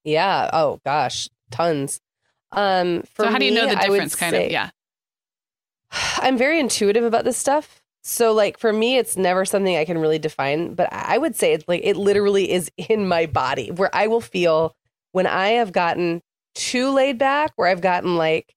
Yeah. 0.03 0.49
Oh 0.53 0.79
gosh, 0.85 1.29
tons. 1.51 1.99
Um. 2.51 3.03
For 3.13 3.23
so 3.25 3.29
how 3.31 3.37
do 3.37 3.45
you 3.45 3.51
know 3.53 3.67
the 3.67 3.75
difference 3.75 4.15
kind 4.15 4.31
say- 4.33 4.45
of? 4.47 4.51
Yeah. 4.51 4.69
I'm 6.17 6.37
very 6.37 6.59
intuitive 6.59 7.03
about 7.03 7.23
this 7.25 7.37
stuff. 7.37 7.81
So 8.03 8.33
like 8.33 8.59
for 8.59 8.71
me, 8.71 8.97
it's 8.97 9.17
never 9.17 9.45
something 9.45 9.75
I 9.75 9.85
can 9.85 9.97
really 9.97 10.19
define, 10.19 10.75
but 10.75 10.91
I 10.93 11.15
I 11.15 11.17
would 11.17 11.35
say 11.35 11.53
it's 11.53 11.67
like 11.67 11.81
it 11.83 11.95
literally 11.97 12.51
is 12.51 12.69
in 12.77 13.07
my 13.07 13.25
body 13.25 13.71
where 13.71 13.89
I 13.93 14.07
will 14.07 14.21
feel 14.21 14.75
when 15.11 15.25
I 15.27 15.49
have 15.49 15.71
gotten 15.71 16.21
too 16.53 16.89
laid 16.91 17.17
back, 17.17 17.51
where 17.55 17.67
I've 17.67 17.81
gotten 17.81 18.15
like 18.17 18.53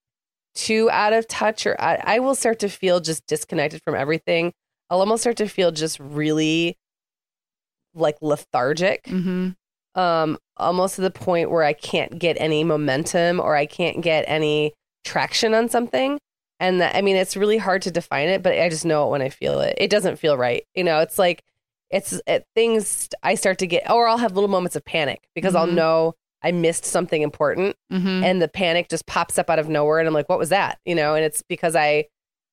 too 0.54 0.90
out 0.90 1.12
of 1.12 1.26
touch, 1.28 1.66
or 1.66 1.80
I, 1.80 2.00
I 2.04 2.18
will 2.18 2.34
start 2.34 2.58
to 2.60 2.68
feel 2.68 3.00
just 3.00 3.26
disconnected 3.26 3.80
from 3.84 3.94
everything. 3.94 4.52
I'll 4.90 5.00
almost 5.00 5.22
start 5.22 5.36
to 5.38 5.46
feel 5.48 5.70
just 5.70 5.98
really 6.00 6.76
like 7.98 8.16
lethargic 8.22 9.04
Mhm. 9.04 9.54
um 9.94 10.38
almost 10.56 10.96
to 10.96 11.00
the 11.02 11.10
point 11.10 11.50
where 11.50 11.62
I 11.64 11.72
can't 11.72 12.18
get 12.18 12.36
any 12.40 12.64
momentum 12.64 13.40
or 13.40 13.54
I 13.56 13.66
can't 13.66 14.00
get 14.00 14.24
any 14.26 14.72
traction 15.04 15.54
on 15.54 15.68
something. 15.68 16.18
And 16.60 16.80
that, 16.80 16.96
I 16.96 17.02
mean, 17.02 17.14
it's 17.14 17.36
really 17.36 17.58
hard 17.58 17.82
to 17.82 17.90
define 17.92 18.28
it, 18.28 18.42
but 18.42 18.58
I 18.58 18.68
just 18.68 18.84
know 18.84 19.06
it 19.06 19.10
when 19.10 19.22
I 19.22 19.28
feel 19.28 19.60
it. 19.60 19.76
It 19.78 19.90
doesn't 19.90 20.16
feel 20.18 20.36
right. 20.36 20.64
You 20.74 20.82
know, 20.82 20.98
it's 20.98 21.16
like, 21.18 21.44
it's 21.90 22.20
it, 22.26 22.44
things 22.56 23.08
I 23.22 23.36
start 23.36 23.58
to 23.58 23.66
get, 23.68 23.88
or 23.88 24.08
I'll 24.08 24.18
have 24.18 24.32
little 24.34 24.48
moments 24.50 24.74
of 24.74 24.84
panic 24.84 25.20
because 25.36 25.54
I'll 25.54 25.68
Mhm. 25.68 25.74
know 25.74 26.14
I 26.42 26.50
missed 26.52 26.84
something 26.84 27.22
important 27.22 27.76
Mhm. 27.92 28.24
and 28.24 28.42
the 28.42 28.48
panic 28.48 28.88
just 28.88 29.06
pops 29.06 29.38
up 29.38 29.48
out 29.48 29.60
of 29.60 29.68
nowhere. 29.68 30.00
And 30.00 30.08
I'm 30.08 30.14
like, 30.14 30.28
what 30.28 30.38
was 30.38 30.48
that? 30.50 30.78
You 30.84 30.96
know, 30.96 31.14
and 31.14 31.24
it's 31.24 31.42
because 31.48 31.76
I, 31.76 32.06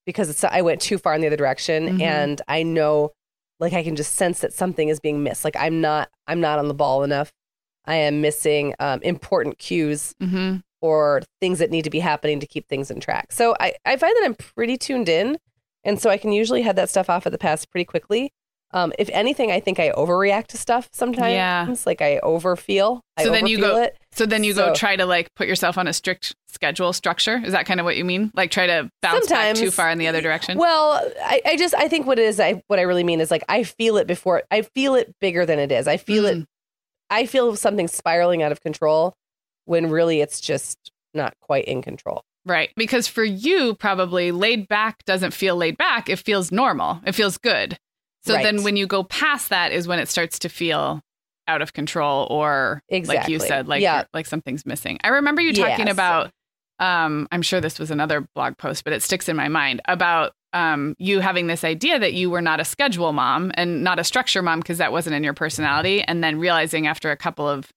because 0.06 0.30
it's, 0.30 0.44
I 0.44 0.62
went 0.62 0.80
too 0.80 0.98
far 0.98 1.14
in 1.14 1.20
the 1.20 1.26
other 1.26 1.36
direction 1.36 1.98
Mhm. 1.98 2.02
and 2.02 2.42
I 2.46 2.62
know, 2.62 3.10
like, 3.60 3.72
I 3.72 3.82
can 3.82 3.96
just 3.96 4.14
sense 4.14 4.40
that 4.40 4.52
something 4.52 4.88
is 4.88 5.00
being 5.00 5.22
missed. 5.22 5.44
Like, 5.44 5.56
I'm 5.56 5.80
not, 5.80 6.10
I'm 6.26 6.40
not 6.40 6.58
on 6.58 6.68
the 6.68 6.74
ball 6.74 7.02
enough. 7.04 7.32
I 7.86 7.94
am 7.96 8.20
missing 8.20 8.74
um, 8.80 9.00
important 9.02 9.58
cues 9.58 10.14
Mhm. 10.20 10.62
or 10.80 11.22
things 11.40 11.58
that 11.60 11.70
need 11.70 11.82
to 11.84 11.90
be 11.90 12.00
happening 12.00 12.40
to 12.40 12.46
keep 12.46 12.68
things 12.68 12.90
in 12.90 13.00
track. 13.00 13.32
So 13.32 13.54
I, 13.60 13.74
I 13.84 13.96
find 13.96 14.14
that 14.16 14.24
I'm 14.24 14.34
pretty 14.34 14.76
tuned 14.76 15.08
in. 15.08 15.38
And 15.84 16.00
so 16.00 16.10
I 16.10 16.16
can 16.18 16.32
usually 16.32 16.62
head 16.62 16.74
that 16.76 16.90
stuff 16.90 17.08
off 17.08 17.26
at 17.26 17.32
the 17.32 17.38
pass 17.38 17.64
pretty 17.64 17.84
quickly. 17.84 18.32
Um, 18.76 18.92
if 18.98 19.08
anything, 19.10 19.50
I 19.50 19.58
think 19.58 19.80
I 19.80 19.90
overreact 19.92 20.48
to 20.48 20.58
stuff 20.58 20.90
sometimes. 20.92 21.32
Yeah. 21.32 21.74
Like 21.86 22.02
I 22.02 22.20
overfeel. 22.22 23.00
I 23.16 23.24
So 23.24 23.30
then 23.32 23.46
you 23.46 23.58
go- 23.58 23.82
it. 23.82 23.96
So 24.12 24.26
then 24.26 24.44
you 24.44 24.52
go 24.52 24.74
try 24.74 24.96
to 24.96 25.06
like 25.06 25.34
put 25.34 25.48
yourself 25.48 25.78
on 25.78 25.88
a 25.88 25.94
strict 25.94 26.34
schedule 26.48 26.92
structure. 26.92 27.40
Is 27.42 27.52
that 27.52 27.64
kind 27.64 27.80
of 27.80 27.84
what 27.84 27.96
you 27.96 28.04
mean? 28.04 28.30
Like 28.34 28.50
try 28.50 28.66
to 28.66 28.90
bounce 29.00 29.28
back 29.28 29.56
too 29.56 29.70
far 29.70 29.90
in 29.90 29.96
the 29.96 30.08
other 30.08 30.20
direction? 30.20 30.58
Well, 30.58 30.92
I, 31.22 31.40
I 31.46 31.56
just 31.56 31.74
I 31.74 31.88
think 31.88 32.06
what 32.06 32.18
it 32.18 32.26
is 32.26 32.38
I 32.38 32.62
what 32.66 32.78
I 32.78 32.82
really 32.82 33.04
mean 33.04 33.20
is 33.22 33.30
like 33.30 33.44
I 33.48 33.62
feel 33.62 33.96
it 33.96 34.06
before 34.06 34.42
I 34.50 34.60
feel 34.62 34.94
it 34.94 35.14
bigger 35.22 35.46
than 35.46 35.58
it 35.58 35.72
is. 35.72 35.88
I 35.88 35.96
feel 35.96 36.26
it 36.26 36.36
Mm. 36.36 36.44
I 37.08 37.24
feel 37.24 37.56
something 37.56 37.88
spiraling 37.88 38.42
out 38.42 38.52
of 38.52 38.60
control 38.60 39.14
when 39.64 39.90
really 39.90 40.20
it's 40.20 40.40
just 40.40 40.76
not 41.14 41.34
quite 41.40 41.64
in 41.64 41.80
control. 41.80 42.22
Right. 42.44 42.70
Because 42.76 43.08
for 43.08 43.24
you, 43.24 43.74
probably 43.74 44.32
laid 44.32 44.68
back 44.68 45.04
doesn't 45.04 45.32
feel 45.32 45.56
laid 45.56 45.76
back. 45.78 46.08
It 46.08 46.18
feels 46.18 46.52
normal. 46.52 47.00
It 47.06 47.14
feels 47.14 47.38
good. 47.38 47.78
So 48.26 48.34
Right. 48.34 48.42
then 48.42 48.62
when 48.64 48.76
you 48.76 48.86
go 48.86 49.04
past 49.04 49.50
that 49.50 49.72
is 49.72 49.86
when 49.86 49.98
it 49.98 50.08
starts 50.08 50.38
to 50.40 50.48
feel 50.48 51.00
out 51.48 51.62
of 51.62 51.72
control 51.72 52.26
or 52.30 52.82
like 53.08 53.28
you 53.28 53.38
said, 53.38 53.68
like 53.68 53.82
Yeah. 53.82 54.04
like 54.12 54.26
something's 54.26 54.66
missing. 54.66 54.98
I 55.04 55.08
remember 55.08 55.40
you 55.40 55.52
talking 55.52 55.86
Yes. 55.86 55.94
about 55.94 56.30
um 56.78 57.28
I'm 57.32 57.42
sure 57.42 57.60
this 57.60 57.78
was 57.78 57.90
another 57.90 58.26
blog 58.34 58.58
post, 58.58 58.84
but 58.84 58.92
it 58.92 59.02
sticks 59.02 59.28
in 59.28 59.36
my 59.36 59.48
mind 59.48 59.80
about 59.86 60.32
um 60.52 60.94
you 60.98 61.20
having 61.20 61.46
this 61.46 61.62
idea 61.64 61.98
that 61.98 62.14
you 62.14 62.30
were 62.30 62.42
not 62.42 62.60
a 62.60 62.64
schedule 62.64 63.12
mom 63.12 63.52
and 63.54 63.84
not 63.84 63.98
a 63.98 64.04
structure 64.04 64.42
mom 64.42 64.58
because 64.60 64.78
that 64.78 64.92
wasn't 64.92 65.14
in 65.14 65.22
your 65.24 65.34
personality 65.34 66.02
and 66.02 66.22
then 66.24 66.38
realizing 66.38 66.86
after 66.86 67.10
a 67.10 67.16
couple 67.16 67.48
of 67.48 67.70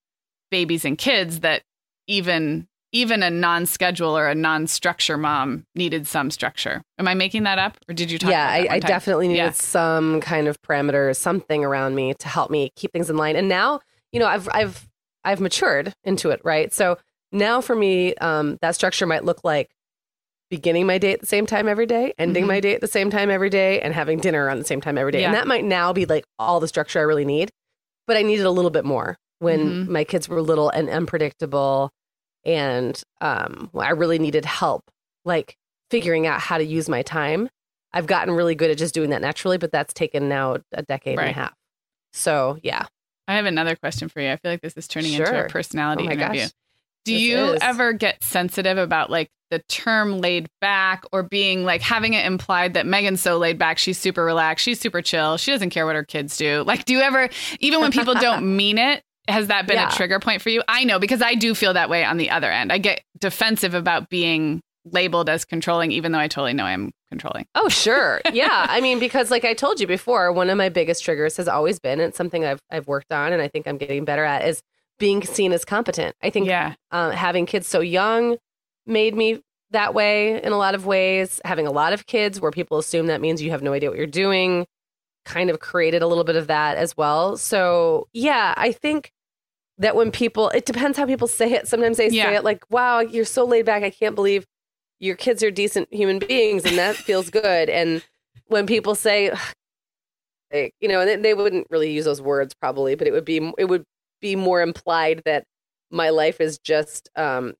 babies 0.51 0.83
and 0.83 0.97
kids 0.97 1.41
that 1.41 1.61
even 2.07 2.67
even 2.91 3.21
a 3.23 3.29
non-schedule 3.29 4.17
or 4.17 4.27
a 4.27 4.35
non-structure 4.35 5.17
mom 5.17 5.65
needed 5.75 6.07
some 6.07 6.31
structure. 6.31 6.81
Am 6.97 7.07
I 7.07 7.13
making 7.13 7.43
that 7.43 7.59
up, 7.59 7.77
or 7.87 7.93
did 7.93 8.09
you 8.11 8.17
talk? 8.17 8.31
yeah, 8.31 8.45
about 8.55 8.63
that 8.63 8.71
I, 8.71 8.75
I 8.75 8.79
definitely 8.79 9.27
needed 9.27 9.37
Yeah. 9.37 9.51
some 9.51 10.21
kind 10.21 10.47
of 10.47 10.61
parameters, 10.61 11.17
something 11.17 11.63
around 11.63 11.95
me 11.95 12.13
to 12.19 12.27
help 12.27 12.49
me 12.49 12.71
keep 12.75 12.91
things 12.91 13.09
in 13.09 13.17
line. 13.17 13.35
And 13.35 13.47
now, 13.47 13.81
you 14.11 14.19
know, 14.19 14.25
I've 14.27 14.49
I've 14.51 14.87
I've 15.23 15.39
matured 15.39 15.93
into 16.03 16.29
it, 16.31 16.41
right? 16.43 16.73
So 16.73 16.97
now 17.31 17.61
for 17.61 17.75
me, 17.75 18.15
um, 18.15 18.57
that 18.61 18.73
structure 18.75 19.05
might 19.05 19.23
look 19.23 19.43
like 19.43 19.69
beginning 20.49 20.87
my 20.87 20.97
day 20.97 21.13
at 21.13 21.19
the 21.19 21.27
same 21.27 21.45
time 21.45 21.67
every 21.67 21.85
day, 21.85 22.11
ending 22.17 22.45
Mhm. 22.45 22.47
my 22.47 22.59
day 22.59 22.73
at 22.73 22.81
the 22.81 22.87
same 22.87 23.11
time 23.11 23.29
every 23.29 23.51
day, 23.51 23.81
and 23.81 23.93
having 23.93 24.19
dinner 24.19 24.43
around 24.45 24.57
the 24.57 24.65
same 24.65 24.81
time 24.81 24.97
every 24.97 25.11
day. 25.11 25.23
And 25.23 25.33
that 25.35 25.45
might 25.47 25.63
now 25.63 25.93
be 25.93 26.05
like 26.07 26.25
all 26.39 26.59
the 26.59 26.67
structure 26.67 26.97
I 26.97 27.03
really 27.03 27.25
need, 27.25 27.51
but 28.07 28.17
I 28.17 28.23
needed 28.23 28.47
a 28.47 28.51
little 28.51 28.71
bit 28.71 28.83
more 28.83 29.15
when 29.37 29.85
Mhm. 29.85 29.87
my 29.89 30.03
kids 30.03 30.27
were 30.27 30.41
little 30.41 30.69
and 30.71 30.89
unpredictable, 30.89 31.91
and 32.45 33.01
um, 33.21 33.69
I 33.77 33.91
really 33.91 34.19
needed 34.19 34.45
help, 34.45 34.83
like 35.25 35.55
figuring 35.91 36.27
out 36.27 36.39
how 36.39 36.57
to 36.57 36.63
use 36.63 36.87
my 36.89 37.01
time. 37.01 37.49
I've 37.91 38.05
gotten 38.07 38.33
really 38.33 38.55
good 38.55 38.69
at 38.71 38.77
just 38.77 38.93
doing 38.93 39.09
that 39.09 39.21
naturally, 39.21 39.57
but 39.57 39.71
that's 39.71 39.93
taken 39.93 40.29
now 40.29 40.57
a 40.73 40.83
decade 40.83 41.17
and 41.19 41.29
a 41.29 41.33
half. 41.33 41.53
So 42.13 42.57
yeah, 42.63 42.85
I 43.27 43.35
have 43.35 43.45
another 43.45 43.75
question 43.75 44.09
for 44.09 44.21
you. 44.21 44.29
I 44.31 44.35
feel 44.37 44.51
like 44.51 44.61
this 44.61 44.77
is 44.77 44.87
turning 44.87 45.13
into 45.13 45.45
a 45.45 45.49
personality 45.49 46.07
Oh 46.07 46.11
interview. 46.11 46.41
gosh. 46.41 46.51
Do 47.05 47.13
This 47.13 47.21
you 47.21 47.37
is. 47.37 47.59
ever 47.61 47.93
get 47.93 48.23
sensitive 48.23 48.77
about 48.77 49.09
like 49.09 49.29
the 49.49 49.59
term 49.69 50.19
laid 50.19 50.47
back 50.61 51.03
or 51.11 51.23
being 51.23 51.63
like 51.65 51.81
having 51.81 52.13
it 52.13 52.25
implied 52.25 52.75
that 52.75 52.85
Meagan's 52.85 53.21
so 53.21 53.37
laid 53.39 53.57
back, 53.57 53.79
she's 53.79 53.97
super 53.97 54.23
relaxed, 54.23 54.63
she's 54.63 54.79
super 54.79 55.01
chill, 55.01 55.37
she 55.37 55.51
doesn't 55.51 55.71
care 55.71 55.87
what 55.87 55.95
her 55.95 56.03
kids 56.03 56.37
do? 56.37 56.63
Like, 56.67 56.85
do 56.85 56.93
you 56.93 56.99
ever, 56.99 57.29
even 57.59 57.81
when 57.81 57.91
people 57.91 58.13
don't 58.13 58.55
mean 58.57 58.77
it, 58.77 59.01
has 59.31 59.47
that 59.47 59.67
been 59.67 59.75
Yeah. 59.77 59.89
a 59.89 59.91
trigger 59.91 60.19
point 60.19 60.41
for 60.41 60.49
you? 60.49 60.61
I 60.67 60.83
know 60.83 60.99
because 60.99 61.21
I 61.21 61.35
do 61.35 61.53
feel 61.55 61.73
that 61.73 61.89
way 61.89 62.03
on 62.03 62.17
the 62.17 62.29
other 62.29 62.51
end. 62.51 62.71
I 62.71 62.77
get 62.77 63.01
defensive 63.19 63.73
about 63.73 64.09
being 64.09 64.61
labeled 64.85 65.29
as 65.29 65.45
controlling, 65.45 65.91
even 65.91 66.11
though 66.11 66.19
I 66.19 66.27
totally 66.27 66.53
know 66.53 66.63
I'm 66.65 66.91
controlling. 67.09 67.45
Oh, 67.55 67.69
sure. 67.69 68.21
Yeah. 68.33 68.65
I 68.69 68.81
mean, 68.81 68.99
because 68.99 69.29
like 69.31 69.45
I 69.45 69.53
told 69.53 69.79
you 69.79 69.87
before, 69.87 70.31
one 70.31 70.49
of 70.49 70.57
my 70.57 70.69
biggest 70.69 71.03
triggers 71.03 71.37
has 71.37 71.47
always 71.47 71.79
been, 71.79 71.99
and 71.99 72.09
it's 72.09 72.17
something 72.17 72.45
I've 72.45 72.59
I've 72.71 72.87
worked 72.87 73.11
on 73.11 73.33
and 73.33 73.41
I 73.41 73.47
think 73.47 73.67
I'm 73.67 73.77
getting 73.77 74.05
better 74.05 74.23
at 74.23 74.45
is 74.47 74.61
being 74.99 75.23
seen 75.23 75.53
as 75.53 75.63
competent. 75.65 76.15
I 76.21 76.29
think 76.29 76.47
Yeah. 76.47 76.73
uh, 76.91 77.11
having 77.11 77.45
kids 77.45 77.67
so 77.67 77.79
young 77.79 78.37
made 78.85 79.15
me 79.15 79.41
that 79.71 79.93
way 79.93 80.41
in 80.41 80.51
a 80.51 80.57
lot 80.57 80.75
of 80.75 80.85
ways. 80.85 81.39
Having 81.45 81.67
a 81.67 81.71
lot 81.71 81.93
of 81.93 82.05
kids 82.05 82.41
where 82.41 82.51
people 82.51 82.77
assume 82.79 83.07
that 83.07 83.21
means 83.21 83.41
you 83.41 83.51
have 83.51 83.61
no 83.61 83.73
idea 83.73 83.89
what 83.89 83.97
you're 83.97 84.07
doing 84.07 84.65
kind 85.25 85.49
of 85.49 85.59
created 85.59 86.01
a 86.01 86.07
little 86.07 86.23
bit 86.23 86.35
of 86.35 86.47
that 86.47 86.77
as 86.77 86.97
well. 86.97 87.37
So, 87.37 88.07
yeah, 88.13 88.53
I 88.57 88.71
think 88.71 89.11
that 89.79 89.95
when 89.95 90.11
people, 90.11 90.49
it 90.49 90.65
depends 90.65 90.97
how 90.97 91.05
people 91.05 91.27
say 91.27 91.51
it. 91.53 91.67
Sometimes 91.67 91.97
they 91.97 92.09
Yeah. 92.09 92.25
say 92.25 92.35
it 92.35 92.43
like, 92.43 92.63
wow, 92.69 92.99
you're 92.99 93.25
so 93.25 93.45
laid 93.45 93.65
back. 93.65 93.81
I 93.83 93.89
can't 93.89 94.13
believe 94.15 94.45
your 94.99 95.15
kids 95.15 95.41
are 95.41 95.49
decent 95.51 95.91
human 95.93 96.19
beings 96.19 96.65
and 96.65 96.77
that 96.77 96.95
feels 96.95 97.29
good. 97.29 97.69
And 97.69 98.03
when 98.47 98.67
people 98.67 98.93
say, 98.93 99.31
like, 100.53 100.73
you 100.81 100.87
know, 100.89 100.99
and 101.01 101.09
they, 101.09 101.15
they 101.15 101.33
wouldn't 101.33 101.67
really 101.69 101.91
use 101.91 102.05
those 102.05 102.21
words 102.21 102.53
probably, 102.53 102.95
but 102.95 103.07
it 103.07 103.11
would 103.11 103.25
be, 103.25 103.51
it 103.57 103.65
would 103.65 103.83
be 104.21 104.35
more 104.35 104.61
implied 104.61 105.21
that 105.25 105.43
my 105.91 106.09
life 106.09 106.41
is 106.41 106.57
just 106.59 107.09
um, 107.15 107.53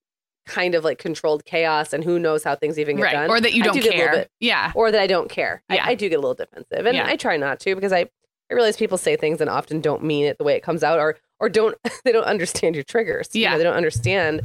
kind 0.46 0.76
of 0.76 0.84
like 0.84 0.98
controlled 0.98 1.46
chaos 1.46 1.94
and 1.94 2.04
who 2.04 2.20
knows 2.20 2.44
how 2.44 2.56
things 2.56 2.78
even 2.78 2.98
get 2.98 3.04
Right. 3.04 3.14
done. 3.14 3.30
Or 3.30 3.40
that 3.40 3.54
you 3.54 3.64
don't 3.64 3.74
do 3.76 3.82
get 3.82 3.94
a 3.94 3.98
little 3.98 4.06
care. 4.08 4.16
bit- 4.24 4.32
Yeah. 4.40 4.72
or 4.76 4.92
that 4.92 5.00
I 5.00 5.08
don't 5.08 5.30
care. 5.30 5.64
Yeah. 5.70 5.86
I, 5.86 5.92
I 5.92 5.96
do 5.96 6.10
get 6.10 6.16
a 6.16 6.20
little 6.20 6.34
defensive, 6.34 6.86
and 6.86 6.96
Yeah. 6.96 7.08
I 7.08 7.16
try 7.16 7.38
not 7.38 7.60
to 7.62 7.76
because 7.76 7.94
I, 7.94 8.02
I 8.52 8.54
realize 8.54 8.76
people 8.76 8.98
say 8.98 9.16
things 9.16 9.40
and 9.42 9.50
often 9.50 9.80
don't 9.80 10.04
mean 10.04 10.26
it 10.26 10.38
the 10.38 10.44
way 10.44 10.56
it 10.56 10.64
comes 10.64 10.84
out, 10.84 11.00
or 11.00 11.18
or 11.40 11.50
don't 11.50 11.76
they 12.06 12.12
don't 12.12 12.26
understand 12.26 12.76
your 12.76 12.84
triggers. 12.84 13.30
You 13.34 13.46
know, 13.46 13.52
Yeah. 13.52 13.58
they 13.58 13.64
don't 13.64 13.76
understand 13.76 14.42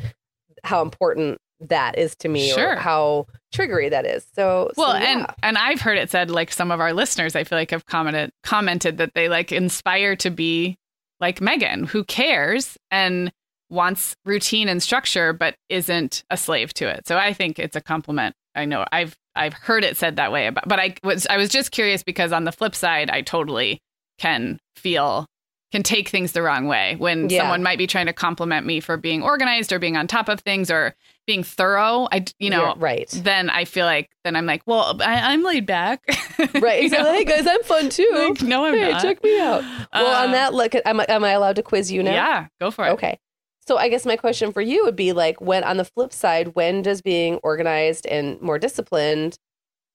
how 0.63 0.83
important 0.83 1.39
that 1.61 1.97
is 1.99 2.15
to 2.17 2.29
me, 2.29 2.51
Sure. 2.51 2.73
or 2.73 2.77
how 2.77 3.27
triggery 3.53 3.89
that 3.91 4.05
is. 4.05 4.27
So 4.35 4.71
so, 4.75 4.83
Well, 4.83 4.93
and 4.93 5.27
and 5.43 5.57
I've 5.57 5.81
heard 5.81 5.99
it 5.99 6.11
said 6.11 6.31
like 6.31 6.51
some 6.53 6.71
of 6.71 6.81
our 6.81 6.93
listeners 6.93 7.37
I 7.37 7.45
feel 7.45 7.59
like 7.59 7.71
have 7.71 7.87
commented 7.87 8.31
commented 8.43 8.99
that 8.99 9.13
they 9.15 9.29
like 9.29 9.53
inspire 9.53 10.17
to 10.17 10.31
be 10.31 10.77
like 11.21 11.41
Meagan 11.41 11.85
who 11.85 12.05
cares 12.05 12.77
and 12.91 13.33
wants 13.71 14.15
routine 14.25 14.69
and 14.69 14.83
structure 14.83 15.33
but 15.33 15.55
isn't 15.69 16.23
a 16.31 16.37
slave 16.37 16.75
to 16.75 16.89
it. 16.89 17.07
So 17.09 17.17
I 17.17 17.33
think 17.33 17.59
it's 17.59 17.77
a 17.77 17.81
compliment. 17.81 18.35
I 18.55 18.65
know 18.67 18.85
I've 18.93 19.17
I've 19.35 19.55
heard 19.55 19.85
it 19.85 19.97
said 19.97 20.17
that 20.17 20.33
way 20.33 20.47
about 20.49 20.69
but 20.69 20.79
I 20.81 20.95
was 21.03 21.27
I 21.31 21.37
was 21.37 21.49
just 21.49 21.71
curious 21.71 22.03
because 22.03 22.31
on 22.33 22.45
the 22.45 22.53
flip 22.53 22.75
side 22.75 23.11
I 23.11 23.23
totally 23.23 23.81
can 24.19 24.59
feel 24.77 25.27
can 25.75 25.83
take 25.83 26.09
things 26.09 26.31
the 26.31 26.41
wrong 26.41 26.69
way 26.69 26.95
when 26.99 27.29
Yeah. 27.29 27.41
someone 27.41 27.65
might 27.65 27.79
be 27.79 27.89
trying 27.89 28.07
to 28.07 28.13
compliment 28.13 28.65
me 28.65 28.79
for 28.79 28.97
being 28.97 29.25
organized 29.25 29.73
or 29.73 29.81
being 29.81 29.97
on 29.97 30.07
top 30.07 30.29
of 30.29 30.39
things 30.39 30.71
or 30.71 30.95
being 31.27 31.43
thorough. 31.43 32.07
I 32.13 32.25
you 32.39 32.49
know 32.49 32.67
You're 32.67 32.75
right, 32.77 33.09
then 33.11 33.51
I 33.51 33.65
feel 33.65 33.85
like 33.85 34.09
then 34.23 34.37
I'm 34.37 34.47
like, 34.47 34.63
well, 34.67 35.03
I, 35.03 35.33
I'm 35.33 35.43
laid 35.43 35.67
back, 35.67 36.05
right. 36.61 36.89
So, 36.89 37.03
know? 37.03 37.13
hey 37.13 37.25
guys, 37.25 37.45
I'm 37.49 37.63
fun 37.65 37.89
too. 37.89 38.09
Like, 38.15 38.43
no, 38.43 38.65
I'm 38.67 38.75
hey, 38.75 38.93
not. 38.93 39.03
check 39.03 39.25
me 39.25 39.41
out. 39.41 39.65
Well, 39.93 40.15
on 40.15 40.27
um, 40.27 40.33
that, 40.33 40.55
look, 40.55 40.75
am 40.85 41.01
I, 41.01 41.07
am 41.09 41.25
I 41.25 41.31
allowed 41.31 41.57
to 41.57 41.63
quiz 41.65 41.91
you 41.91 42.05
now? 42.05 42.13
Yeah, 42.13 42.47
go 42.61 42.71
for 42.71 42.87
it. 42.87 42.91
Okay. 42.91 43.19
So 43.67 43.77
I 43.77 43.89
guess 43.89 44.07
my 44.07 44.17
question 44.17 44.53
for 44.53 44.61
you 44.61 44.85
would 44.85 44.95
be 44.95 45.13
like 45.13 45.41
when 45.41 45.65
on 45.65 45.77
the 45.79 45.85
flip 45.85 46.13
side, 46.13 46.55
when 46.55 46.83
does 46.83 47.03
being 47.03 47.41
organized 47.43 48.07
and 48.07 48.41
more 48.41 48.61
disciplined, 48.61 49.39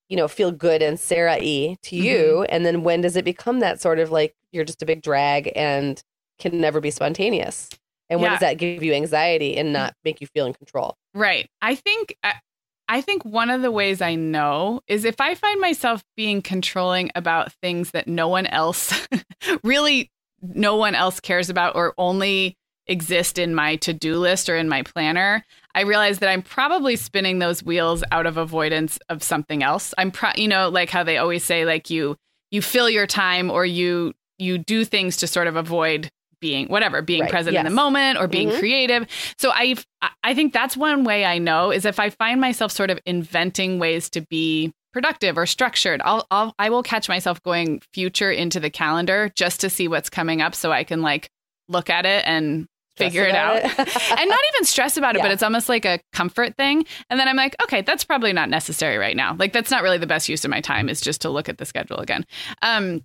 you 0.10 0.18
know, 0.18 0.28
feel 0.28 0.52
good 0.52 0.82
and 0.82 1.00
Sarah 1.00 1.38
E 1.40 1.78
to 1.84 1.96
Mm-hmm. 1.96 2.06
you? 2.06 2.44
And 2.50 2.66
then 2.66 2.84
when 2.84 3.02
does 3.02 3.16
it 3.16 3.26
become 3.26 3.60
that 3.60 3.80
sort 3.82 4.00
of 4.00 4.12
like 4.12 4.36
you're 4.52 4.66
just 4.66 4.82
a 4.82 4.86
big 4.86 5.02
drag 5.02 5.52
and 5.56 6.02
can 6.40 6.60
never 6.60 6.82
be 6.82 6.92
spontaneous? 6.92 7.70
And 8.10 8.20
when 8.22 8.32
Yeah. 8.32 8.36
does 8.36 8.42
that 8.42 8.58
give 8.58 8.84
you 8.84 8.94
anxiety 8.94 9.58
and 9.58 9.72
not 9.72 9.94
make 10.04 10.20
you 10.22 10.28
feel 10.28 10.46
in 10.48 10.54
control? 10.54 10.96
Right. 11.14 11.48
I 11.62 11.76
think 11.76 12.16
I, 12.24 12.34
I 12.88 13.02
think 13.02 13.24
one 13.24 13.52
of 13.52 13.62
the 13.62 13.72
ways 13.72 14.02
I 14.02 14.16
know 14.16 14.82
is 14.88 15.06
if 15.06 15.22
I 15.22 15.36
find 15.36 15.62
myself 15.62 16.04
being 16.18 16.42
controlling 16.42 17.12
about 17.16 17.54
things 17.62 17.92
that 17.92 18.08
no 18.08 18.28
one 18.28 18.48
else 18.48 19.08
really 19.64 20.12
no 20.42 20.76
one 20.76 20.96
else 20.96 21.20
cares 21.20 21.50
about 21.50 21.76
or 21.76 21.94
only 21.98 22.56
exist 22.88 23.38
in 23.38 23.54
my 23.54 23.76
to-do 23.76 24.16
list 24.18 24.50
or 24.50 24.56
in 24.56 24.68
my 24.70 24.82
planner, 24.82 25.46
I 25.76 25.82
realize 25.82 26.20
that 26.20 26.30
I'm 26.30 26.42
probably 26.42 26.96
spinning 26.96 27.40
those 27.40 27.64
wheels 27.64 28.04
out 28.12 28.26
of 28.26 28.38
avoidance 28.38 29.00
of 29.10 29.22
something 29.24 29.64
else. 29.64 29.94
I'm 29.98 30.12
pro- 30.12 30.32
you 30.36 30.48
know, 30.48 30.70
like 30.70 30.90
how 30.90 31.04
they 31.04 31.18
always 31.18 31.44
say 31.44 31.66
like 31.66 31.90
you 31.90 32.16
you 32.52 32.62
fill 32.62 32.90
your 32.90 33.08
time 33.08 33.52
or 33.52 33.66
you 33.66 34.14
you 34.38 34.58
do 34.58 34.84
things 34.86 35.18
to 35.18 35.28
sort 35.28 35.48
of 35.48 35.56
avoid 35.56 36.10
being 36.42 36.68
whatever 36.68 37.02
being 37.02 37.22
Right, 37.24 37.30
present 37.30 37.58
in 37.58 37.66
the 37.66 37.70
moment 37.70 38.18
or 38.18 38.26
being 38.26 38.50
Mhm. 38.50 38.60
creative 38.60 39.06
so 39.38 39.52
i 39.54 39.76
i 40.24 40.34
think 40.34 40.54
that's 40.54 40.78
one 40.78 41.04
way 41.04 41.26
i 41.26 41.38
know 41.38 41.70
is 41.70 41.84
if 41.84 42.00
i 42.00 42.10
find 42.10 42.40
myself 42.40 42.72
sort 42.72 42.90
of 42.90 42.98
inventing 43.06 43.78
ways 43.78 44.10
to 44.12 44.22
be 44.22 44.72
productive 44.94 45.38
or 45.38 45.46
structured 45.46 46.02
i'll, 46.06 46.26
I'll 46.32 46.56
i 46.58 46.70
will 46.70 46.82
catch 46.82 47.10
myself 47.10 47.44
going 47.44 47.82
future 47.92 48.32
into 48.32 48.62
the 48.62 48.70
calendar 48.70 49.30
just 49.36 49.60
to 49.60 49.70
see 49.70 49.90
what's 49.90 50.10
coming 50.10 50.42
up 50.42 50.56
so 50.56 50.72
i 50.72 50.86
can 50.86 51.02
like 51.02 51.30
look 51.68 51.90
at 51.90 52.06
it 52.06 52.24
and 52.26 52.68
figure 53.06 53.24
it 53.24 53.36
out 53.36 53.58
it? 53.58 53.66
and 54.20 54.30
not 54.30 54.40
even 54.54 54.66
stress 54.66 54.98
about 54.98 55.16
it, 55.16 55.22
but 55.22 55.32
it's 55.32 55.44
almost 55.44 55.70
like 55.70 55.86
a 55.86 56.00
comfort 56.14 56.56
thing. 56.56 56.86
And 57.10 57.20
then 57.20 57.28
I'm 57.28 57.36
like, 57.36 57.56
okay, 57.64 57.82
that's 57.82 58.04
probably 58.04 58.34
not 58.34 58.50
necessary 58.50 58.98
right 58.98 59.16
now. 59.16 59.36
Like 59.38 59.54
that's 59.54 59.72
not 59.72 59.84
really 59.84 59.98
the 59.98 60.08
best 60.08 60.30
use 60.30 60.44
of 60.46 60.52
my 60.52 60.62
time 60.62 60.90
is 60.90 61.02
just 61.02 61.22
to 61.22 61.30
look 61.30 61.50
at 61.50 61.58
the 61.58 61.66
schedule 61.66 61.98
again. 61.98 62.26
Um, 62.62 63.02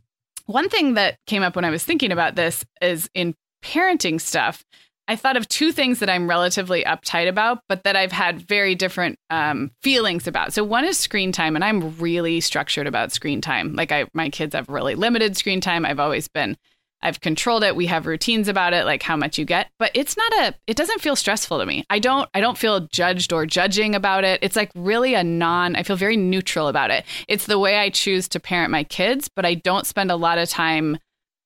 one 0.47 0.68
thing 0.68 0.95
that 0.95 1.18
came 1.26 1.42
up 1.42 1.57
when 1.57 1.64
I 1.64 1.70
was 1.70 1.84
thinking 1.84 2.12
about 2.12 2.34
this 2.34 2.64
is 2.82 3.09
in 3.14 3.34
parenting 3.62 4.20
stuff. 4.20 4.64
I 5.07 5.16
thought 5.16 5.36
of 5.36 5.47
two 5.49 5.70
things 5.70 5.99
that 5.99 6.09
I'm 6.09 6.28
relatively 6.28 6.82
uptight 6.84 7.28
about, 7.28 7.59
but 7.68 7.84
that 7.84 7.95
I've 7.95 8.12
had 8.12 8.40
very 8.40 8.74
different 8.74 9.18
um, 9.28 9.70
feelings 9.82 10.26
about. 10.26 10.55
So 10.55 10.64
one 10.64 10.84
is 10.84 10.99
screen 10.99 11.30
time, 11.30 11.57
and 11.57 11.64
I'm 11.64 11.95
really 11.99 12.40
structured 12.40 12.86
about 12.86 13.12
screen 13.12 13.42
time. 13.42 13.74
Like 13.74 13.92
I, 13.92 14.07
my 14.14 14.30
kids 14.30 14.55
have 14.55 14.68
really 14.68 14.95
limited 14.95 15.36
screen 15.36 15.61
time. 15.61 15.84
I've 15.84 16.01
always 16.01 16.26
been 16.28 16.57
I've 17.05 17.20
controlled 17.20 17.62
it. 17.62 17.76
We 17.76 17.86
have 17.86 18.07
routines 18.07 18.48
about 18.48 18.72
it, 18.72 18.84
like 18.86 19.02
how 19.02 19.16
much 19.16 19.38
you 19.38 19.44
get, 19.44 19.68
but 19.78 19.90
it's 19.94 20.16
not 20.16 20.32
a 20.32 20.55
it 20.66 20.76
doesn't 20.76 21.00
feel 21.02 21.14
stressful 21.14 21.59
to 21.61 21.66
me. 21.66 21.84
I 21.90 21.98
don't 21.98 22.28
I 22.34 22.40
don't 22.40 22.59
feel 22.59 22.80
judged 22.92 23.32
or 23.32 23.46
judging 23.46 23.94
about 23.94 24.24
it. 24.24 24.40
It's 24.42 24.57
like 24.57 24.70
really 24.74 25.14
a 25.14 25.22
non 25.22 25.76
I 25.76 25.82
feel 25.82 25.96
very 25.96 26.16
neutral 26.16 26.66
about 26.68 26.90
it. 26.90 27.05
It's 27.28 27.46
the 27.46 27.59
way 27.59 27.78
I 27.78 27.90
choose 27.90 28.26
to 28.28 28.40
parent 28.40 28.70
my 28.72 28.82
kids, 28.84 29.28
but 29.28 29.44
I 29.44 29.55
don't 29.55 29.86
spend 29.86 30.11
a 30.11 30.16
lot 30.16 30.38
of 30.38 30.48
time 30.48 30.98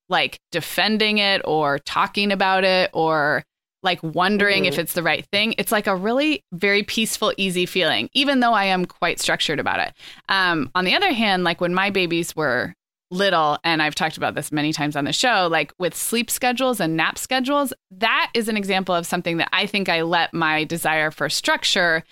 like 0.09 0.39
defending 0.53 1.19
it 1.19 1.43
or 1.45 1.79
talking 1.81 2.33
about 2.33 2.65
it 2.65 2.89
or 2.95 3.45
like 3.83 4.03
wondering 4.03 4.65
Mhm. 4.65 4.69
if 4.69 4.79
it's 4.79 4.95
the 4.95 5.03
right 5.03 5.25
thing. 5.33 5.55
It's 5.59 5.71
like 5.71 5.87
a 5.87 5.95
really 5.95 6.43
very 6.53 6.83
peaceful, 6.83 7.33
easy 7.37 7.65
feeling, 7.67 8.09
even 8.13 8.41
though 8.41 8.53
I 8.55 8.65
am 8.65 8.87
quite 8.87 9.21
structured 9.21 9.61
about 9.61 9.79
it. 9.81 9.93
Um, 10.29 10.71
on 10.75 10.85
the 10.85 10.97
other 10.97 11.13
hand, 11.13 11.45
like 11.45 11.61
when 11.61 11.75
my 11.75 11.91
babies 11.91 12.35
were 12.35 12.75
little, 13.11 13.59
and 13.65 13.83
I've 13.83 13.95
talked 13.95 14.17
about 14.17 14.35
this 14.35 14.53
many 14.53 14.73
times 14.73 14.97
on 14.97 15.05
the 15.05 15.13
show, 15.13 15.49
like 15.51 15.73
with 15.79 15.95
sleep 15.95 16.31
schedules 16.31 16.81
and 16.81 16.97
nap 16.97 17.19
schedules, 17.19 17.73
that 17.91 18.31
is 18.35 18.49
an 18.49 18.57
example 18.57 18.95
of 18.95 19.07
something 19.07 19.39
that 19.39 19.49
I 19.53 19.67
think 19.67 19.89
I 19.89 20.03
let 20.03 20.35
my 20.35 20.65
desire 20.65 21.11
for 21.11 21.29
structure 21.29 22.05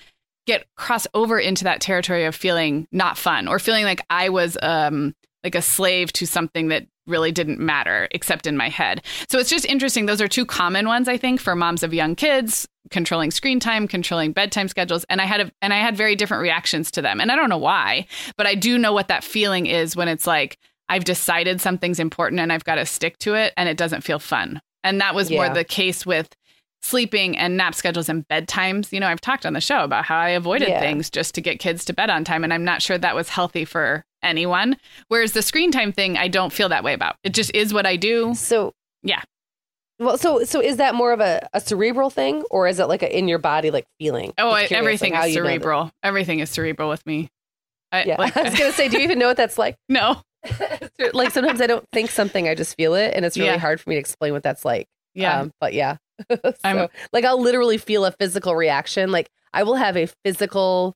get 0.46 0.66
cross 0.76 1.06
over 1.12 1.38
into 1.38 1.64
that 1.64 1.80
territory 1.80 2.24
of 2.24 2.34
feeling 2.34 2.86
not 2.92 3.18
fun 3.18 3.48
or 3.48 3.58
feeling 3.58 3.84
like 3.84 4.00
I 4.10 4.28
was 4.28 4.56
um 4.62 5.14
like 5.42 5.54
a 5.54 5.62
slave 5.62 6.12
to 6.12 6.26
something 6.26 6.68
that 6.68 6.86
really 7.06 7.30
didn't 7.30 7.60
matter 7.60 8.08
except 8.10 8.46
in 8.46 8.56
my 8.56 8.68
head. 8.68 9.02
So 9.28 9.38
it's 9.38 9.50
just 9.50 9.64
interesting. 9.64 10.06
Those 10.06 10.20
are 10.20 10.28
two 10.28 10.44
common 10.44 10.86
ones 10.86 11.08
I 11.08 11.16
think 11.16 11.40
for 11.40 11.54
moms 11.54 11.84
of 11.84 11.94
young 11.94 12.16
kids, 12.16 12.66
controlling 12.90 13.30
screen 13.30 13.60
time, 13.60 13.86
controlling 13.86 14.32
bedtime 14.32 14.66
schedules, 14.68 15.04
and 15.08 15.20
I 15.20 15.24
had 15.24 15.40
a, 15.40 15.52
and 15.62 15.72
I 15.72 15.78
had 15.78 15.96
very 15.96 16.16
different 16.16 16.42
reactions 16.42 16.90
to 16.92 17.02
them. 17.02 17.20
And 17.20 17.30
I 17.30 17.36
don't 17.36 17.48
know 17.48 17.58
why, 17.58 18.06
but 18.36 18.46
I 18.46 18.56
do 18.56 18.76
know 18.76 18.92
what 18.92 19.06
that 19.08 19.22
feeling 19.22 19.66
is 19.66 19.94
when 19.94 20.08
it's 20.08 20.26
like 20.26 20.58
I've 20.88 21.04
decided 21.04 21.60
something's 21.60 21.98
important 22.00 22.40
and 22.40 22.52
I've 22.52 22.64
got 22.64 22.76
to 22.76 22.86
stick 22.86 23.18
to 23.18 23.34
it 23.34 23.52
and 23.56 23.68
it 23.68 23.76
doesn't 23.76 24.02
feel 24.02 24.18
fun. 24.18 24.60
And 24.84 25.00
that 25.00 25.14
was 25.14 25.30
more 25.30 25.48
the 25.48 25.64
case 25.64 26.06
with 26.06 26.28
sleeping 26.82 27.36
and 27.36 27.56
nap 27.56 27.74
schedules 27.74 28.08
and 28.08 28.26
bedtimes. 28.28 28.92
You 28.92 29.00
know, 29.00 29.08
I've 29.08 29.20
talked 29.20 29.44
on 29.44 29.52
the 29.54 29.60
show 29.60 29.82
about 29.82 30.04
how 30.04 30.18
I 30.18 30.28
avoided 30.30 30.68
Yeah. 30.68 30.78
things 30.80 31.10
just 31.10 31.34
to 31.34 31.40
get 31.40 31.58
kids 31.58 31.84
to 31.86 31.92
bed 31.92 32.10
on 32.10 32.22
time. 32.22 32.44
And 32.44 32.52
I'm 32.54 32.64
not 32.64 32.82
sure 32.82 32.96
that 32.98 33.14
was 33.16 33.28
healthy 33.30 33.64
for 33.64 34.04
anyone. 34.22 34.76
Whereas 35.08 35.32
the 35.32 35.42
screen 35.42 35.72
time 35.72 35.90
thing, 35.92 36.16
I 36.16 36.28
don't 36.28 36.52
feel 36.52 36.68
that 36.68 36.84
way 36.84 36.92
about. 36.94 37.16
It 37.24 37.34
just 37.34 37.52
is 37.54 37.74
what 37.74 37.86
I 37.86 37.96
do. 37.96 38.34
So 38.34 38.72
Yeah. 39.02 39.22
Well, 39.98 40.18
so 40.18 40.44
so 40.44 40.60
is 40.60 40.76
that 40.76 40.94
more 40.94 41.12
of 41.12 41.20
a, 41.20 41.48
a 41.54 41.60
cerebral 41.60 42.10
thing, 42.10 42.42
or 42.50 42.68
is 42.68 42.78
it 42.78 42.84
like 42.84 43.02
a 43.02 43.16
in 43.18 43.28
your 43.28 43.38
body 43.38 43.70
like 43.70 43.86
feeling? 43.98 44.34
Oh, 44.36 44.50
I, 44.50 44.66
curious, 44.66 44.72
everything 44.72 45.14
like, 45.14 45.30
is 45.30 45.34
you 45.34 45.40
know 45.42 45.48
that. 45.48 45.52
cerebral. 45.54 45.90
Everything 46.02 46.40
is 46.40 46.50
cerebral 46.50 46.90
with 46.90 47.04
me. 47.06 47.30
I, 47.90 48.04
Yeah, 48.04 48.16
like, 48.18 48.36
I 48.36 48.42
was 48.42 48.58
gonna 48.58 48.72
say, 48.72 48.88
do 48.90 48.98
you 48.98 49.04
even 49.04 49.18
know 49.18 49.28
what 49.28 49.38
that's 49.38 49.56
like? 49.56 49.74
no. 49.88 50.20
like 51.12 51.30
sometimes 51.32 51.60
I 51.60 51.66
don't 51.66 51.84
think 51.92 52.10
something, 52.10 52.48
I 52.48 52.54
just 52.54 52.76
feel 52.76 52.94
it, 52.94 53.12
and 53.14 53.24
it's 53.24 53.36
really 53.36 53.50
Yeah. 53.50 53.58
hard 53.58 53.80
for 53.80 53.90
me 53.90 53.96
to 53.96 54.00
explain 54.00 54.32
what 54.32 54.42
that's 54.42 54.64
like. 54.64 54.86
Yeah. 55.14 55.40
Um, 55.40 55.52
but 55.60 55.72
yeah. 55.74 55.96
so, 56.30 56.52
I'm- 56.64 56.88
like 57.12 57.24
I'll 57.24 57.40
literally 57.40 57.78
feel 57.78 58.04
a 58.04 58.12
physical 58.12 58.54
reaction. 58.54 59.10
Like 59.12 59.28
I 59.52 59.62
will 59.62 59.76
have 59.76 59.96
a 59.96 60.08
physical, 60.24 60.94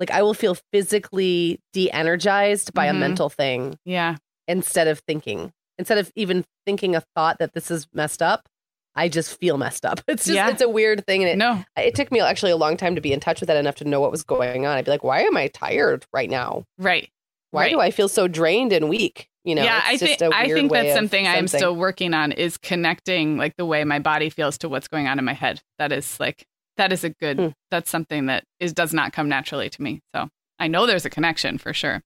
like 0.00 0.10
I 0.10 0.22
will 0.22 0.34
feel 0.34 0.56
physically 0.72 1.60
de-energized 1.72 2.72
by 2.74 2.86
Mhm. 2.86 2.90
a 2.90 2.94
mental 2.94 3.28
thing 3.28 3.78
yeah. 3.84 4.16
instead 4.46 4.88
of 4.88 5.00
thinking. 5.00 5.52
Instead 5.78 5.98
of 5.98 6.10
even 6.16 6.44
thinking 6.66 6.96
a 6.96 7.02
thought 7.14 7.38
that 7.38 7.52
this 7.54 7.70
is 7.70 7.86
messed 7.92 8.22
up, 8.22 8.48
I 8.94 9.08
just 9.08 9.38
feel 9.38 9.58
messed 9.58 9.84
up. 9.86 10.00
It's 10.08 10.24
just 10.24 10.34
Yeah. 10.34 10.48
it's 10.50 10.62
a 10.62 10.68
weird 10.68 11.06
thing, 11.06 11.22
and 11.22 11.30
it 11.30 11.36
No. 11.36 11.62
it 11.76 11.94
took 11.94 12.10
me 12.10 12.20
actually 12.20 12.50
a 12.52 12.56
long 12.56 12.76
time 12.76 12.94
to 12.94 13.00
be 13.00 13.12
in 13.12 13.20
touch 13.20 13.40
with 13.40 13.46
that 13.48 13.56
enough 13.56 13.76
to 13.76 13.84
know 13.84 14.00
what 14.00 14.10
was 14.10 14.24
going 14.24 14.66
on. 14.66 14.76
I'd 14.76 14.84
be 14.86 14.90
like, 14.90 15.04
why 15.04 15.20
am 15.22 15.36
I 15.36 15.48
tired 15.48 16.04
right 16.12 16.28
now? 16.30 16.64
Right. 16.78 17.10
Why 17.50 17.62
Right. 17.64 17.70
do 17.72 17.80
I 17.80 17.90
feel 17.90 18.08
so 18.08 18.28
drained 18.28 18.72
and 18.72 18.88
weak? 18.88 19.28
You 19.44 19.54
know, 19.54 19.62
yeah, 19.64 19.78
it's 19.78 20.02
I 20.02 20.06
just 20.06 20.18
think 20.20 20.34
I 20.34 20.44
think 20.52 20.70
that's 20.72 20.88
of 20.90 20.94
something 20.94 21.26
I'm 21.26 21.48
still 21.48 21.74
working 21.74 22.12
on 22.12 22.32
is 22.32 22.58
connecting 22.58 23.38
like 23.38 23.54
the 23.56 23.64
way 23.64 23.82
my 23.84 23.98
body 23.98 24.28
feels 24.28 24.58
to 24.58 24.68
what's 24.68 24.88
going 24.88 25.06
on 25.08 25.18
in 25.18 25.24
my 25.24 25.32
head. 25.32 25.62
That 25.78 25.90
is 25.92 26.20
like 26.20 26.44
that 26.76 26.92
is 26.92 27.02
a 27.04 27.10
good 27.10 27.38
Hmm. 27.38 27.46
that's 27.70 27.90
something 27.90 28.26
that 28.26 28.44
is 28.60 28.72
does 28.74 28.92
not 28.92 29.12
come 29.12 29.28
naturally 29.28 29.70
to 29.70 29.82
me. 29.82 30.00
So 30.14 30.28
I 30.58 30.68
know 30.68 30.86
there's 30.86 31.06
a 31.06 31.10
connection 31.10 31.56
for 31.56 31.72
sure. 31.72 32.02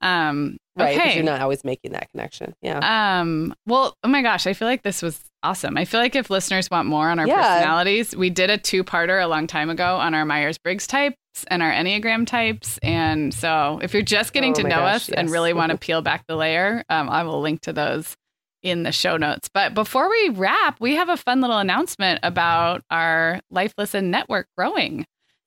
Um 0.00 0.58
right? 0.76 0.96
Okay. 0.96 1.14
you're 1.16 1.24
not 1.24 1.40
always 1.40 1.64
making 1.64 1.90
that 1.92 2.08
connection. 2.12 2.54
Yeah. 2.62 2.78
Um, 3.20 3.52
well, 3.66 3.96
oh 4.04 4.08
my 4.08 4.22
gosh, 4.22 4.46
I 4.46 4.52
feel 4.52 4.68
like 4.68 4.84
this 4.84 5.02
was 5.02 5.20
awesome. 5.42 5.76
I 5.76 5.84
feel 5.84 5.98
like 5.98 6.14
if 6.14 6.30
listeners 6.30 6.70
want 6.70 6.86
more 6.86 7.10
on 7.10 7.18
our 7.18 7.26
Yeah. 7.26 7.56
personalities, 7.56 8.14
we 8.14 8.30
did 8.30 8.48
a 8.48 8.58
two 8.58 8.84
parter 8.84 9.20
a 9.20 9.26
long 9.26 9.48
time 9.48 9.70
ago 9.70 9.96
on 9.96 10.14
our 10.14 10.24
Myers 10.24 10.56
Briggs 10.56 10.86
types 10.86 11.16
and 11.44 11.62
our 11.62 11.70
Enneagram 11.72 12.26
types. 12.26 12.78
And 12.82 13.32
so 13.32 13.78
if 13.82 13.92
you're 13.94 14.02
just 14.02 14.32
getting 14.32 14.52
Oh 14.52 14.56
to 14.56 14.62
know 14.64 14.76
gosh, 14.76 14.94
us 14.96 15.08
and 15.08 15.30
really 15.30 15.52
want 15.52 15.72
to 15.72 15.78
peel 15.86 16.02
back 16.02 16.24
the 16.26 16.36
layer, 16.36 16.84
um, 16.88 17.08
I 17.08 17.22
will 17.22 17.40
link 17.40 17.60
to 17.62 17.72
those 17.72 18.16
in 18.62 18.82
the 18.82 18.92
show 18.92 19.16
notes. 19.16 19.48
But 19.52 19.74
before 19.74 20.10
we 20.10 20.30
wrap, 20.30 20.80
we 20.80 20.96
have 20.96 21.08
a 21.08 21.16
fun 21.16 21.40
little 21.40 21.58
announcement 21.58 22.20
about 22.22 22.82
our 22.90 23.40
Life 23.50 23.72
Listen 23.78 24.10
network 24.10 24.46
growing. 24.56 25.06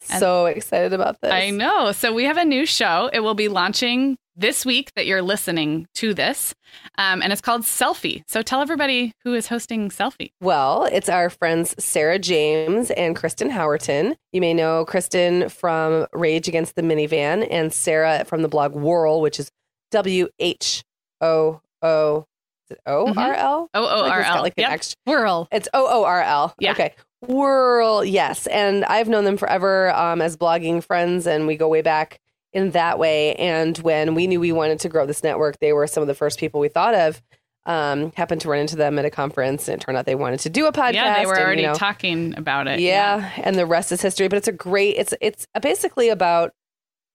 and- 0.09 0.19
so 0.19 0.45
excited 0.47 0.93
about 0.93 1.19
this. 1.21 1.31
I 1.31 1.49
know. 1.49 1.91
So 1.91 2.13
we 2.13 2.23
have 2.25 2.37
a 2.37 2.45
new 2.45 2.65
show. 2.65 3.09
It 3.11 3.19
will 3.19 3.35
be 3.35 3.49
launching 3.49 4.17
this 4.41 4.65
week 4.65 4.91
that 4.95 5.05
you're 5.05 5.21
listening 5.21 5.87
to 5.95 6.13
this. 6.13 6.53
Um, 6.97 7.21
and 7.21 7.31
it's 7.31 7.41
called 7.41 7.61
Selfie. 7.61 8.23
So 8.27 8.41
tell 8.41 8.61
everybody 8.61 9.13
who 9.23 9.33
is 9.33 9.47
hosting 9.47 9.89
Selfie. 9.89 10.31
Well, 10.41 10.85
it's 10.91 11.09
our 11.09 11.29
friends 11.29 11.75
Sarah 11.83 12.19
James 12.19 12.91
and 12.91 13.15
Kristen 13.15 13.49
Howerton. 13.49 14.15
You 14.33 14.41
may 14.41 14.53
know 14.53 14.83
Kristen 14.85 15.47
from 15.49 16.07
Rage 16.11 16.47
Against 16.47 16.75
the 16.75 16.81
Minivan 16.81 17.47
and 17.49 17.71
Sarah 17.71 18.25
from 18.25 18.41
the 18.41 18.47
blog 18.49 18.73
Whoorl, 18.73 19.21
which 19.21 19.39
is 19.39 19.49
W 19.91 20.27
H 20.39 20.83
O 21.21 21.61
O 21.81 22.25
O 22.85 23.13
R 23.15 23.33
L. 23.33 23.69
O 23.73 23.85
O 23.85 24.09
R 24.09 24.21
it's 24.21 24.29
like 24.29 24.53
Yep. 24.57 24.71
extra 24.71 24.97
Whirl. 25.05 25.47
It's 25.51 25.67
O 25.73 25.87
O 25.87 26.03
R 26.03 26.21
L. 26.21 26.55
Yeah. 26.59 26.71
Okay. 26.71 26.95
Whoorl, 27.27 28.03
yes. 28.09 28.47
And 28.47 28.83
I've 28.85 29.07
known 29.07 29.25
them 29.25 29.37
forever 29.37 29.93
um, 29.95 30.21
as 30.21 30.35
blogging 30.35 30.83
friends, 30.83 31.27
and 31.27 31.45
we 31.45 31.55
go 31.55 31.67
way 31.67 31.81
back 31.83 32.19
in 32.53 32.71
that 32.71 32.99
way. 32.99 33.35
And 33.35 33.77
when 33.79 34.15
we 34.15 34.27
knew 34.27 34.39
we 34.39 34.51
wanted 34.51 34.79
to 34.81 34.89
grow 34.89 35.05
this 35.05 35.23
network, 35.23 35.59
they 35.59 35.73
were 35.73 35.87
some 35.87 36.01
of 36.01 36.07
the 36.07 36.15
first 36.15 36.39
people 36.39 36.59
we 36.59 36.69
thought 36.69 36.93
of. 36.93 37.21
Um, 37.67 38.11
happened 38.17 38.41
to 38.41 38.49
run 38.49 38.59
into 38.59 38.75
them 38.75 38.97
at 38.97 39.05
a 39.05 39.11
conference, 39.11 39.67
and 39.67 39.79
it 39.79 39.85
turned 39.85 39.95
out 39.95 40.07
they 40.07 40.15
wanted 40.15 40.39
to 40.41 40.49
do 40.49 40.65
a 40.65 40.71
podcast. 40.71 40.93
Yeah, 40.93 41.19
they 41.19 41.27
were 41.27 41.33
and, 41.33 41.39
you 41.39 41.45
already 41.45 41.61
know, 41.61 41.75
talking 41.75 42.33
about 42.35 42.67
it. 42.67 42.79
yeah, 42.79 43.31
and 43.37 43.55
the 43.55 43.67
rest 43.67 43.91
is 43.91 44.01
history. 44.01 44.27
But 44.27 44.37
it's 44.37 44.47
a 44.47 44.51
great. 44.51 44.95
It's 44.97 45.13
it's 45.21 45.45
basically 45.61 46.09
about 46.09 46.53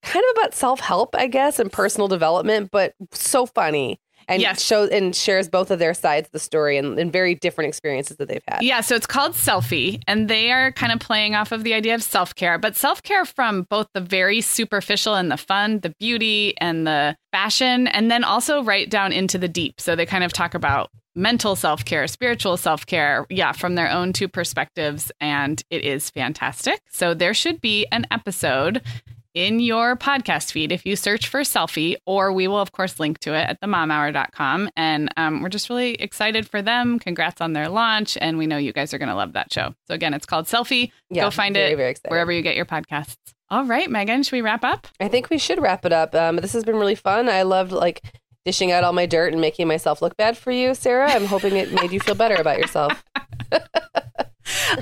kind 0.03 0.23
of 0.23 0.37
about 0.37 0.53
self 0.53 0.79
help, 0.79 1.15
I 1.15 1.27
guess, 1.27 1.59
and 1.59 1.69
personal 1.69 2.07
development, 2.07 2.69
but 2.71 2.93
so 3.11 3.45
funny 3.45 3.99
and 4.27 4.41
Yes. 4.41 4.61
shows 4.63 4.89
and 4.89 5.15
shares 5.15 5.47
both 5.49 5.71
of 5.71 5.79
their 5.79 5.93
sides 5.93 6.27
of 6.27 6.31
the 6.31 6.39
story 6.39 6.77
and, 6.77 6.97
and 6.99 7.11
very 7.11 7.35
different 7.35 7.69
experiences 7.69 8.17
that 8.17 8.27
they've 8.27 8.43
had. 8.47 8.61
Yeah, 8.61 8.81
so 8.81 8.95
it's 8.95 9.05
called 9.07 9.33
Selfie, 9.33 10.01
and 10.07 10.29
they 10.29 10.51
are 10.51 10.71
kind 10.71 10.91
of 10.91 10.99
playing 10.99 11.35
off 11.35 11.51
of 11.51 11.63
the 11.63 11.73
idea 11.73 11.95
of 11.95 12.03
self 12.03 12.35
care, 12.35 12.57
but 12.57 12.75
self 12.75 13.01
care 13.03 13.25
from 13.25 13.63
both 13.69 13.87
the 13.93 14.01
very 14.01 14.41
superficial 14.41 15.15
and 15.15 15.31
the 15.31 15.37
fun, 15.37 15.79
the 15.79 15.93
beauty 15.99 16.53
and 16.59 16.85
the 16.85 17.15
fashion, 17.31 17.87
and 17.87 18.09
then 18.11 18.23
also 18.23 18.63
right 18.63 18.89
down 18.89 19.11
into 19.13 19.37
the 19.37 19.47
deep. 19.47 19.79
So 19.79 19.95
they 19.95 20.05
kind 20.05 20.23
of 20.23 20.33
talk 20.33 20.53
about 20.53 20.89
mental 21.15 21.55
self 21.55 21.83
care, 21.83 22.07
spiritual 22.07 22.57
self 22.57 22.85
care, 22.85 23.25
yeah, 23.29 23.51
from 23.51 23.75
their 23.75 23.89
own 23.89 24.13
two 24.13 24.27
perspectives, 24.27 25.11
and 25.19 25.63
it 25.69 25.83
is 25.83 26.09
fantastic. 26.11 26.79
So 26.91 27.13
there 27.13 27.33
should 27.33 27.59
be 27.61 27.87
an 27.91 28.05
episode 28.11 28.81
in 29.37 29.59
your 29.59 29.95
podcast 29.95 30.51
feed 30.51 30.71
if 30.71 30.83
you 30.83 30.95
search 30.95 31.27
for 31.27 31.41
selfie, 31.41 31.95
or 32.07 32.33
we 32.33 32.47
will, 32.47 32.59
of 32.59 32.71
course, 32.71 32.99
link 32.99 33.19
to 33.19 33.35
it 33.35 33.47
at 33.47 33.61
themomhour.com. 33.61 34.69
And 34.75 35.13
um, 35.15 35.43
we're 35.43 35.49
just 35.49 35.69
really 35.69 35.93
excited 35.93 36.49
for 36.49 36.63
them. 36.63 36.97
Congrats 36.97 37.39
on 37.39 37.53
their 37.53 37.69
launch. 37.69 38.17
And 38.19 38.39
we 38.39 38.47
know 38.47 38.57
you 38.57 38.73
guys 38.73 38.95
are 38.95 38.97
going 38.97 39.09
to 39.09 39.15
love 39.15 39.33
that 39.33 39.53
show. 39.53 39.75
So, 39.87 39.93
again, 39.93 40.15
it's 40.15 40.25
called 40.25 40.45
Selfie. 40.45 40.91
Yeah, 41.11 41.25
Go 41.25 41.29
find 41.29 41.53
very, 41.53 41.73
it 41.73 41.75
very 41.77 41.95
wherever 42.07 42.31
you 42.31 42.41
get 42.41 42.55
your 42.55 42.65
podcasts. 42.65 43.17
All 43.49 43.63
right, 43.63 43.89
Meagan, 43.89 44.23
should 44.23 44.33
we 44.33 44.41
wrap 44.41 44.63
up? 44.63 44.87
I 44.99 45.07
think 45.07 45.29
we 45.29 45.37
should 45.37 45.61
wrap 45.61 45.85
it 45.85 45.93
up. 45.93 46.15
Um, 46.15 46.37
this 46.37 46.53
has 46.53 46.63
been 46.63 46.75
really 46.75 46.95
fun. 46.95 47.29
I 47.29 47.43
loved 47.43 47.71
like 47.71 48.01
dishing 48.43 48.71
out 48.71 48.83
all 48.83 48.91
my 48.93 49.05
dirt 49.05 49.33
and 49.33 49.39
making 49.39 49.67
myself 49.67 50.01
look 50.01 50.17
bad 50.17 50.35
for 50.35 50.51
you, 50.51 50.73
Sarah. 50.73 51.11
I'm 51.11 51.25
hoping 51.25 51.55
it 51.55 51.71
made 51.71 51.91
you 51.91 51.99
feel 51.99 52.15
better 52.15 52.35
about 52.35 52.57
yourself. 52.57 53.03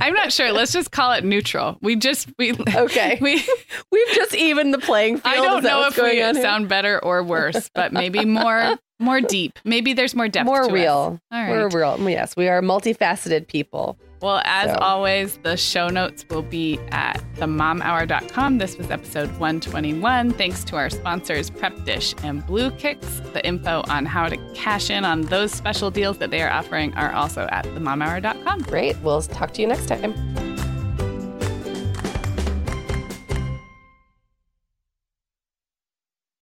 I'm 0.01 0.13
not 0.13 0.31
sure. 0.31 0.51
Let's 0.51 0.71
just 0.71 0.91
call 0.91 1.11
it 1.13 1.23
neutral. 1.23 1.77
We 1.81 1.95
just, 1.95 2.29
we, 2.37 2.53
Okay. 2.53 3.17
we, 3.21 3.43
We've 3.91 4.07
just 4.13 4.35
evened 4.35 4.73
the 4.73 4.79
playing 4.79 5.17
field. 5.17 5.25
I 5.25 5.35
don't 5.37 5.63
know 5.63 5.87
if 5.87 5.97
we 5.97 6.03
going 6.03 6.23
on 6.23 6.35
here? 6.35 6.43
sound 6.43 6.69
better 6.69 7.03
or 7.03 7.23
worse, 7.23 7.69
but 7.73 7.93
maybe 7.93 8.25
more, 8.25 8.77
more 8.99 9.21
deep. 9.21 9.57
Maybe 9.63 9.93
there's 9.93 10.15
more 10.15 10.27
depth 10.27 10.45
more 10.45 10.61
to 10.63 10.67
us. 10.67 10.71
real. 10.71 11.19
All 11.31 11.41
right. 11.41 11.49
We're 11.49 11.69
real. 11.69 12.09
Yes, 12.09 12.35
we 12.35 12.47
are 12.47 12.61
multifaceted 12.61 13.47
people. 13.47 13.97
Well, 14.25 14.41
as 14.43 14.71
So- 14.71 14.77
always, 14.79 15.37
the 15.43 15.55
show 15.55 15.87
notes 15.87 16.25
will 16.31 16.41
be 16.41 16.79
at 16.91 17.21
themomhour.com. 17.37 18.57
This 18.57 18.75
was 18.75 18.89
episode 18.89 19.29
121. 19.37 20.31
Thanks 20.31 20.63
to 20.63 20.77
our 20.77 20.89
sponsors, 20.89 21.51
Prep 21.51 21.85
Dish 21.85 22.15
and 22.23 22.43
Blue 22.43 22.71
Kicks. 22.71 23.21
The 23.33 23.45
info 23.45 23.83
on 23.87 24.07
how 24.07 24.27
to 24.27 24.37
cash 24.55 24.89
in 24.89 25.05
on 25.05 25.21
those 25.21 25.51
special 25.51 25.91
deals 25.91 26.17
that 26.17 26.31
they 26.31 26.41
are 26.41 26.49
offering 26.49 26.91
are 26.95 27.13
also 27.13 27.47
at 27.51 27.65
themomhour.com. 27.65 28.61
Great. 28.63 28.97
We'll 29.03 29.21
talk 29.21 29.53
to 29.53 29.61
you 29.61 29.67
next 29.67 29.85
time. 29.89 30.54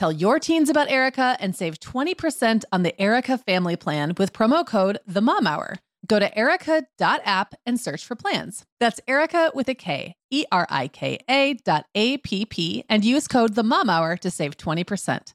Tell 0.00 0.10
your 0.10 0.38
teens 0.38 0.70
about 0.70 0.88
Erika 0.88 1.36
and 1.40 1.54
save 1.54 1.78
20% 1.78 2.64
on 2.72 2.84
the 2.84 2.98
Erika 2.98 3.36
family 3.36 3.76
plan 3.76 4.14
with 4.16 4.32
promo 4.32 4.66
code 4.66 4.98
The 5.06 5.20
Mom 5.20 5.46
Hour. 5.46 5.76
Go 6.06 6.18
to 6.18 6.38
erika.app 6.38 7.54
and 7.66 7.78
search 7.78 8.06
for 8.06 8.16
plans. 8.16 8.64
That's 8.78 9.02
Erika 9.06 9.52
with 9.54 9.68
a 9.68 9.74
K, 9.74 10.14
E 10.30 10.46
R 10.50 10.66
I 10.70 10.88
K 10.88 11.18
A 11.28 11.52
dot 11.52 11.84
A 11.94 12.16
P 12.16 12.46
P, 12.46 12.82
and 12.88 13.04
use 13.04 13.28
code 13.28 13.54
The 13.54 13.62
Mom 13.62 13.90
Hour 13.90 14.16
to 14.16 14.30
save 14.30 14.56
20%. 14.56 15.34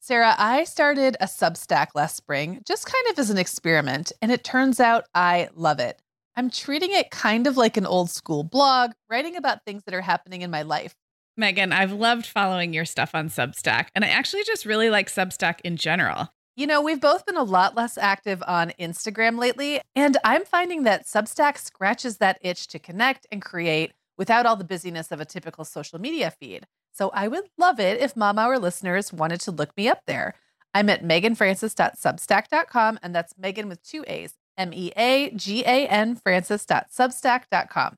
Sarah, 0.00 0.34
I 0.36 0.64
started 0.64 1.16
a 1.18 1.24
Substack 1.24 1.86
last 1.94 2.16
spring 2.16 2.60
just 2.66 2.84
kind 2.84 3.06
of 3.10 3.18
as 3.18 3.30
an 3.30 3.38
experiment, 3.38 4.12
and 4.20 4.30
it 4.30 4.44
turns 4.44 4.78
out 4.78 5.06
I 5.14 5.48
love 5.54 5.80
it. 5.80 6.02
I'm 6.36 6.50
treating 6.50 6.92
it 6.92 7.10
kind 7.10 7.46
of 7.46 7.56
like 7.56 7.78
an 7.78 7.86
old 7.86 8.10
school 8.10 8.44
blog, 8.44 8.90
writing 9.08 9.36
about 9.36 9.64
things 9.64 9.84
that 9.84 9.94
are 9.94 10.02
happening 10.02 10.42
in 10.42 10.50
my 10.50 10.60
life. 10.60 10.94
Meagan, 11.38 11.72
I've 11.72 11.92
loved 11.92 12.26
following 12.26 12.72
your 12.72 12.86
stuff 12.86 13.14
on 13.14 13.28
Substack, 13.28 13.88
and 13.94 14.04
I 14.04 14.08
actually 14.08 14.44
just 14.44 14.64
really 14.64 14.88
like 14.88 15.08
Substack 15.08 15.60
in 15.62 15.76
general. 15.76 16.32
You 16.56 16.66
know, 16.66 16.80
we've 16.80 17.00
both 17.00 17.26
been 17.26 17.36
a 17.36 17.42
lot 17.42 17.76
less 17.76 17.98
active 17.98 18.42
on 18.46 18.72
Instagram 18.80 19.38
lately, 19.38 19.82
and 19.94 20.16
I'm 20.24 20.46
finding 20.46 20.84
that 20.84 21.04
Substack 21.04 21.58
scratches 21.58 22.16
that 22.16 22.38
itch 22.40 22.68
to 22.68 22.78
connect 22.78 23.26
and 23.30 23.42
create 23.42 23.92
without 24.16 24.46
all 24.46 24.56
the 24.56 24.64
busyness 24.64 25.12
of 25.12 25.20
a 25.20 25.26
typical 25.26 25.66
social 25.66 25.98
media 25.98 26.30
feed. 26.30 26.66
So 26.94 27.10
I 27.10 27.28
would 27.28 27.44
love 27.58 27.78
it 27.78 28.00
if 28.00 28.16
Mom 28.16 28.38
Hour 28.38 28.58
listeners 28.58 29.12
wanted 29.12 29.40
to 29.42 29.50
look 29.50 29.76
me 29.76 29.88
up 29.88 30.00
there. 30.06 30.34
I'm 30.72 30.88
at 30.88 31.04
meaganfrancis.substack.com, 31.04 32.98
and 33.02 33.14
that's 33.14 33.34
Meagan 33.36 33.68
with 33.68 33.82
two 33.82 34.04
A's, 34.06 34.32
M 34.56 34.72
E 34.72 34.90
A 34.96 35.30
G 35.32 35.62
A 35.66 35.86
N 35.86 36.16
Francis.substack.com. 36.16 37.96